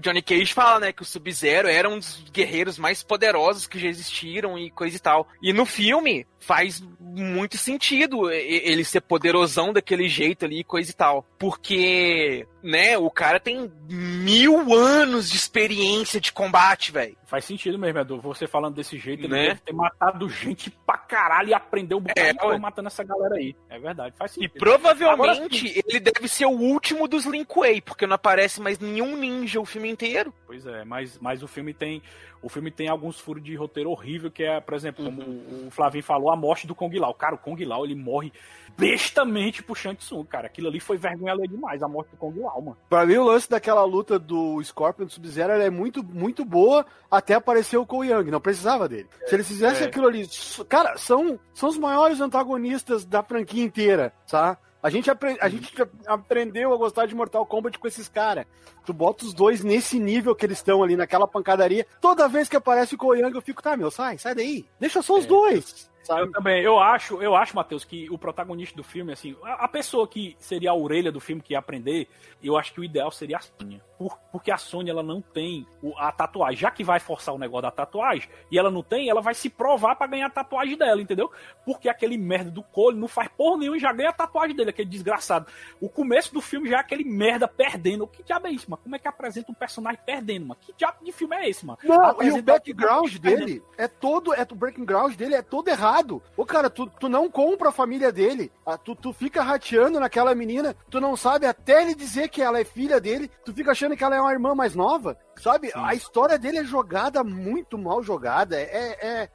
[0.00, 3.88] Johnny Cage fala, né, que o Sub-Zero era um dos guerreiros mais poderosos que já
[3.88, 5.28] existiram e coisa e tal.
[5.40, 6.82] E no filme faz
[7.14, 11.24] muito sentido e- ele ser poderosão daquele jeito ali, coisa e tal.
[11.38, 17.16] Porque, né, o cara tem mil anos de experiência de combate, velho.
[17.26, 18.20] Faz sentido mesmo, Edu.
[18.20, 19.48] Você falando desse jeito, ele Né?
[19.48, 22.58] deve ter matado gente pra caralho e aprendeu um bocado É, ué.
[22.58, 23.56] matando essa galera aí.
[23.68, 24.58] É verdade, faz E sentido.
[24.58, 29.16] provavelmente Agora, ele deve ser o último dos Lin Kuei, porque não aparece mais nenhum
[29.16, 30.32] ninja o filme inteiro.
[30.46, 32.02] Pois é, mas, mas o filme tem.
[32.44, 35.64] O filme tem alguns furos de roteiro horrível, que é, por exemplo, como Uhum.
[35.68, 37.14] o Flavinho falou, a morte do Kong Lao.
[37.14, 38.30] Cara, o Kong Lao, ele morre
[38.76, 40.46] bestamente pro Shang Tsung, cara.
[40.46, 42.76] Aquilo ali foi vergonha demais, a morte do Kong Lao, mano.
[42.88, 47.34] Pra mim, o lance daquela luta do Scorpion do Sub-Zero é muito, muito boa até
[47.34, 48.30] aparecer o Cole Young.
[48.30, 49.08] Não precisava dele.
[49.26, 49.86] Se eles fizessem é.
[49.88, 50.26] aquilo ali.
[50.68, 54.58] Cara, são, são os maiores antagonistas da franquia inteira, tá?
[54.84, 58.44] A gente, apre- a gente já aprendeu a gostar de Mortal Kombat com esses caras.
[58.84, 61.86] Tu bota os dois nesse nível que eles estão ali, naquela pancadaria.
[62.02, 64.66] Toda vez que aparece o Young, eu fico, tá, meu, sai, sai daí.
[64.78, 65.90] Deixa só os dois.
[66.20, 69.68] Eu também, eu acho, eu acho, Matheus, que o protagonista do filme, assim, a, a
[69.68, 72.08] pessoa que seria a orelha do filme que ia aprender,
[72.42, 73.80] eu acho que o ideal seria a Sônia.
[73.98, 76.58] Por- porque a Sônia, ela não tem o- a tatuagem.
[76.58, 79.48] Já que vai forçar o negócio da tatuagem, e ela não tem, ela vai se
[79.48, 81.30] provar pra ganhar a tatuagem dela, entendeu?
[81.64, 84.70] Porque aquele merda do Cole não faz porra nenhuma e já ganha a tatuagem dele,
[84.70, 85.46] aquele desgraçado.
[85.80, 88.06] O começo do filme já é aquele merda perdendo.
[88.06, 88.82] Que diabo é isso, mano?
[88.82, 90.60] Como é que apresenta um personagem perdendo, mano?
[90.60, 91.78] Que diabo de filme é esse, mano?
[91.96, 95.93] Não, e o background um dele é todo, é, o background dele é todo errado.
[96.36, 98.50] Ô, cara, tu, tu não compra a família dele.
[98.66, 102.58] Ah, Tu, tu fica rateando naquela menina, tu não sabe até ele dizer que ela
[102.60, 105.16] é filha dele, tu fica achando que ela é uma irmã mais nova.
[105.36, 105.70] Sabe?
[105.74, 108.56] A história dele é jogada muito mal jogada.
[108.56, 108.98] É.
[109.00, 109.30] é-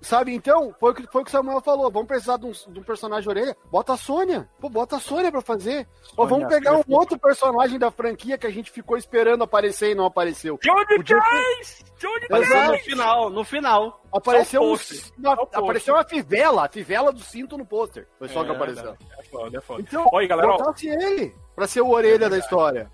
[0.00, 0.34] Sabe?
[0.34, 1.90] Então, foi o, que, foi o que o Samuel falou.
[1.90, 3.56] Vamos precisar de um, de um personagem orelha?
[3.70, 4.48] Bota a Sônia.
[4.58, 5.86] Pô, bota a Sônia pra fazer.
[6.16, 9.90] Ou Sônia, vamos pegar um outro personagem da franquia que a gente ficou esperando aparecer
[9.92, 10.58] e não apareceu.
[10.62, 11.84] Johnny Cage!
[11.98, 14.02] Johnny Vai ser no final, no final.
[14.12, 14.98] Apareceu, um- pôster.
[15.64, 18.06] Apareceu uma fivela, a fivela do cinto no pôster.
[18.18, 18.96] Foi só É, que apareceu.
[19.18, 19.80] É foda, é foda.
[19.80, 22.90] Então, Olha, galera, ó, ele pra ser o orelha da história.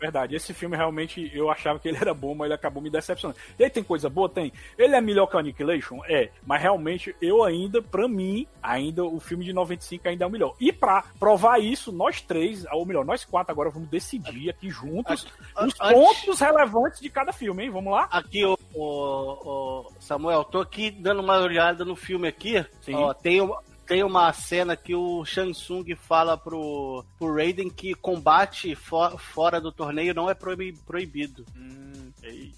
[0.00, 3.38] Verdade, esse filme realmente eu achava que ele era bom, mas ele acabou me decepcionando.
[3.58, 4.28] Ele tem coisa boa?
[4.28, 4.52] Tem.
[4.78, 5.98] Ele é melhor que o Annihilation?
[6.06, 6.30] É.
[6.46, 10.54] Mas realmente eu ainda, pra mim, ainda o filme de 95 ainda é o melhor.
[10.60, 15.26] E pra provar isso, nós três, ou melhor, nós quatro agora vamos decidir aqui juntos
[15.66, 17.70] os pontos relevantes de cada filme, hein?
[17.70, 18.08] Vamos lá?
[18.10, 22.64] Aqui, o, o, o Samuel, tô aqui dando uma olhada no filme aqui.
[22.94, 27.94] Ó, tem, uma- tem uma cena que o Shang Tsung fala pro, pro Raiden que
[27.94, 31.44] combate fo- fora do torneio não é proibi- proibido.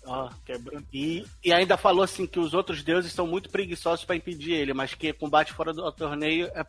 [0.05, 0.85] Ó, quebrando.
[0.93, 4.75] E, e ainda falou assim que os outros deuses são muito preguiçosos pra impedir ele,
[4.75, 6.65] mas que combate fora do torneio é.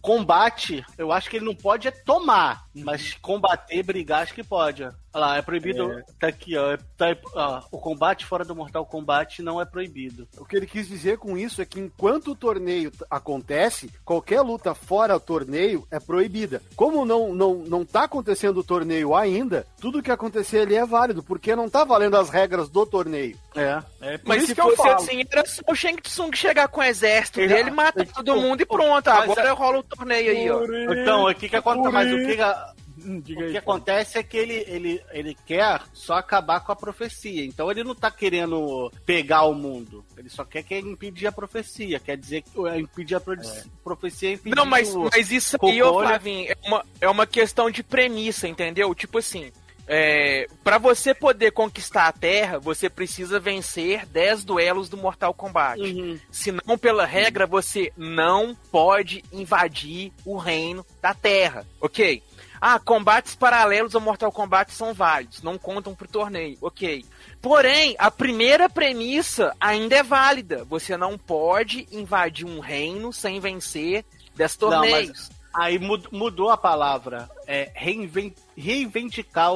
[0.00, 4.88] Combate, eu acho que ele não pode é tomar, mas combater, brigar, acho que pode.
[5.18, 5.92] Olha lá, é proibido.
[5.92, 6.04] É.
[6.20, 10.28] Tá aqui, ó, é- tá- ó, O combate fora do Mortal Kombat não é proibido.
[10.38, 14.74] O que ele quis dizer com isso é que enquanto o torneio acontece, qualquer luta
[14.74, 16.62] fora do torneio é proibida.
[16.76, 21.22] Como não, não, não tá acontecendo o torneio ainda, tudo que acontecer ali é válido,
[21.22, 23.36] porque não tá valendo as regras do torneio.
[23.56, 23.82] É.
[24.00, 24.94] É por Mas isso se que eu fosse falo.
[24.94, 28.60] assim, era só o Shang Tsung chegar com o exército Ele- dele, mata todo mundo
[28.62, 29.08] e pronto.
[29.08, 30.62] Agora é- rola o torneio aí, ó.
[30.92, 31.92] Então, o que que acontece?
[31.92, 32.72] Mas o que que a-
[33.08, 33.70] Hum, diga O aí, que Fábio.
[33.70, 37.44] acontece é que ele, ele, ele quer só acabar com a profecia.
[37.44, 40.04] Então ele não tá querendo pegar o mundo.
[40.16, 41.98] Ele só quer que impedir a profecia.
[41.98, 43.36] Quer dizer que é impedir a pro-
[43.82, 46.00] profecia é impedir Não, mas, o mas isso aí, ô.
[46.00, 48.94] Flavinho, é uma, é uma questão de premissa, entendeu?
[48.94, 49.50] Tipo assim,
[49.90, 55.80] é, para você poder conquistar a Terra, você precisa vencer 10 duelos do Mortal Kombat.
[55.80, 56.18] Uhum.
[56.30, 62.22] Senão, pela regra, você não pode invadir o reino da Terra, ok?
[62.60, 67.04] Ah, combates paralelos ao Mortal Kombat são válidos, não contam pro torneio, ok.
[67.40, 70.64] Porém, a primeira premissa ainda é válida.
[70.64, 74.04] Você não pode invadir um reino sem vencer
[74.34, 75.30] 10 Não, torneios.
[75.54, 77.28] aí mud- mudou a palavra.
[77.46, 79.50] É reivindicar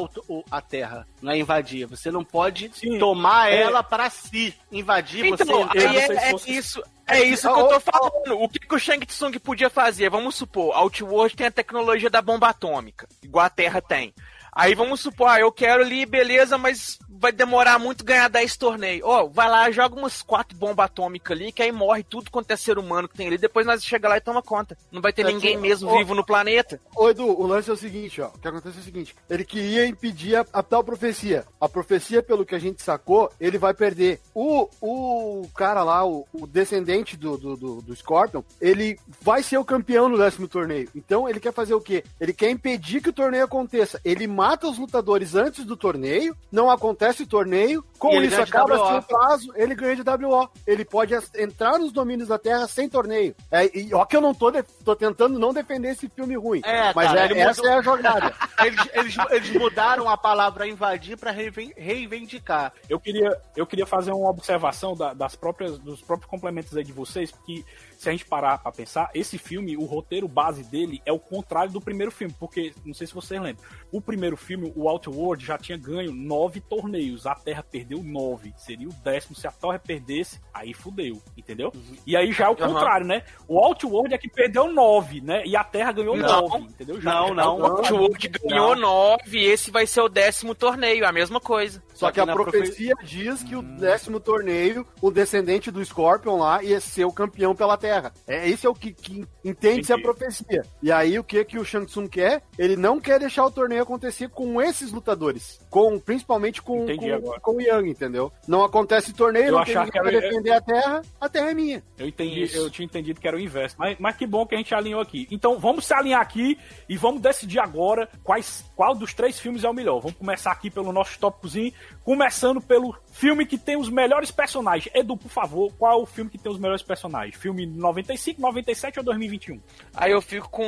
[0.51, 1.87] a terra, não é invadir.
[1.87, 3.63] Você não pode tomar é.
[3.63, 4.55] ela pra si.
[4.71, 5.79] Invadir Então, você.
[5.79, 6.83] aí é, é isso,
[7.13, 8.43] é isso que eu tô falando.
[8.43, 10.11] O que, que o Shang Tsung podia fazer?
[10.11, 14.15] Vamos supor, Outworld tem a tecnologia da bomba atômica, igual a Terra tem.
[14.55, 19.03] Aí vamos supor, ah, eu quero ali, beleza, mas vai demorar muito ganhar 10 torneios.
[19.09, 22.57] Ó, vai lá, joga umas quatro bombas atômicas ali, que aí morre tudo quanto é
[22.57, 23.39] ser humano que tem ali.
[23.39, 24.77] Depois nós chega lá e toma conta.
[24.91, 26.81] Não vai ter É ninguém que- mesmo ô- vivo no planeta.
[26.97, 28.27] Ô Edu, o lance é o seguinte, ó.
[28.27, 31.45] O que acontece é o seguinte: ele queria impedir a, a tal profecia.
[31.61, 34.21] A profecia, pelo que a gente sacou, ele vai perder.
[34.35, 39.59] O, o cara lá, o, o descendente do, do, do, do Scorpion, ele vai ser
[39.59, 40.89] o campeão no décimo torneio.
[40.95, 42.03] Então ele quer fazer o quê?
[42.21, 44.01] Ele quer impedir que o torneio aconteça.
[44.05, 47.85] Ele mata os lutadores antes do torneio, não acontece o torneio.
[47.99, 50.49] Com ele isso, acaba seu prazo, ele ganha de WO.
[50.67, 53.35] Ele pode entrar nos domínios da Terra sem torneio.
[53.51, 56.61] É, e ó que eu não tô, de- tô tentando não defender esse filme ruim.
[56.65, 58.35] É, mas cara, é- ele essa mudou- é a jogada.
[58.65, 62.73] eles, eles, eles mudaram a palavra invadir pra reiven- reivindicar.
[62.89, 66.93] Eu queria, eu queria fazer uma observação da- das próprias, dos próprios complementos aí de
[66.93, 67.65] vocês, porque
[68.03, 71.71] se a gente parar pra pensar, esse filme, o roteiro base dele é o contrário
[71.73, 75.57] do primeiro filme, porque, não sei se vocês lembram, o primeiro filme, o Outworld, já
[75.57, 80.41] tinha ganho nove torneios, a Terra perdeu nove, seria o décimo, se a Terra perdesse,
[80.53, 81.73] aí fudeu, entendeu?
[82.05, 82.57] E aí já é o Uhum.
[82.75, 83.23] contrário, né?
[83.47, 85.45] O Outworld é que perdeu nove, né?
[85.47, 86.49] E a Terra ganhou Não.
[86.49, 87.01] nove, entendeu?
[87.01, 87.59] Já- Não, já não.
[87.61, 87.65] o.
[87.67, 91.81] Outworld ganhou nove, esse vai ser o décimo torneio, a mesma coisa.
[91.95, 96.65] Só que a na profecia diz que o décimo torneio, o descendente do Scorpion lá
[96.65, 97.92] ia ser o campeão pela Terra.
[98.27, 100.63] É isso é o que, que entende-se a profecia.
[100.83, 102.43] E aí o que que o Shang Tsung quer?
[102.59, 107.15] Ele não quer deixar o torneio acontecer com esses lutadores, com principalmente com Entendi com,
[107.15, 107.41] agora.
[107.41, 108.33] com o Yang, entendeu?
[108.47, 111.83] Não acontece torneio, Eu não tem que era- defender a Terra, a Terra é minha.
[111.99, 112.57] Eu entendi, Isso.
[112.57, 113.77] eu tinha entendido que era o inverso.
[113.79, 115.27] Mas, mas que bom que a gente alinhou aqui.
[115.31, 116.59] Então vamos se alinhar aqui
[116.89, 120.01] e vamos decidir agora quais, qual dos três filmes é o melhor.
[120.01, 121.73] Vamos começar aqui pelo nosso tópicozinho,
[122.05, 124.93] começando pelo filme que tem os melhores personagens.
[124.95, 127.37] Edu, por favor, qual é o filme que tem os melhores personagens?
[127.37, 129.61] Filme 95, 97 ou 2021?
[129.95, 130.65] Aí eu fico com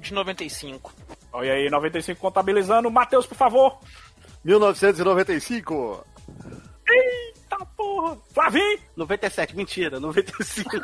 [0.00, 0.92] de 95.
[1.32, 2.90] Olha aí, 95 contabilizando.
[2.90, 3.78] Matheus, por favor.
[4.44, 6.04] 1995.
[7.50, 8.16] Eita porra.
[8.32, 8.78] Flavinho.
[8.96, 10.70] 97, mentira, 95.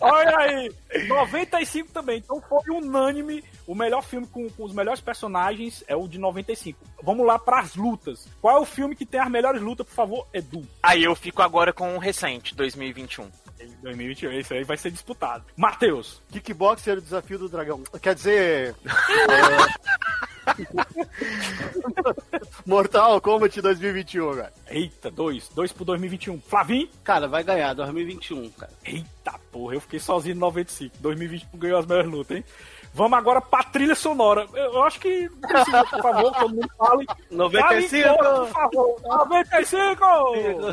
[0.00, 0.72] Olha aí,
[1.06, 2.18] 95 também.
[2.18, 3.44] Então foi unânime.
[3.66, 6.78] O melhor filme com, com os melhores personagens é o de 95.
[7.02, 8.26] Vamos lá pras lutas.
[8.40, 10.66] Qual é o filme que tem as melhores lutas, por favor, Edu?
[10.82, 13.30] Aí eu fico agora com o recente, 2021.
[13.82, 15.44] 2021, esse aí vai ser disputado.
[15.56, 16.20] Matheus.
[16.30, 17.82] Kickboxer, o desafio do dragão.
[18.00, 18.74] Quer dizer.
[19.30, 19.92] é,
[22.66, 24.48] Mortal Kombat 2021, velho.
[24.68, 25.48] Eita, dois.
[25.48, 26.40] Dois pro 2021.
[26.40, 26.88] Flavinho.
[27.02, 28.72] Cara, vai ganhar 2021, cara.
[28.84, 30.96] Eita porra, eu fiquei sozinho em 95.
[31.00, 32.44] 2021 ganhou as melhores lutas, hein?
[32.94, 34.46] Vamos agora pra trilha sonora.
[34.52, 37.06] Eu, acho que precisa, por favor, todo mundo fale.
[37.30, 38.02] 95.
[38.02, 39.00] Fale por favor.
[39.02, 40.04] 95!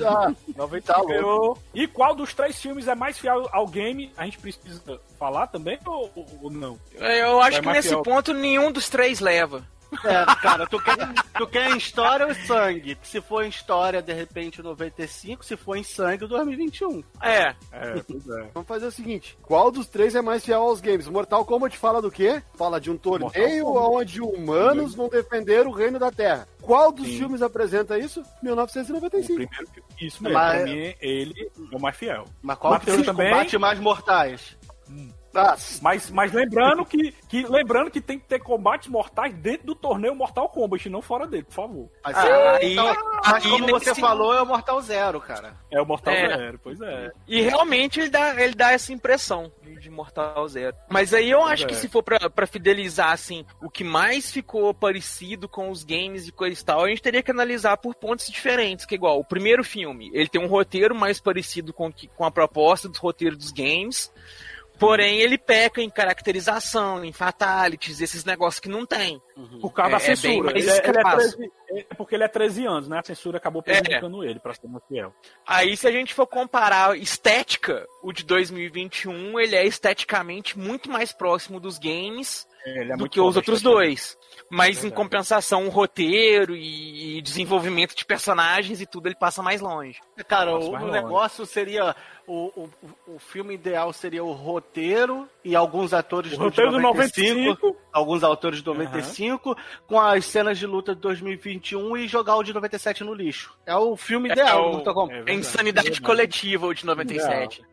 [0.06, 1.58] Ah, 95 tá ganhou.
[1.74, 4.12] E qual dos três filmes é mais fiel ao game?
[4.18, 6.78] A gente precisa falar também ou, ou- não?
[6.94, 8.02] Eu acho Vai que nesse fiel.
[8.04, 9.64] ponto nenhum dos três leva.
[10.06, 10.96] É, cara, tu quer,
[11.38, 12.98] tu quer em história ou sangue?
[13.02, 15.44] Se for em história, de repente, 95.
[15.44, 17.04] Se for em sangue, 2021.
[17.22, 17.56] É.
[17.72, 18.50] É, pois é.
[18.54, 21.08] Vamos fazer o seguinte: qual dos três é mais fiel aos games?
[21.08, 22.42] Mortal Kombat fala do quê?
[22.56, 26.48] Fala de um torneio onde humanos vão defender o reino da Terra.
[26.62, 27.18] Qual dos Sim.
[27.20, 28.22] filmes apresenta isso?
[28.22, 29.34] O 1995.
[29.36, 29.90] primeiro filme.
[30.00, 30.38] Isso mesmo.
[30.38, 32.26] Mas- Pra mim, ele é o mais fiel.
[32.42, 33.32] Mas qual Matheus tem os também?
[33.32, 34.58] combates mais mortais?
[35.82, 40.16] Mas, mas lembrando que, que lembrando que tem que ter combates mortais dentro do torneio
[40.16, 41.90] Mortal Kombat, não fora dele, por favor.
[42.04, 42.96] Mas, Ah, então, aí-
[43.26, 45.56] mas aí como você nesse- falou, é o Mortal Zero, cara.
[45.72, 46.38] É o Mortal É.
[46.38, 47.12] Zero, pois é.
[47.28, 50.76] E realmente ele dá, ele dá essa impressão de, Mortal Zero.
[50.90, 51.68] Mas aí eu acho é.
[51.68, 56.28] que se for pra, pra fidelizar, assim, o que mais ficou parecido com os games
[56.28, 58.86] e coisa e tal, a gente teria que analisar por pontos diferentes.
[58.86, 62.26] Que é igual, o primeiro filme, ele tem um roteiro mais parecido com, que- com
[62.26, 64.12] a proposta do roteiro dos games.
[64.80, 69.22] Porém, ele peca em caracterização, em fatalities, esses negócios que não tem.
[69.62, 70.50] Por causa É- da é censura.
[70.52, 71.38] ele, é, ele é escravaço.
[71.38, 73.00] 13 é porque ele é 13 anos, né?
[73.00, 75.14] A censura acabou prejudicando ele, pra ser mais fiel.
[75.46, 81.12] Aí, se a gente for comparar estética, o de 2021, ele é esteticamente muito mais
[81.12, 83.88] próximo dos games ele é do muito que os outros esteticamente.
[83.88, 84.18] dois.
[84.52, 90.00] Mas, em compensação, o roteiro e desenvolvimento de personagens e tudo, ele passa mais longe.
[90.28, 90.92] Cara, o, mais o longe.
[91.02, 91.96] negócio seria.
[92.26, 92.70] O, o,
[93.16, 97.76] o filme ideal seria o roteiro e alguns atores O do roteiro de do 95,
[97.92, 99.56] alguns autores de 95,
[99.88, 103.56] com as cenas de luta de 2021 e jogar o de 97 no lixo.
[103.66, 105.24] É o filme ideal do o- Mortal Kombat.
[105.30, 107.64] é insanidade coletiva, o de 97.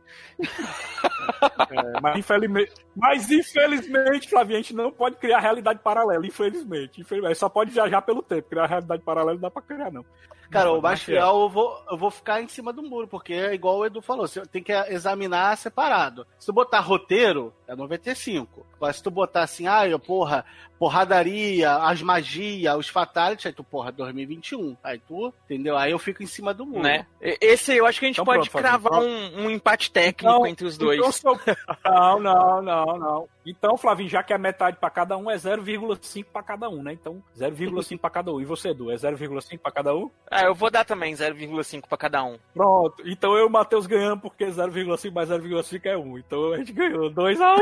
[1.70, 7.00] É, mas, infelizmente, mas infelizmente, Flavinho, a gente não pode criar realidade paralela, infelizmente.
[7.00, 7.38] infelizmente.
[7.38, 8.48] Só pode viajar pelo tempo.
[8.48, 10.04] Criar realidade paralela não dá pra criar, não.
[10.50, 13.06] Cara, Não, o mais mas fiel eu vou, eu vou ficar em cima do muro,
[13.08, 16.26] porque é igual o Edu falou, você tem que examinar separado.
[16.38, 18.64] Se tu botar roteiro, é 95.
[18.80, 20.44] Mas se tu botar assim, ah, eu, porra,
[20.78, 24.76] porradaria, as magias, os fatalities, aí tu, porra, 2021.
[24.82, 25.76] Aí tu, entendeu?
[25.76, 26.82] Aí eu fico em cima do muro.
[26.82, 27.06] Né?
[27.20, 30.46] Esse eu acho que a gente Então pode pronto, cravar um, um empate técnico Então-
[30.46, 30.98] entre os dois.
[31.18, 31.38] então
[31.84, 33.28] Não, não, não, não.
[33.46, 36.92] Então, Flavinho, já que é metade pra cada um, é 0,5 pra cada um, né?
[36.92, 38.40] Então, 0,5 pra cada um.
[38.40, 40.10] E você, Edu, é 0,5 pra cada um?
[40.28, 42.36] Ah, eu vou dar também 0,5 pra cada um.
[42.52, 43.02] Pronto.
[43.06, 46.18] Então eu e o Matheus ganhamos porque 0,5 mais 0,5 é 1.
[46.18, 47.56] Então a gente ganhou 2 a 1.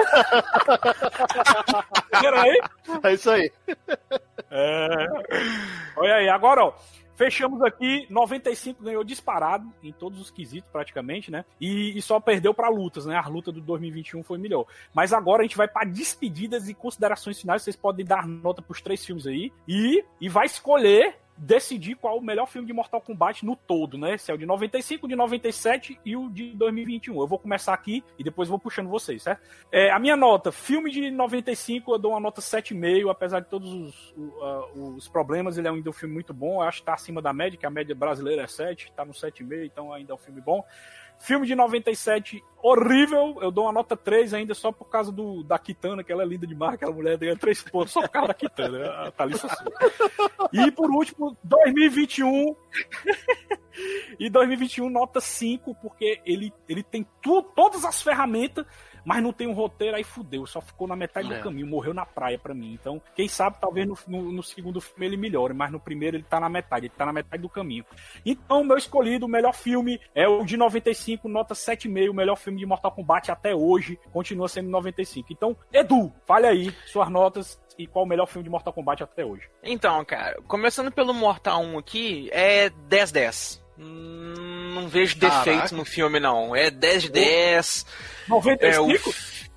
[2.21, 2.61] Viram aí?
[3.03, 3.53] É isso aí.
[4.51, 5.07] É.
[5.97, 6.73] Olha aí, agora, ó.
[7.17, 11.45] Fechamos aqui, 95 ganhou disparado em todos os quesitos, praticamente, né?
[11.61, 13.17] E, e só perdeu pra lutas, né?
[13.17, 14.67] A luta do 2021 foi melhor.
[14.93, 17.63] Mas agora a gente vai pra despedidas e considerações finais.
[17.63, 19.53] Vocês podem dar nota pros três filmes aí.
[19.69, 24.17] E, e vai escolher, decidir qual o melhor filme de Mortal Kombat no todo, né?
[24.17, 27.21] Se é o de 95, o de 97 e o de 2021.
[27.21, 29.43] Eu vou começar aqui e depois vou puxando vocês, certo?
[29.71, 33.73] É, a minha nota, filme de 95, eu dou uma nota 7,5, apesar de todos
[33.73, 34.15] os,
[34.75, 36.63] os problemas, ele é ainda um filme muito bom.
[36.63, 39.13] Eu acho que tá acima da média, que a média brasileira é 7, tá no
[39.13, 40.65] 7,5, então ainda é um filme bom.
[41.19, 43.39] Filme de 97, horrível.
[43.41, 46.27] Eu dou uma nota 3 ainda só por causa do, da Kitana, que ela é
[46.27, 48.89] linda demais, aquela mulher ganha 3 pontos só por causa da Kitana, né?
[48.89, 49.49] a Thalissa.
[50.53, 52.57] E por último, 2021.
[54.19, 58.65] e 2021, nota 5, porque ele, ele tem tu, todas as ferramentas,
[59.05, 60.47] mas não tem um roteiro, aí fudeu.
[60.47, 61.37] Só ficou na metade É.
[61.37, 62.73] do caminho, morreu na praia pra mim.
[62.73, 66.25] Então, quem sabe, talvez no, no, no segundo filme ele melhore, mas no primeiro ele
[66.25, 67.85] tá na metade, ele tá na metade do caminho.
[68.25, 72.59] Então, meu escolhido, o melhor filme é o de 95, nota 7,5, o melhor filme
[72.59, 75.33] de Mortal Kombat até hoje, continua sendo 95.
[75.33, 79.25] Então, Edu, fale aí suas notas e qual o melhor filme de Mortal Kombat até
[79.25, 79.49] hoje.
[79.63, 83.64] Então, cara, começando pelo Mortal 1 aqui, é 10-10.
[83.79, 85.39] Hum, Não vejo Caraca.
[85.45, 86.55] defeitos no filme, não.
[86.55, 87.87] É 10 de 10.
[88.29, 89.15] 95?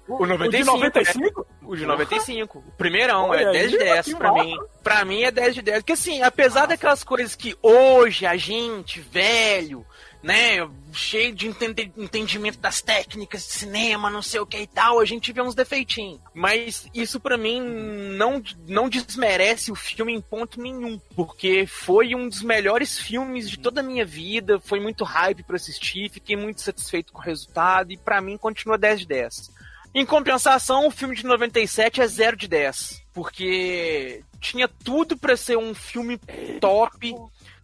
[0.09, 0.37] É, o, o 95?
[0.37, 1.41] O de 95?
[1.41, 2.59] é- o de 95.
[2.59, 4.43] O primeirão Olha é 10 de aí, 10 que pra massa.
[4.45, 4.57] mim.
[4.83, 5.79] Pra mim é 10 de 10.
[5.79, 9.85] Porque assim, apesar daquelas coisas que hoje a gente, velho,
[10.21, 15.05] né, cheio de entendimento das técnicas de cinema, não sei o que e tal, a
[15.05, 16.19] gente vê uns defeitinhos.
[16.33, 20.99] Mas isso pra mim não, não desmerece o filme em ponto nenhum.
[21.15, 25.55] Porque foi um dos melhores filmes de toda a minha vida, foi muito hype pra
[25.55, 29.57] assistir, fiquei muito satisfeito com o resultado e pra mim continua 10 de 10.
[29.93, 33.01] Em compensação, o filme de 97 é 0 de 10.
[33.13, 36.19] Porque tinha tudo pra ser um filme
[36.59, 37.15] top.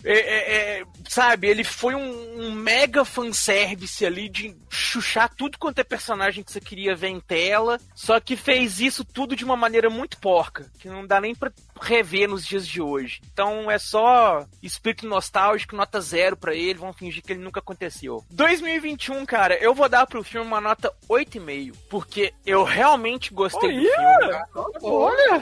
[0.04, 5.80] É, é, é, sabe, ele foi um, um mega fanservice ali de chuchar tudo quanto
[5.80, 7.80] é personagem que você queria ver em tela.
[7.96, 11.52] Só que fez isso tudo de uma maneira muito porca, que não dá nem pra
[11.82, 13.22] rever nos dias de hoje.
[13.32, 18.24] Então é só espírito nostálgico, nota zero pra ele, vão fingir que ele nunca aconteceu.
[18.32, 23.82] 2021, cara, eu vou dar pro filme uma nota 8,5, porque eu realmente gostei do
[23.82, 24.74] filme.
[24.82, 25.42] Olha!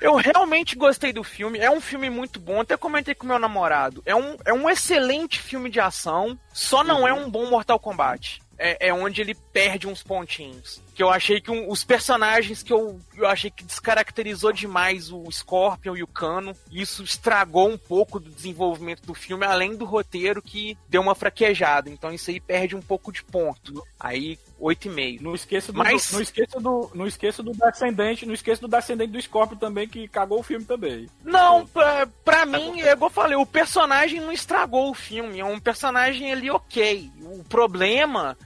[0.00, 1.58] Eu realmente gostei do filme.
[1.58, 2.60] É um filme muito bom.
[2.60, 4.02] Até comentei com meu namorado.
[4.04, 6.38] É um, é um excelente filme de ação.
[6.52, 8.40] Só não é um bom Mortal Kombat.
[8.58, 10.82] É, é onde ele perde uns pontinhos.
[11.00, 15.24] Que eu achei que um- os personagens que eu, eu achei que descaracterizou demais o
[15.32, 16.52] Scorpion e o Cano.
[16.70, 21.88] Isso estragou um pouco do desenvolvimento do filme, além do roteiro que deu uma fraquejada.
[21.88, 23.82] Então isso aí perde um pouco de ponto.
[23.98, 25.22] Aí, 8,5.
[25.22, 29.12] Não esqueça do, Mas- não esqueça do, não esqueça do descendente, não esqueça do descendente
[29.12, 31.08] do Scorpion também que cagou o filme também.
[31.24, 35.40] Não, pra, pra mim, é igual eu falei, o personagem não estragou o filme.
[35.40, 37.10] É um personagem ali ok.
[37.22, 38.36] O problema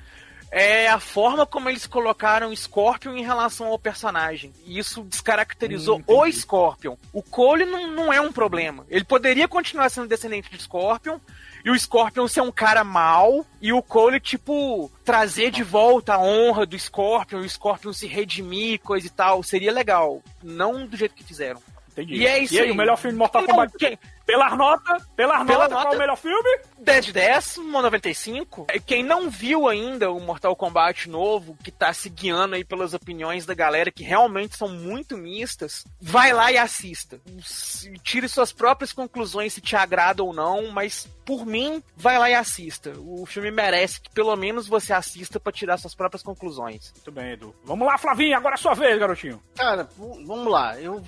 [0.56, 4.52] é a forma como eles colocaram Scorpion em relação ao personagem.
[4.64, 6.96] E isso descaracterizou Hum, o Scorpion.
[7.12, 8.86] O Cole não, não é um problema.
[8.88, 11.18] Ele poderia continuar sendo descendente de Scorpion,
[11.64, 16.20] e o Scorpion ser um cara mal, e o Cole, tipo, trazer de volta a
[16.20, 19.42] honra do Scorpion, e o Scorpion se redimir, coisa e tal.
[19.42, 20.22] Seria legal.
[20.42, 21.60] Não do jeito que fizeram.
[21.90, 22.14] Entendi.
[22.16, 22.70] E é isso e aí, aí.
[22.70, 23.72] o melhor filme de Mortal Não, Kombat?
[23.78, 26.58] quem- Pelas notas, pelas Pela notas, qual é nota- o melhor filme?
[26.78, 28.66] 10 de 10, 95.
[28.86, 33.44] Quem não viu ainda o Mortal Kombat novo, que tá se guiando aí pelas opiniões
[33.46, 37.20] da galera, que realmente são muito mistas, vai lá e assista.
[37.42, 42.28] Se- Tire suas próprias conclusões se te agrada ou não, mas por mim, vai lá
[42.30, 42.92] e assista.
[42.98, 46.92] O filme merece que pelo menos você assista pra tirar suas próprias conclusões.
[46.94, 47.54] Muito bem, Edu.
[47.64, 49.42] Vamos lá, Flavinho, agora é a sua vez, garotinho.
[49.56, 50.78] Cara, vamos lá.
[50.80, 51.02] Eu.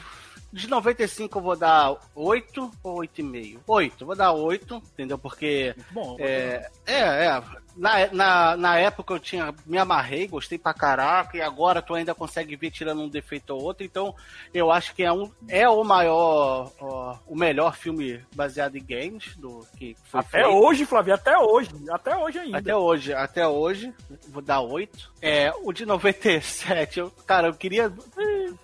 [0.52, 3.59] De 95 eu vou dar 8 ou 8,5?
[3.66, 5.18] 8, eu vou dar 8, entendeu?
[5.18, 5.74] Porque.
[5.90, 7.43] Bom, É, é, é.
[7.77, 12.15] Na, na, na época eu tinha me amarrei, gostei pra caraca, e agora tu ainda
[12.15, 14.15] consegue ver tirando um defeito ou outro, então
[14.55, 19.36] eu acho que é, um, é o maior, ó, o melhor filme baseado em games
[19.36, 20.48] do que foi Até feito.
[20.48, 21.70] hoje, Flavinho, até hoje.
[21.90, 22.59] Até hoje ainda.
[22.59, 23.94] Até hoje, até hoje,
[24.28, 25.12] vou dar 8.
[25.20, 27.93] É, o de 97, eu, cara, eu queria.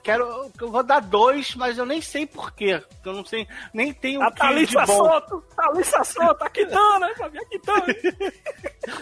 [0.02, 0.50] Quero.
[0.60, 2.82] Eu vou dar 2, mas eu nem sei porquê.
[3.04, 3.46] Eu não sei.
[3.74, 4.86] Nem tenho A que de Thalissa.
[4.86, 7.86] Soto, Thalissa Soto, a Kitana, Flavinho, a Kitana.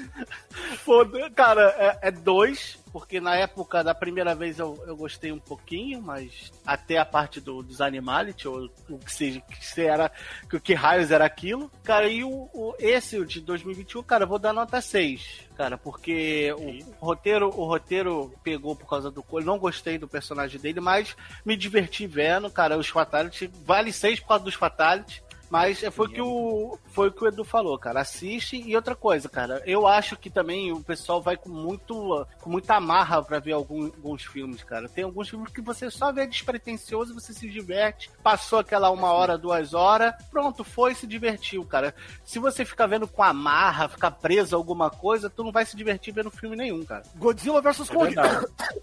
[1.34, 6.00] Cara, é, é dois, porque na época da primeira vez eu, eu gostei um pouquinho,
[6.02, 10.10] mas até a parte do, dos Animality, ou o que seja, que se era,
[10.48, 11.70] que, que raios era aquilo.
[11.84, 15.78] Cara, e o, o- esse, o de 2021, cara, eu vou dar nota 6, cara,
[15.78, 20.80] porque o, roteiro, o roteiro pegou por causa do Cole, não gostei do personagem dele,
[20.80, 25.22] mas me diverti vendo, cara, os Fatality, vale 6 por causa dos Fatality.
[25.50, 28.00] Mas é, foi o que o foi o que o Edu falou, cara.
[28.00, 29.60] Assiste e outra coisa, cara.
[29.66, 33.86] Eu acho que também o pessoal vai com muito com muita amarra pra ver algum-
[33.86, 34.88] alguns filmes, cara.
[34.88, 38.10] Tem alguns filmes que você só vê despretensioso, você se diverte.
[38.22, 41.94] Passou aquela uma hora, duas horas, pronto, foi se divertiu, cara.
[42.24, 45.76] Se você ficar vendo com amarra, ficar preso a alguma coisa, tu não vai se
[45.76, 47.02] divertir vendo filme nenhum, cara.
[47.16, 48.14] Godzilla vs É Kong.
[48.14, 48.46] verdade.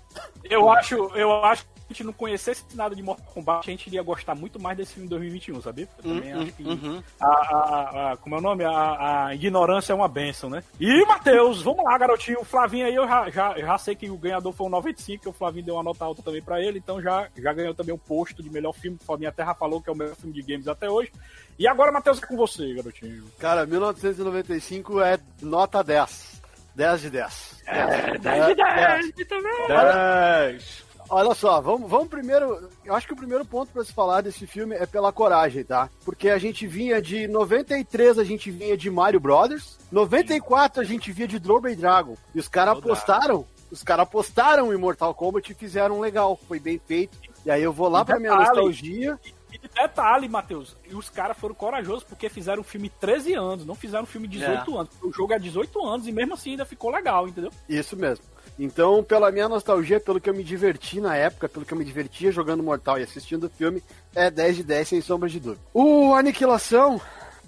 [0.49, 4.03] Eu acho, eu acho a gente não conhecesse nada de Mortal Kombat, a gente iria
[4.03, 5.88] gostar muito mais desse filme em 2021, sabia?
[5.97, 7.03] Eu também Uhum, acho que uhum.
[7.19, 8.64] a, a- a- como é o nome?
[8.65, 10.64] A, a ignorância é uma benção, né?
[10.80, 12.41] E, Matheus, vamos lá, garotinho.
[12.41, 15.30] O Flavinho aí, eu já, já, já sei que o ganhador foi o 95, que
[15.30, 17.97] o Flavinho deu uma nota alta também pra ele, então já, já ganhou também o
[17.97, 18.97] posto de melhor filme.
[19.01, 21.11] O Flavinho até já falou que é o melhor filme de games até hoje.
[21.57, 23.23] E agora, Matheus, é com você, garotinho.
[23.39, 26.41] Cara, 1995 é nota 10.
[26.76, 27.64] 10 de 10.
[27.65, 29.68] É, 10 de 10, também.
[29.68, 30.86] 10.
[31.09, 32.69] Olha só, vamos, vamos primeiro.
[32.84, 35.89] Eu acho que o primeiro ponto pra se falar desse filme é pela coragem, tá?
[36.03, 41.11] Porque a gente vinha de 93, a gente vinha de Mario Brothers, 94 a gente
[41.11, 42.15] vinha de Double Dragon.
[42.35, 46.59] E os caras apostaram, os caras apostaram em Mortal Kombat e fizeram um legal, foi
[46.59, 47.17] bem feito.
[47.45, 49.17] E aí eu vou lá pra minha nostalgia.
[49.51, 53.73] E detalhe, Matheus, e os caras foram corajosos porque fizeram um filme 13 anos, não
[53.75, 54.77] fizeram um filme 18 É.
[54.79, 54.89] anos.
[55.01, 57.51] O jogo é 18 anos e mesmo assim ainda ficou legal, entendeu?
[57.67, 58.25] Isso mesmo.
[58.59, 61.85] Então, pela minha nostalgia, pelo que eu me diverti na época, pelo que eu me
[61.85, 63.84] divertia jogando Mortal e assistindo o filme,
[64.15, 65.61] é 10 de 10 sem sombra de dúvida.
[65.73, 66.99] O Aniquilação,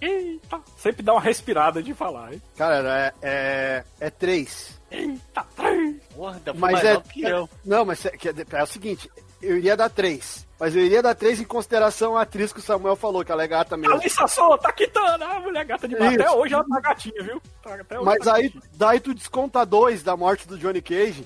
[0.01, 2.41] Eita, sempre dá uma respirada de falar, hein?
[2.55, 4.79] cara, é, é, é 3.
[4.91, 5.95] Eita, 3!
[6.15, 7.49] Porra, Mas mais é, que eu.
[7.65, 9.09] Não, mas é, é, é o seguinte,
[9.41, 10.47] eu iria dar 3.
[10.59, 13.43] Mas eu iria dar 3 em consideração a atriz que o Samuel falou, que ela
[13.43, 13.95] é gata mesmo.
[13.95, 17.41] Alissa Sou, tá quitando, a mulher gata de Até hoje ela tá gatinha, viu?
[17.63, 21.25] Tá- até hoje Mas tá aí, daí tu desconta 2 da morte do Johnny Cage.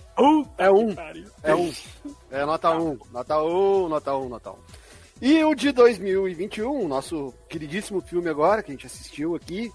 [0.57, 0.75] é 1.
[0.75, 0.95] Um.
[1.41, 1.61] É 1.
[1.61, 1.73] Um.
[2.29, 2.89] É nota 1.
[2.91, 2.99] Um.
[3.11, 4.53] Nota 1, um, nota 1, um, nota 1.
[4.53, 4.57] Um.
[5.21, 9.71] E o de 2021, nosso queridíssimo filme agora, que a gente assistiu aqui.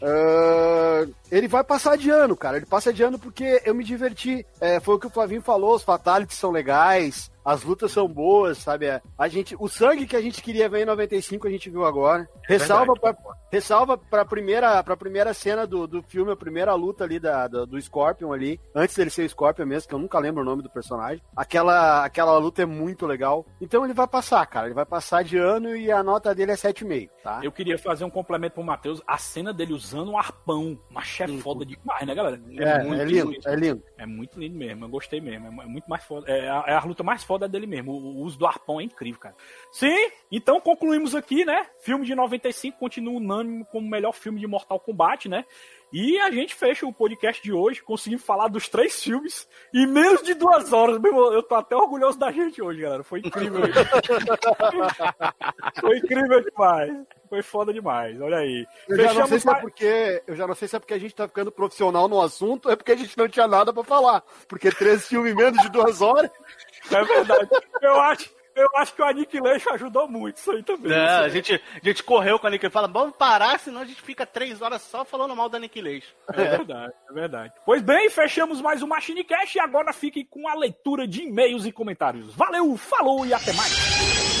[0.00, 2.56] ah, ele vai passar de ano, cara.
[2.58, 4.46] Ele passa de ano porque eu me diverti.
[4.60, 8.58] É, foi o que o Flavinho falou, os fatalities são legais, as lutas são boas,
[8.58, 8.86] sabe?
[8.86, 11.84] É, A gente, o sangue que a gente queria ver em 95 a gente viu
[11.84, 12.28] agora.
[12.48, 13.14] Ressalva pra,
[13.50, 13.98] ressalva
[14.28, 18.32] primeira, pra primeira cena do, do filme, a primeira luta ali da, do, do Scorpion
[18.32, 21.22] ali, antes dele ser o Scorpion mesmo, que eu nunca lembro o nome do personagem.
[21.36, 23.44] Aquela, aquela luta é muito legal.
[23.60, 24.66] Então ele vai passar, cara.
[24.66, 27.40] Ele vai passar de ano e a nota dele é 7,5, tá?
[27.42, 29.02] Eu queria fazer um complemento pro Matheus.
[29.06, 30.78] A cena dele usando um arpão.
[30.90, 32.40] Mas é foda demais, né, galera?
[32.58, 33.48] É, é lindo, bonito.
[33.48, 33.82] é lindo.
[33.98, 34.84] É muito lindo mesmo.
[34.84, 35.46] Eu gostei mesmo.
[35.62, 36.30] É muito mais foda.
[36.30, 37.92] É a, é a luta mais foda dele mesmo.
[37.92, 39.34] O, o uso do arpão é incrível, cara.
[39.72, 41.66] Sim, então concluímos aqui, né?
[41.80, 45.44] Filme de 95 continua unânime como o melhor filme de Mortal Kombat, né?
[45.92, 50.24] E a gente fecha o podcast de hoje, conseguimos falar dos três filmes em menos
[50.24, 50.98] de duas horas.
[50.98, 53.04] Meu, eu tô até orgulhoso da gente hoje, galera.
[53.04, 53.62] Foi incrível.
[55.80, 57.06] Foi incrível demais.
[57.28, 58.66] Foi foda demais, olha aí.
[58.88, 60.98] Eu já, não sei se é porque, eu já não sei se é porque a
[60.98, 63.84] gente tá ficando profissional no assunto ou é porque a gente não tinha nada pra
[63.84, 64.22] falar.
[64.48, 66.30] Porque três filmes em menos de duas horas.
[66.90, 67.48] É verdade.
[67.80, 70.92] Eu acho, eu acho que o Aniquilation ajudou muito isso aí também.
[70.92, 72.72] É, Isso a gente, a gente correu com a Aniquilation.
[72.72, 76.12] Fala, vamos parar, senão a gente fica três horas só falando mal da Aniquilation.
[76.32, 77.52] É verdade, é verdade.
[77.64, 81.66] Pois bem, fechamos mais um Machine Cash e agora fiquem com a leitura de e-mails
[81.66, 82.34] e comentários.
[82.34, 84.33] Valeu, falou e até mais.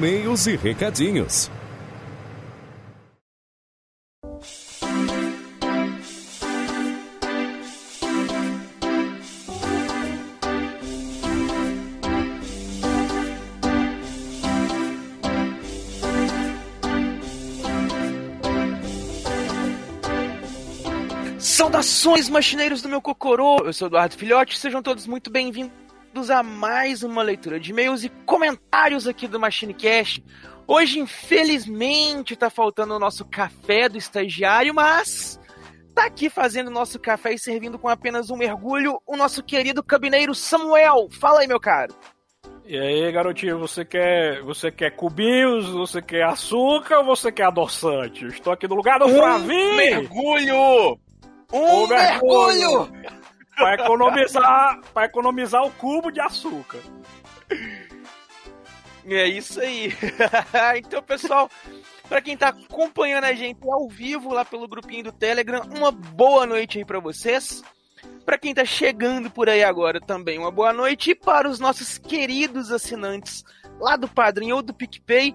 [0.00, 1.50] E-mails e recadinhos.
[21.38, 23.58] Saudações, machineiros do meu cocorô!
[23.66, 25.89] Eu sou Eduardo Filhote, sejam todos muito bem-vindos
[26.30, 30.22] a mais uma leitura de e-mails e comentários aqui do MachineCast.
[30.66, 35.38] Hoje, infelizmente, tá faltando o nosso café do estagiário, mas
[35.94, 39.82] tá aqui fazendo o nosso café e servindo com apenas um mergulho o nosso querido
[39.82, 41.08] cabineiro Samuel.
[41.10, 41.94] Fala aí, meu caro.
[42.66, 48.24] E aí, garotinho, você quer, você quer cubinhos, você quer açúcar ou você quer adoçante?
[48.24, 49.76] Eu estou aqui no lugar do Um Flavinho!
[49.76, 50.98] mergulho!
[51.52, 52.92] Um Um mergulho!
[53.60, 56.78] Pra economizar, pra economizar o cubo de açúcar.
[59.06, 59.92] É isso aí.
[60.76, 61.50] então, pessoal,
[62.08, 66.46] para quem tá acompanhando a gente ao vivo lá pelo grupinho do Telegram, uma boa
[66.46, 67.62] noite aí para vocês.
[68.24, 71.10] Para quem tá chegando por aí agora também, uma boa noite.
[71.10, 73.42] E para os nossos queridos assinantes
[73.78, 75.34] lá do Padrim ou do PicPay,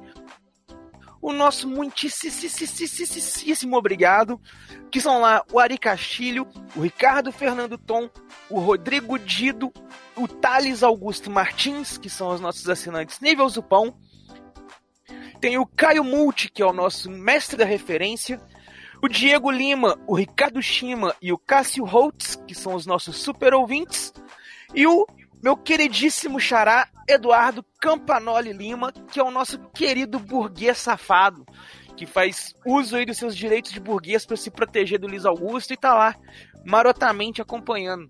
[1.26, 4.40] o nosso muitíssimo obrigado,
[4.92, 8.08] que são lá o Ari Castilho, o Ricardo Fernando Tom,
[8.48, 9.74] o Rodrigo Dido,
[10.16, 13.98] o Thales Augusto Martins, que são os nossos assinantes nível Zupão.
[15.42, 18.40] Tem o Caio Multi, que é o nosso mestre da referência.
[19.02, 23.56] O Diego Lima, o Ricardo Shima e o Cássio Holtz, que são os nossos super
[23.56, 24.14] ouvintes.
[24.76, 25.08] E o
[25.46, 31.46] meu queridíssimo xará, Eduardo Campanoli Lima, que é o nosso querido burguês safado,
[31.96, 35.72] que faz uso aí dos seus direitos de burguês para se proteger do Luiz Augusto
[35.72, 36.16] e tá lá
[36.66, 38.10] marotamente acompanhando.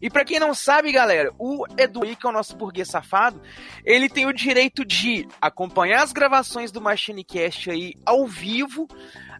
[0.00, 3.42] E pra quem não sabe, galera, o Edu, que é o nosso burguês safado,
[3.84, 8.86] ele tem o direito de acompanhar as gravações do MachineCast aí ao vivo,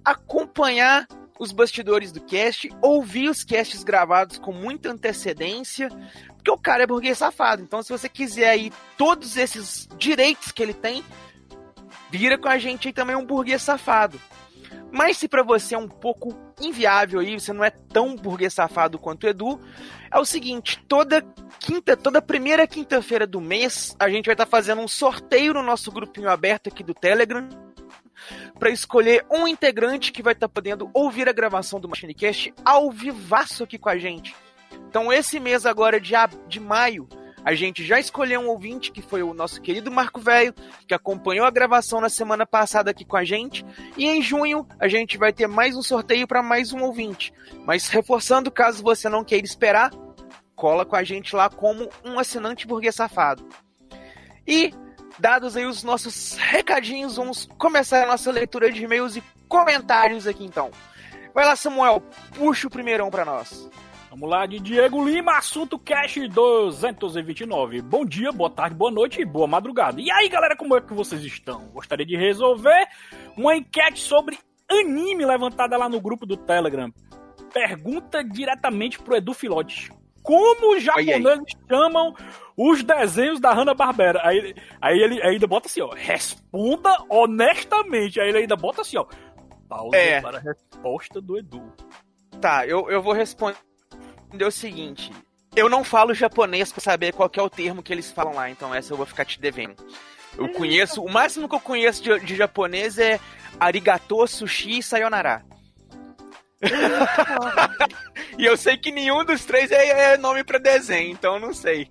[0.04, 1.06] acompanhar
[1.38, 5.88] os bastidores do cast, ouvir os casts gravados com muita antecedência,
[6.36, 7.62] porque o cara é burguês safado.
[7.62, 11.04] Então, se você quiser aí todos esses direitos que ele tem,
[12.10, 14.20] vira com a gente aí também um burguês safado.
[14.90, 18.98] Mas se pra você é um pouco inviável aí, você não é tão burguês safado
[18.98, 19.60] quanto o Edu,
[20.10, 21.22] é o seguinte, toda
[21.58, 25.90] quinta, toda primeira quinta-feira do mês, a gente vai estar fazendo um sorteio no nosso
[25.90, 27.48] grupinho aberto aqui do Telegram
[28.58, 33.64] para escolher um integrante que vai estar podendo ouvir a gravação do MachineCast ao vivaço
[33.64, 34.34] aqui com a gente.
[34.88, 36.14] Então esse mês agora de,
[36.48, 37.08] de maio,
[37.46, 40.52] a gente já escolheu um ouvinte, que foi o nosso querido Marco Velho,
[40.84, 43.64] que acompanhou a gravação na semana passada aqui com a gente.
[43.96, 47.32] E em junho a gente vai ter mais um sorteio para mais um ouvinte.
[47.64, 49.92] Mas reforçando, caso você não queira esperar,
[50.56, 53.46] cola com a gente lá como um assinante burguês safado.
[54.44, 54.72] E,
[55.18, 60.44] dados aí os nossos recadinhos, vamos começar a nossa leitura de e-mails e comentários aqui
[60.44, 60.70] então.
[61.34, 62.02] Vai lá, Samuel,
[62.34, 63.68] puxa o primeirão para nós.
[64.10, 67.82] Vamos lá, de Diego Lima, assunto Cash 229.
[67.82, 70.00] Bom dia, boa tarde, boa noite e boa madrugada.
[70.00, 71.68] E aí, galera, como é que vocês estão?
[71.68, 72.86] Gostaria de resolver
[73.36, 74.38] uma enquete sobre
[74.70, 76.90] anime levantada lá no grupo do Telegram.
[77.52, 79.90] Pergunta diretamente pro Edu Filote.
[80.26, 82.14] Como os japoneses chamam
[82.56, 84.20] os desenhos da Hanna-Barbera?
[84.24, 88.20] Aí, aí ele ainda bota assim, ó, responda honestamente.
[88.20, 89.06] Aí ele ainda bota assim, ó,
[89.68, 90.20] pausa É.
[90.20, 91.72] para a resposta do Edu.
[92.40, 93.56] Tá, eu, eu vou responder
[94.44, 95.10] o seguinte.
[95.54, 98.74] Eu não falo japonês pra saber qual é o termo que eles falam lá, então
[98.74, 99.76] essa eu vou ficar te devendo.
[100.36, 103.18] Eu conheço, o máximo que eu conheço de, de japonês é
[103.58, 105.42] arigato, sushi e sayonara.
[108.38, 111.52] E eu sei que nenhum dos três é, é nome pra desenho, então eu não
[111.52, 111.88] sei.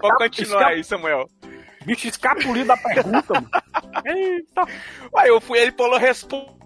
[0.00, 1.28] Pode continuar aí, Samuel.
[1.84, 3.50] Bicho escapulido da pergunta, mano.
[4.04, 4.66] Eita.
[5.14, 6.56] Ué, eu fui, ele falou, respondo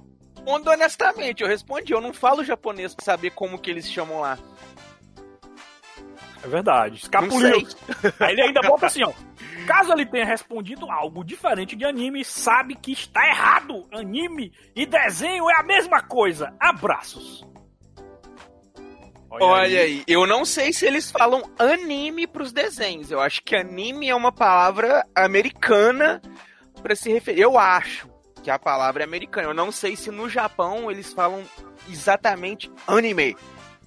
[0.46, 1.42] honestamente.
[1.42, 4.38] Eu respondi, eu não falo japonês pra saber como que eles chamam lá.
[6.42, 6.96] É verdade.
[6.96, 7.66] Escapuliu.
[8.18, 9.12] Aí ele ainda bota assim, ó.
[9.66, 13.86] Caso ele tenha respondido algo diferente de anime, sabe que está errado.
[13.92, 16.54] Anime e desenho é a mesma coisa.
[16.58, 17.46] Abraços.
[19.30, 19.98] Olha, Olha aí.
[19.98, 20.04] aí.
[20.08, 23.10] eu não sei se eles falam anime pros desenhos.
[23.10, 26.20] Eu acho que anime é uma palavra americana
[26.82, 27.40] para se referir.
[27.40, 28.08] Eu acho
[28.42, 29.48] que a palavra é americana.
[29.48, 31.44] Eu não sei se no Japão eles falam
[31.88, 33.36] exatamente anime.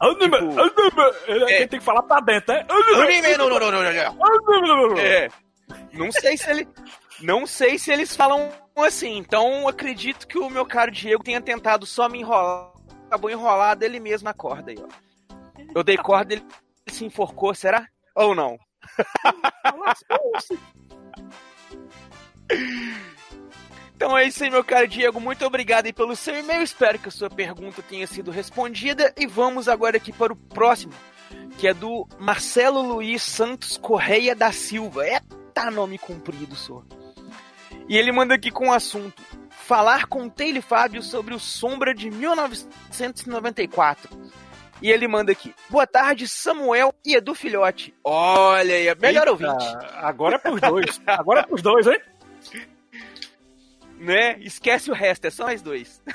[0.03, 0.37] Anime,
[0.73, 1.01] tipo,
[1.31, 1.51] anime.
[1.51, 2.65] É, tem que falar pra dentro, né?
[2.69, 4.97] Anime, não, não, não, não, não.
[4.97, 5.29] É.
[5.93, 6.67] Não sei se ele.
[7.21, 9.17] Não sei se eles falam assim.
[9.17, 12.73] Então acredito que o meu caro Diego tenha tentado só me enrolar.
[13.07, 14.87] Acabou enrolado ele mesmo na corda aí, ó.
[15.73, 16.45] Eu dei corda, ele
[16.87, 17.87] se enforcou, será?
[18.15, 18.57] Ou não?
[24.03, 25.17] Então é isso aí, meu caro Diego.
[25.17, 26.61] Muito obrigado aí pelo seu e-mail.
[26.61, 29.13] Espero que a sua pergunta tenha sido respondida.
[29.15, 30.91] E vamos agora aqui para o próximo,
[31.57, 35.07] que é do Marcelo Luiz Santos Correia da Silva.
[35.07, 36.85] Eita, nome comprido, senhor.
[37.87, 42.11] E ele manda aqui com o assunto: falar com Taylor Fábio sobre o Sombra de
[42.11, 44.09] 1994.
[44.81, 47.95] E ele manda aqui: Boa tarde, Samuel e Edu Filhote.
[48.03, 49.65] Olha aí, melhor Eita, ouvinte.
[49.93, 51.01] Agora é pros dois.
[51.07, 52.01] Agora é pros dois, hein?
[54.03, 54.37] Né?
[54.41, 56.01] Esquece o resto, é só nós dois.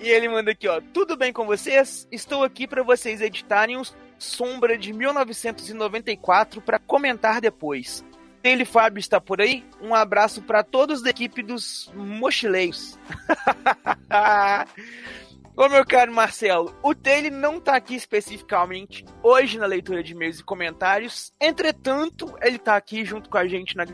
[0.00, 0.80] E ele manda aqui, ó.
[0.94, 2.06] Tudo bem com vocês?
[2.12, 3.82] Estou aqui para vocês editarem o
[4.16, 8.04] Sombra de 1994 para comentar depois.
[8.44, 9.64] Ele Fábio está por aí.
[9.80, 12.96] Um abraço para todos da equipe dos mochileiros.
[15.56, 20.38] Ô meu caro Marcelo, o Taylor não tá aqui especificamente hoje na leitura de e-mails
[20.38, 21.32] e comentários.
[21.40, 23.84] Entretanto, ele tá aqui junto com a gente na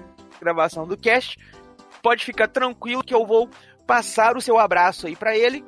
[0.45, 1.39] gravação do cast.
[2.03, 3.49] Pode ficar tranquilo que eu vou
[3.87, 5.65] passar o seu abraço aí para ele.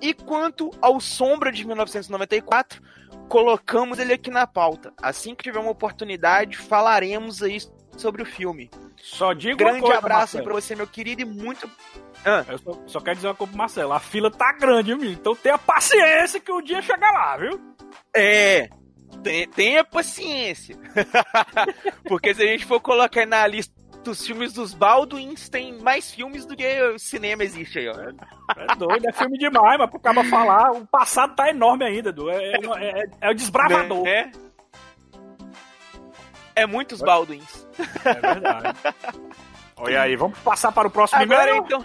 [0.00, 2.82] E quanto ao Sombra de 1994,
[3.28, 4.92] colocamos ele aqui na pauta.
[5.00, 7.58] Assim que tiver uma oportunidade, falaremos aí
[7.96, 8.70] sobre o filme.
[8.96, 11.70] Só digo Grande coisa, abraço aí pra você, meu querido, e muito
[12.24, 12.44] ah.
[12.48, 15.36] Eu só, só, quero dizer uma coisa pro Marcelo: a fila tá grande, viu, Então
[15.36, 17.60] tenha paciência que o dia chega lá, viu?
[18.14, 18.68] É.
[19.54, 20.76] Tenha paciência.
[22.08, 23.74] Porque se a gente for colocar na lista
[24.04, 27.94] dos filmes dos Baldwins, tem mais filmes do que o cinema existe aí, ó.
[27.94, 32.30] É doido, é filme demais, mas pro cara falar, o passado tá enorme ainda, Edu.
[32.30, 34.06] É, é, é, é o desbravador.
[34.06, 34.30] É,
[36.54, 37.66] é muitos Baldwins.
[38.04, 38.78] É verdade.
[39.76, 41.64] Olha aí, vamos passar para o próximo Agora, e-mail?
[41.64, 41.84] então.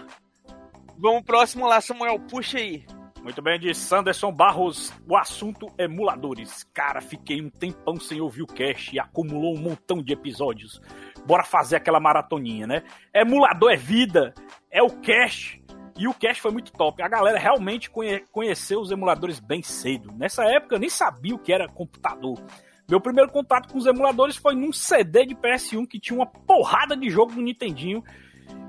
[0.98, 2.84] Vamos próximo lá, Samuel, puxa aí.
[3.22, 6.64] Muito bem, de Sanderson Barros, o assunto emuladores.
[6.72, 10.80] Cara, fiquei um tempão sem ouvir o cast e acumulou um montão de episódios.
[11.26, 12.82] Bora fazer aquela maratoninha, né?
[13.14, 14.34] Emulador é vida,
[14.70, 15.62] é o cast.
[15.98, 17.02] E o cast foi muito top.
[17.02, 20.12] A galera realmente conhe conheceu os emuladores bem cedo.
[20.16, 22.42] Nessa época eu nem sabia o que era computador.
[22.88, 26.96] Meu primeiro contato com os emuladores foi num CD de PS1 que tinha uma porrada
[26.96, 28.02] de jogo do Nintendinho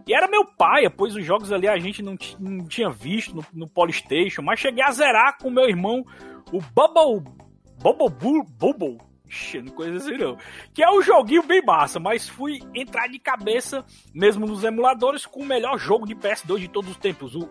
[0.07, 3.45] e era meu pai, pois os jogos ali a gente não, não tinha visto no,
[3.53, 6.03] no Polystation, mas cheguei a zerar com meu irmão
[6.51, 7.31] o Bubble.
[7.81, 8.97] Bubble Bubble.
[9.31, 10.37] Ixi, não conheço assim não.
[10.73, 15.41] Que é um joguinho bem massa, mas fui entrar de cabeça, mesmo nos emuladores, com
[15.41, 17.49] o melhor jogo de PS2 de todos os tempos, o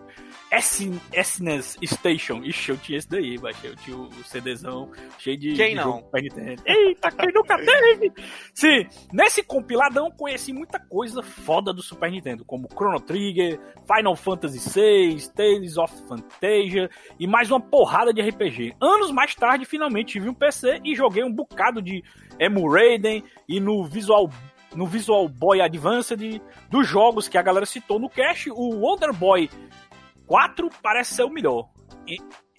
[0.51, 2.43] SNES Station.
[2.43, 3.71] Ixi, eu tinha esse daí, baixei.
[3.71, 5.53] Eu tinha o CDzão cheio de.
[5.53, 6.03] Quem não?
[6.13, 8.11] Eita, quem nunca teve?
[8.53, 14.59] Sim, nesse compiladão conheci muita coisa foda do Super Nintendo, como Chrono Trigger, Final Fantasy
[14.69, 16.89] VI, Tales of Fantasia
[17.19, 18.75] e mais uma porrada de RPG.
[18.79, 22.03] Anos mais tarde, finalmente tive um PC e joguei um bocado de
[22.39, 24.31] Emu Raiden e no Visual
[24.75, 29.49] no Visual Boy Advanced dos jogos que a galera citou no cache, o Wonder Boy
[30.25, 31.69] 4 parece ser o melhor.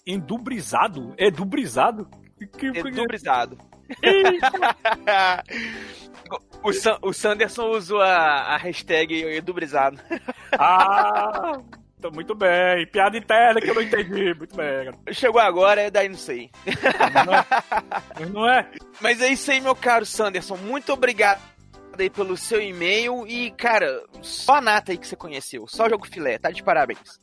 [0.05, 1.15] Endubrizado?
[1.17, 2.07] Edubrizado?
[2.39, 3.57] Edubrizado.
[6.63, 9.99] o, San, o Sanderson usou a, a hashtag Edubrizado.
[10.51, 11.57] Ah,
[12.11, 12.87] muito bem.
[12.91, 14.33] Piada interna que eu não entendi.
[14.33, 14.91] Muito bem.
[15.13, 16.49] Chegou agora, é daí não sei.
[18.19, 18.69] Mas não é?
[18.99, 20.57] Mas é isso aí, meu caro Sanderson.
[20.57, 21.41] Muito obrigado
[21.97, 26.07] aí pelo seu e-mail e, cara, só a nata aí que você conheceu, só jogo
[26.07, 27.19] filé, tá de parabéns.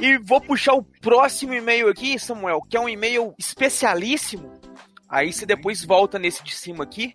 [0.00, 4.52] E vou puxar o próximo e-mail aqui, Samuel, que é um e-mail especialíssimo.
[5.08, 7.14] Aí você depois volta nesse de cima aqui.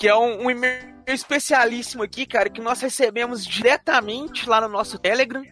[0.00, 4.98] Que é um, um e-mail especialíssimo aqui, cara, que nós recebemos diretamente lá no nosso
[4.98, 5.44] Telegram.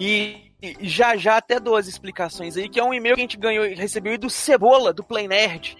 [0.00, 3.36] E, já já até dou as explicações aí, que é um e-mail que a gente
[3.36, 5.76] ganhou e recebeu do Cebola, do Play Nerd.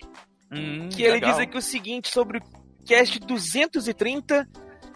[0.52, 1.32] Hum, que ele legal.
[1.32, 2.40] diz aqui o seguinte sobre
[2.86, 4.48] cast 230,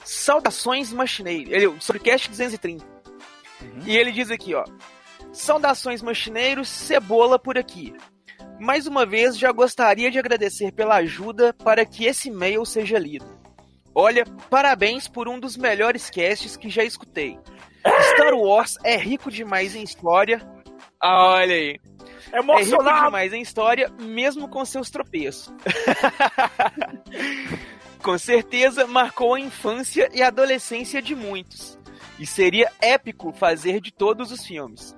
[0.05, 1.53] Saudações Machineiros.
[1.53, 2.85] Ele, sobre cast 230.
[3.61, 3.81] Uhum.
[3.87, 4.65] E ele diz aqui, ó.
[5.33, 7.93] Saudações Machineiros, Cebola por aqui.
[8.59, 13.39] Mais uma vez, já gostaria de agradecer pela ajuda para que esse e-mail seja lido.
[13.95, 17.39] Olha, parabéns por um dos melhores casts que já escutei.
[18.13, 20.41] Star Wars é rico demais em história.
[21.01, 21.81] Ah, olha aí.
[22.33, 25.53] É rico demais em história, mesmo com seus tropeços.
[28.03, 31.79] com certeza marcou a infância e a adolescência de muitos.
[32.19, 34.98] E seria épico fazer de todos os filmes.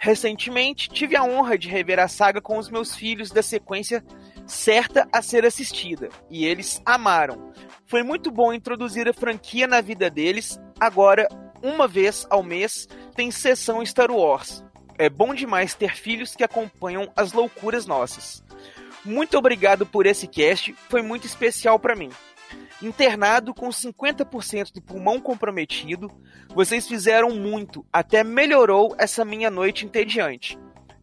[0.00, 4.04] Recentemente, tive a honra de rever a saga com os meus filhos da sequência
[4.46, 7.52] certa a ser assistida, e eles amaram.
[7.84, 10.58] Foi muito bom introduzir a franquia na vida deles.
[10.78, 11.26] Agora,
[11.62, 14.64] uma vez ao mês, tem sessão Star Wars.
[14.96, 18.42] É bom demais ter filhos que acompanham as loucuras nossas.
[19.04, 22.10] Muito obrigado por esse cast, foi muito especial para mim
[22.82, 26.10] internado com 50% do pulmão comprometido,
[26.54, 30.58] vocês fizeram muito, até melhorou essa minha noite entediante.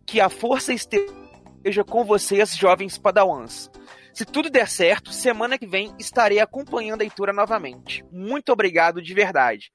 [0.06, 3.70] Que a força esteja com vocês, jovens padawans.
[4.14, 8.06] Se tudo der certo, semana que vem estarei acompanhando a leitura novamente.
[8.12, 9.72] Muito obrigado de verdade.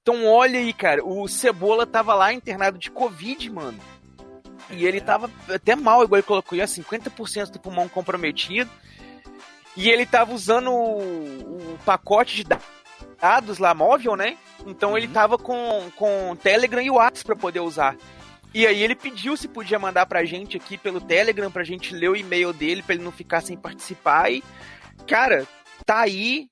[0.00, 3.80] Então olha aí, cara, o Cebola tava lá internado de Covid, mano.
[4.70, 8.70] E ele tava até mal, igual ele colocou, 50% do pulmão comprometido.
[9.76, 12.44] E ele tava usando o, o pacote de
[13.20, 14.38] dados lá móvel, né?
[14.66, 14.98] Então uhum.
[14.98, 17.96] ele tava com, com Telegram e WhatsApp para poder usar.
[18.54, 22.08] E aí ele pediu se podia mandar pra gente aqui pelo Telegram pra gente ler
[22.08, 24.42] o e-mail dele pra ele não ficar sem participar e
[25.06, 25.46] cara,
[25.84, 26.48] tá aí.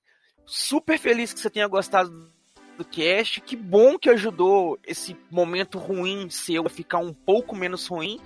[0.47, 2.31] Super feliz que você tenha gostado
[2.77, 3.41] do cast.
[3.41, 8.21] Que bom que ajudou esse momento ruim seu a ficar um pouco menos ruim.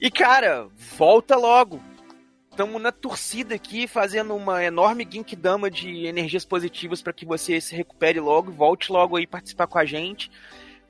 [0.00, 1.82] E cara, volta logo
[2.58, 7.72] estamos na torcida aqui, fazendo uma enorme Ginkdama de energias positivas para que você se
[7.76, 10.28] recupere logo, volte logo aí participar com a gente.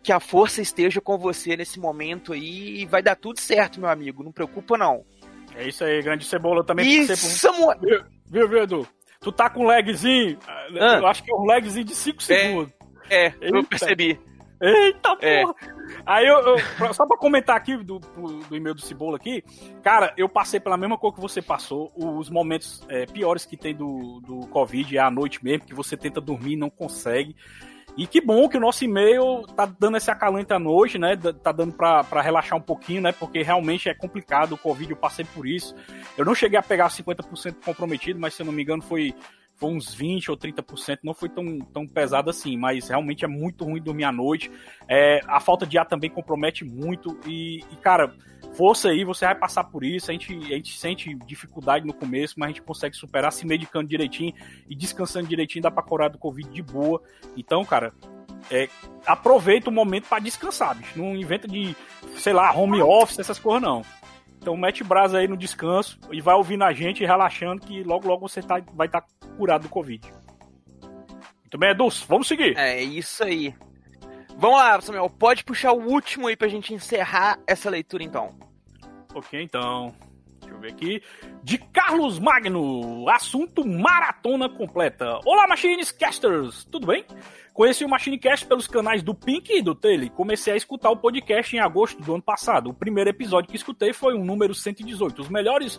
[0.03, 3.90] Que a força esteja com você nesse momento aí e vai dar tudo certo, meu
[3.90, 4.24] amigo.
[4.24, 5.05] Não preocupa, não.
[5.55, 7.03] É isso aí, grande cebola também.
[7.03, 7.78] E Samuel...
[7.81, 8.89] Viu, viu, viu, Edu?
[9.20, 10.39] Tu tá com um lagzinho?
[10.47, 10.99] Ah.
[11.01, 12.73] Eu acho que é um lagzinho de 5 segundos.
[13.11, 14.19] É, é eu percebi.
[14.62, 15.43] Eita é.
[16.05, 19.43] Aí eu, eu, só pra comentar aqui do, do e-mail do Cebola aqui,
[19.82, 23.74] cara, eu passei pela mesma coisa que você passou, os momentos é, piores que tem
[23.74, 27.36] do, do Covid é à noite mesmo, que você tenta dormir e não consegue.
[27.98, 31.16] E que bom que o nosso e-mail tá dando esse acalento à noite, né?
[31.43, 33.10] Tá dando pra relaxar um pouquinho, né?
[33.10, 34.52] Porque realmente é complicado.
[34.52, 35.74] O Covid, eu passei por isso.
[36.16, 39.12] Eu não cheguei a pegar 50% comprometido, mas se eu não me engano foi
[39.59, 43.64] foi uns 20 ou 30%, não foi tão, tão pesado assim, mas realmente é muito
[43.64, 44.51] ruim dormir à noite.
[44.89, 48.14] É, a falta de ar também compromete muito e, e, cara,
[48.55, 50.10] força aí, você vai passar por isso.
[50.10, 53.89] A gente, a gente sente dificuldade no começo, mas a gente consegue superar se medicando
[53.89, 54.32] direitinho
[54.70, 57.02] e descansando direitinho, dá pra curar do Covid de boa.
[57.36, 57.93] Então, cara,
[58.51, 58.68] é,
[59.05, 60.97] aproveita o momento para descansar, bicho.
[60.97, 61.74] Não inventa de,
[62.16, 63.82] sei lá, home office, essas coisas não.
[64.40, 68.28] Então mete brasa aí no descanso e vai ouvindo a gente relaxando que logo logo
[68.28, 70.10] você tá, vai estar tá curado do Covid.
[71.40, 72.56] Muito bem, Edus, vamos seguir.
[72.56, 73.55] É isso aí.
[74.36, 78.39] Vamos lá, Samuel, pode puxar o último aí pra gente encerrar essa leitura então.
[79.15, 79.93] Ok, então.
[80.49, 81.03] Deixa eu ver aqui.
[81.43, 85.20] De Carlos Magno, assunto maratona completa.
[85.25, 87.05] Olá, Machines Casters, tudo bem?
[87.53, 90.09] Conheci o MachineCast pelos canais do Pink e do Taylor.
[90.11, 92.70] Comecei a escutar o podcast em agosto do ano passado.
[92.70, 95.79] O primeiro episódio que escutei foi o número 118, os melhores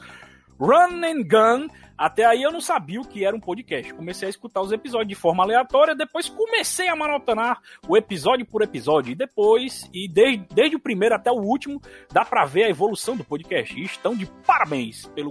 [0.60, 1.68] Run and Gun.
[2.00, 3.94] Até aí eu não sabia o que era um podcast.
[3.94, 8.62] Comecei a escutar os episódios de forma aleatória, depois comecei a maratonar o episódio por
[8.62, 9.12] episódio.
[9.12, 13.18] E depois, e desde, desde o primeiro até o último, dá pra ver a evolução
[13.18, 13.78] do podcast.
[13.78, 15.30] E estão de parabéns pelo,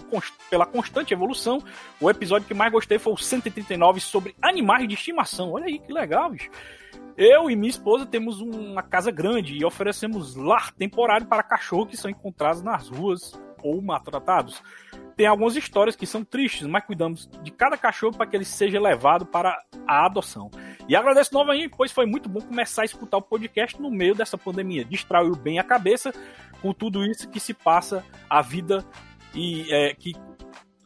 [0.51, 1.65] pela constante evolução.
[1.99, 5.53] O episódio que mais gostei foi o 139 sobre animais de estimação.
[5.53, 6.51] Olha aí que legal, bicho.
[7.17, 11.97] Eu e minha esposa temos uma casa grande e oferecemos lar temporário para cachorros que
[11.97, 13.33] são encontrados nas ruas
[13.63, 14.63] ou maltratados.
[15.17, 18.81] Tem algumas histórias que são tristes, mas cuidamos de cada cachorro para que ele seja
[18.81, 20.51] levado para a adoção.
[20.89, 24.39] E agradeço novamente, pois foi muito bom começar a escutar o podcast no meio dessa
[24.39, 24.85] pandemia.
[24.85, 26.13] Distraiu bem a cabeça
[26.63, 28.85] com tudo isso que se passa, a vida
[29.35, 30.13] e é, que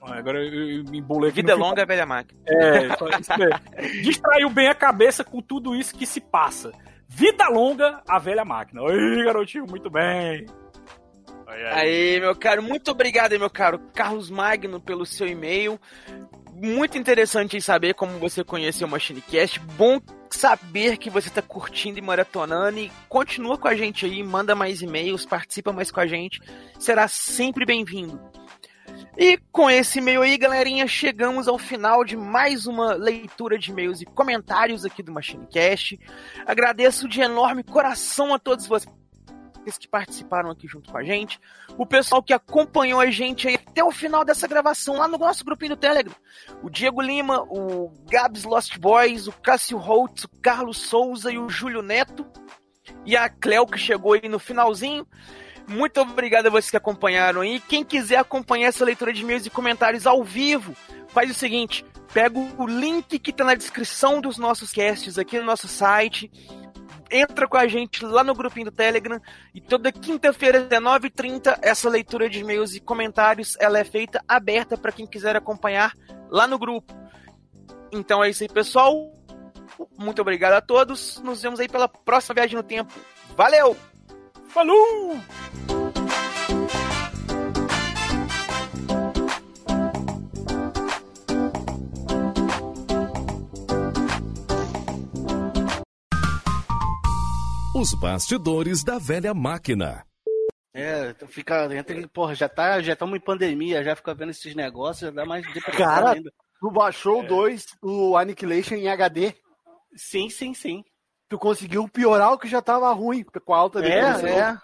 [0.03, 1.43] Agora eu me embolei aqui.
[1.43, 2.40] Vida longa, velha máquina.
[2.49, 2.86] É,
[3.20, 4.03] isso mesmo.
[4.03, 6.73] Distraiu bem a cabeça com tudo isso que se passa.
[7.09, 8.82] Vida longa, a velha máquina.
[8.82, 10.47] Oi, garotinho, muito bem.
[11.73, 15.79] Aí, meu caro, muito obrigado, meu caro Carlos Magno, pelo seu e-mail.
[16.55, 19.59] Muito interessante em saber como você conheceu o MachineCast.
[19.61, 20.01] Bom
[20.31, 22.79] saber que você está curtindo e maratonando.
[22.79, 26.41] E continua com a gente aí, manda mais e-mails, participa mais com a gente.
[26.79, 28.20] Será sempre bem-vindo.
[29.16, 34.01] E com esse e-mail aí, galerinha, chegamos ao final de mais uma leitura de e-mails
[34.01, 35.99] e comentários aqui do MachineCast.
[36.47, 38.91] Agradeço de enorme coração a todos vocês
[39.78, 41.40] que participaram aqui junto com a gente,
[41.76, 45.76] o pessoal que acompanhou a gente até o final dessa gravação lá no nosso grupinho
[45.76, 46.14] do Telegram.
[46.62, 51.48] O Diego Lima, o Gabs Lost Boys, o Cássio Holtz, o Carlos Souza e o
[51.48, 52.26] Júlio Neto.
[53.06, 55.06] E a Cleo que chegou aí no finalzinho.
[55.68, 57.60] Muito obrigado a vocês que acompanharam aí.
[57.60, 60.74] Quem quiser acompanhar essa leitura de e-mails e comentários ao vivo,
[61.09, 65.44] faz o seguinte: pega o link que está na descrição dos nossos casts aqui no
[65.44, 66.30] nosso site.
[67.12, 69.20] Entra com a gente lá no grupinho do Telegram
[69.55, 74.78] e toda quinta-feira, às 19h30, essa leitura de e-mails e comentários ela é feita aberta
[74.78, 75.93] para quem quiser acompanhar
[76.30, 76.93] lá no grupo.
[77.93, 79.12] Então é isso aí, pessoal.
[79.98, 81.20] Muito obrigado a todos.
[81.22, 82.94] Nos vemos aí pela próxima viagem no tempo.
[83.36, 83.76] Valeu!
[84.48, 85.20] Falou!
[97.83, 100.07] Os bastidores da velha máquina.
[100.73, 101.65] É, fica.
[101.75, 105.27] Entra, porra, já tá, já estamos em pandemia, já fica vendo esses negócios, já dá
[105.27, 106.33] mais depressão Cara, ainda.
[106.61, 109.35] tu baixou o 2, o Annihilation em HD.
[109.97, 110.85] Sim, sim, sim.
[111.29, 114.29] Tu conseguiu piorar o que já tava ruim com a alta definição.
[114.29, 114.61] É,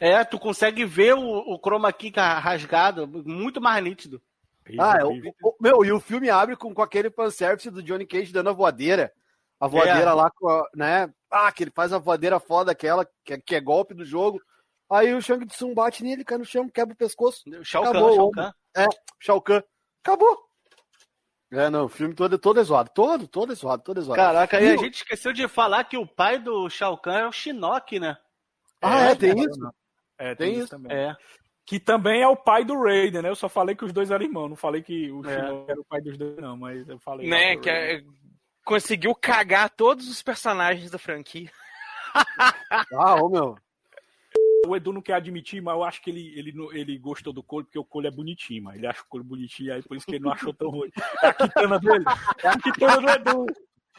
[0.00, 0.16] é.
[0.20, 4.18] É, tu consegue ver o, o chroma key rasgado, muito mais nítido.
[4.80, 5.10] Ah, é, o,
[5.42, 8.54] o- meu, e o filme abre com, com aquele fanservice do Johnny Cage dando a
[8.54, 9.12] voadeira.
[9.60, 10.12] A voadeira É.
[10.12, 10.30] lá
[10.74, 11.10] né?
[11.30, 14.40] Ah, que ele faz a voadeira foda aquela, que, é- que é golpe do jogo.
[14.90, 17.42] Aí o Shang Tsung bate nele, cai no chão, quebra o pescoço.
[17.64, 18.30] Shao Kahn, Acabou o Shao.
[18.30, 18.50] Kahn.
[18.76, 18.86] É,
[19.20, 19.62] Shao Kahn.
[20.04, 20.38] Acabou.
[21.52, 22.90] É, não, o filme todo, todo é zoado.
[22.94, 24.20] Todo, todo é zoado, todo é zoado.
[24.20, 27.18] Caraca, e E a o- gente esqueceu de falar que o pai do Shao Kahn
[27.18, 28.16] é o Shinnok, né?
[28.82, 29.70] Ah, é, tem é, isso?
[30.18, 30.92] É, tem, Tem isso também.
[30.96, 31.16] É.
[31.64, 33.28] Que também é o pai do Raiden, né?
[33.28, 35.34] Eu só falei que os dois eram irmãos, não falei que o É.
[35.34, 37.28] Shinnok era o pai dos dois, não, mas eu falei.
[37.28, 38.02] Né, que é,
[38.66, 41.50] conseguiu cagar todos os personagens da franquia.
[42.92, 43.56] Ah, ô meu.
[44.66, 47.64] O Edu não quer admitir, mas eu acho que ele, ele, ele gostou do Cole
[47.64, 50.16] porque o Cole é bonitinho, mas ele acha o Cole bonitinho, aí por isso que
[50.16, 50.90] ele não achou tão ruim.
[51.22, 52.04] É a quitana dele.
[52.42, 53.46] É a quitana do Edu.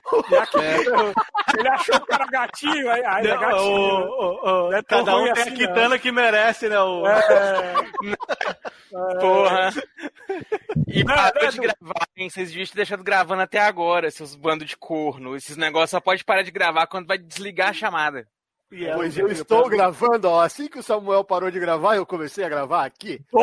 [0.62, 1.60] É.
[1.60, 3.72] Ele achou o cara gatinho, aí, aí ele é Não, gatinho.
[3.72, 6.80] o- o- o- Não é cada um tem assim, a quitana que merece, né?
[6.80, 7.06] O...
[7.06, 7.20] É.
[9.20, 9.70] Porra.
[10.88, 11.64] E Não, parou não, de não.
[11.64, 12.30] gravar, hein?
[12.30, 15.36] Vocês deviam ter deixado gravando até agora, seus bandos de corno.
[15.36, 18.28] Esses negócios só pode parar de gravar quando vai desligar a chamada.
[18.72, 20.42] É Pois eu estou gravando, ó.
[20.42, 23.22] Assim que o Samuel parou de gravar, eu comecei a gravar aqui.
[23.34, 23.40] Ó,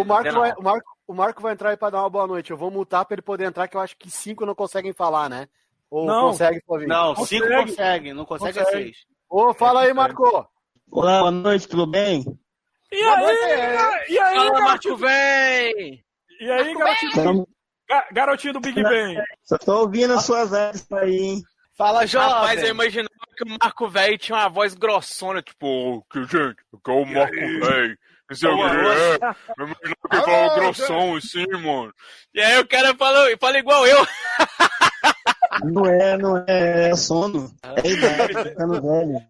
[0.00, 2.50] o, Marco vai, o, Marco, o Marco vai entrar aí pra dar uma boa noite.
[2.50, 5.28] Eu vou multar pra ele poder entrar, que eu acho que cinco não conseguem falar,
[5.28, 5.48] né?
[5.90, 6.28] Ou Não.
[6.28, 6.88] consegue, Flavinho?
[6.88, 7.44] Não, Consegue.
[7.46, 8.82] cinco consegue, não consegue, é Consegue.
[8.84, 8.96] seis.
[9.28, 10.46] Ô, fala aí, Marco.
[10.90, 12.24] Olá, boa noite, tudo bem?
[12.92, 14.96] E aí, e aí, Fala, Marco, garotinho?
[14.96, 16.04] vem!
[16.40, 17.46] E aí, garotinho,
[17.88, 19.16] ga- garotinho do Big Bang?
[19.44, 21.42] só tô ouvindo as suas ads aí, hein?
[21.76, 22.70] Fala, Rapaz, eu jovem.
[22.70, 26.94] imaginava que o Marco Velho tinha uma voz grossona, tipo, "Ô, que gente, que é
[26.94, 27.98] o Marco Velho.
[28.30, 28.66] Não sei o que é.
[28.68, 31.92] Eu imaginava que ele falava grossão assim, mano.
[32.32, 34.06] E aí o cara falou, fala igual eu.
[35.64, 37.50] Não é, não é, é sono.
[37.62, 39.20] É idade, tô ficando velho.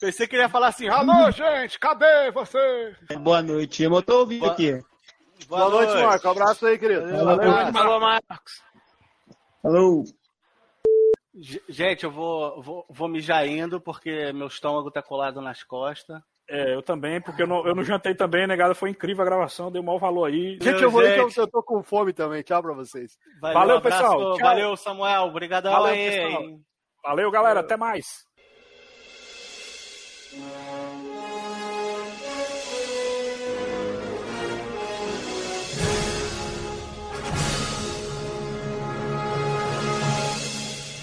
[0.00, 2.94] Pensei que ele ia falar assim, alô, gente, cadê você?
[3.20, 4.82] Boa noite, eu tô ouvindo Boa- aqui.
[5.48, 6.28] Boa, noite, Marco.
[6.28, 7.02] Abraço aí, querido.
[7.08, 7.72] Boa noite.
[7.72, 8.62] Falou, Marcos.
[9.64, 10.04] Alô?
[11.34, 16.20] Gente, eu vou, vou, vou mijar indo porque meu estômago tá colado nas costas.
[16.48, 18.74] É, eu também, porque eu não, eu não jantei também, negada.
[18.74, 20.58] Foi incrível a gravação, deu mau valor aí.
[20.60, 21.50] Gente, eu vou ir que eu, gente.
[21.50, 22.42] tô com fome também.
[22.42, 23.16] Tchau pra vocês.
[23.40, 24.36] Valeu, abraço, pessoal.
[24.36, 24.46] Tchau.
[24.46, 25.22] Valeu, Samuel.
[25.22, 26.10] Obrigadão Valeu, aí.
[26.10, 26.60] pessoal.
[27.02, 27.60] Valeu, galera.
[27.60, 28.26] Até mais.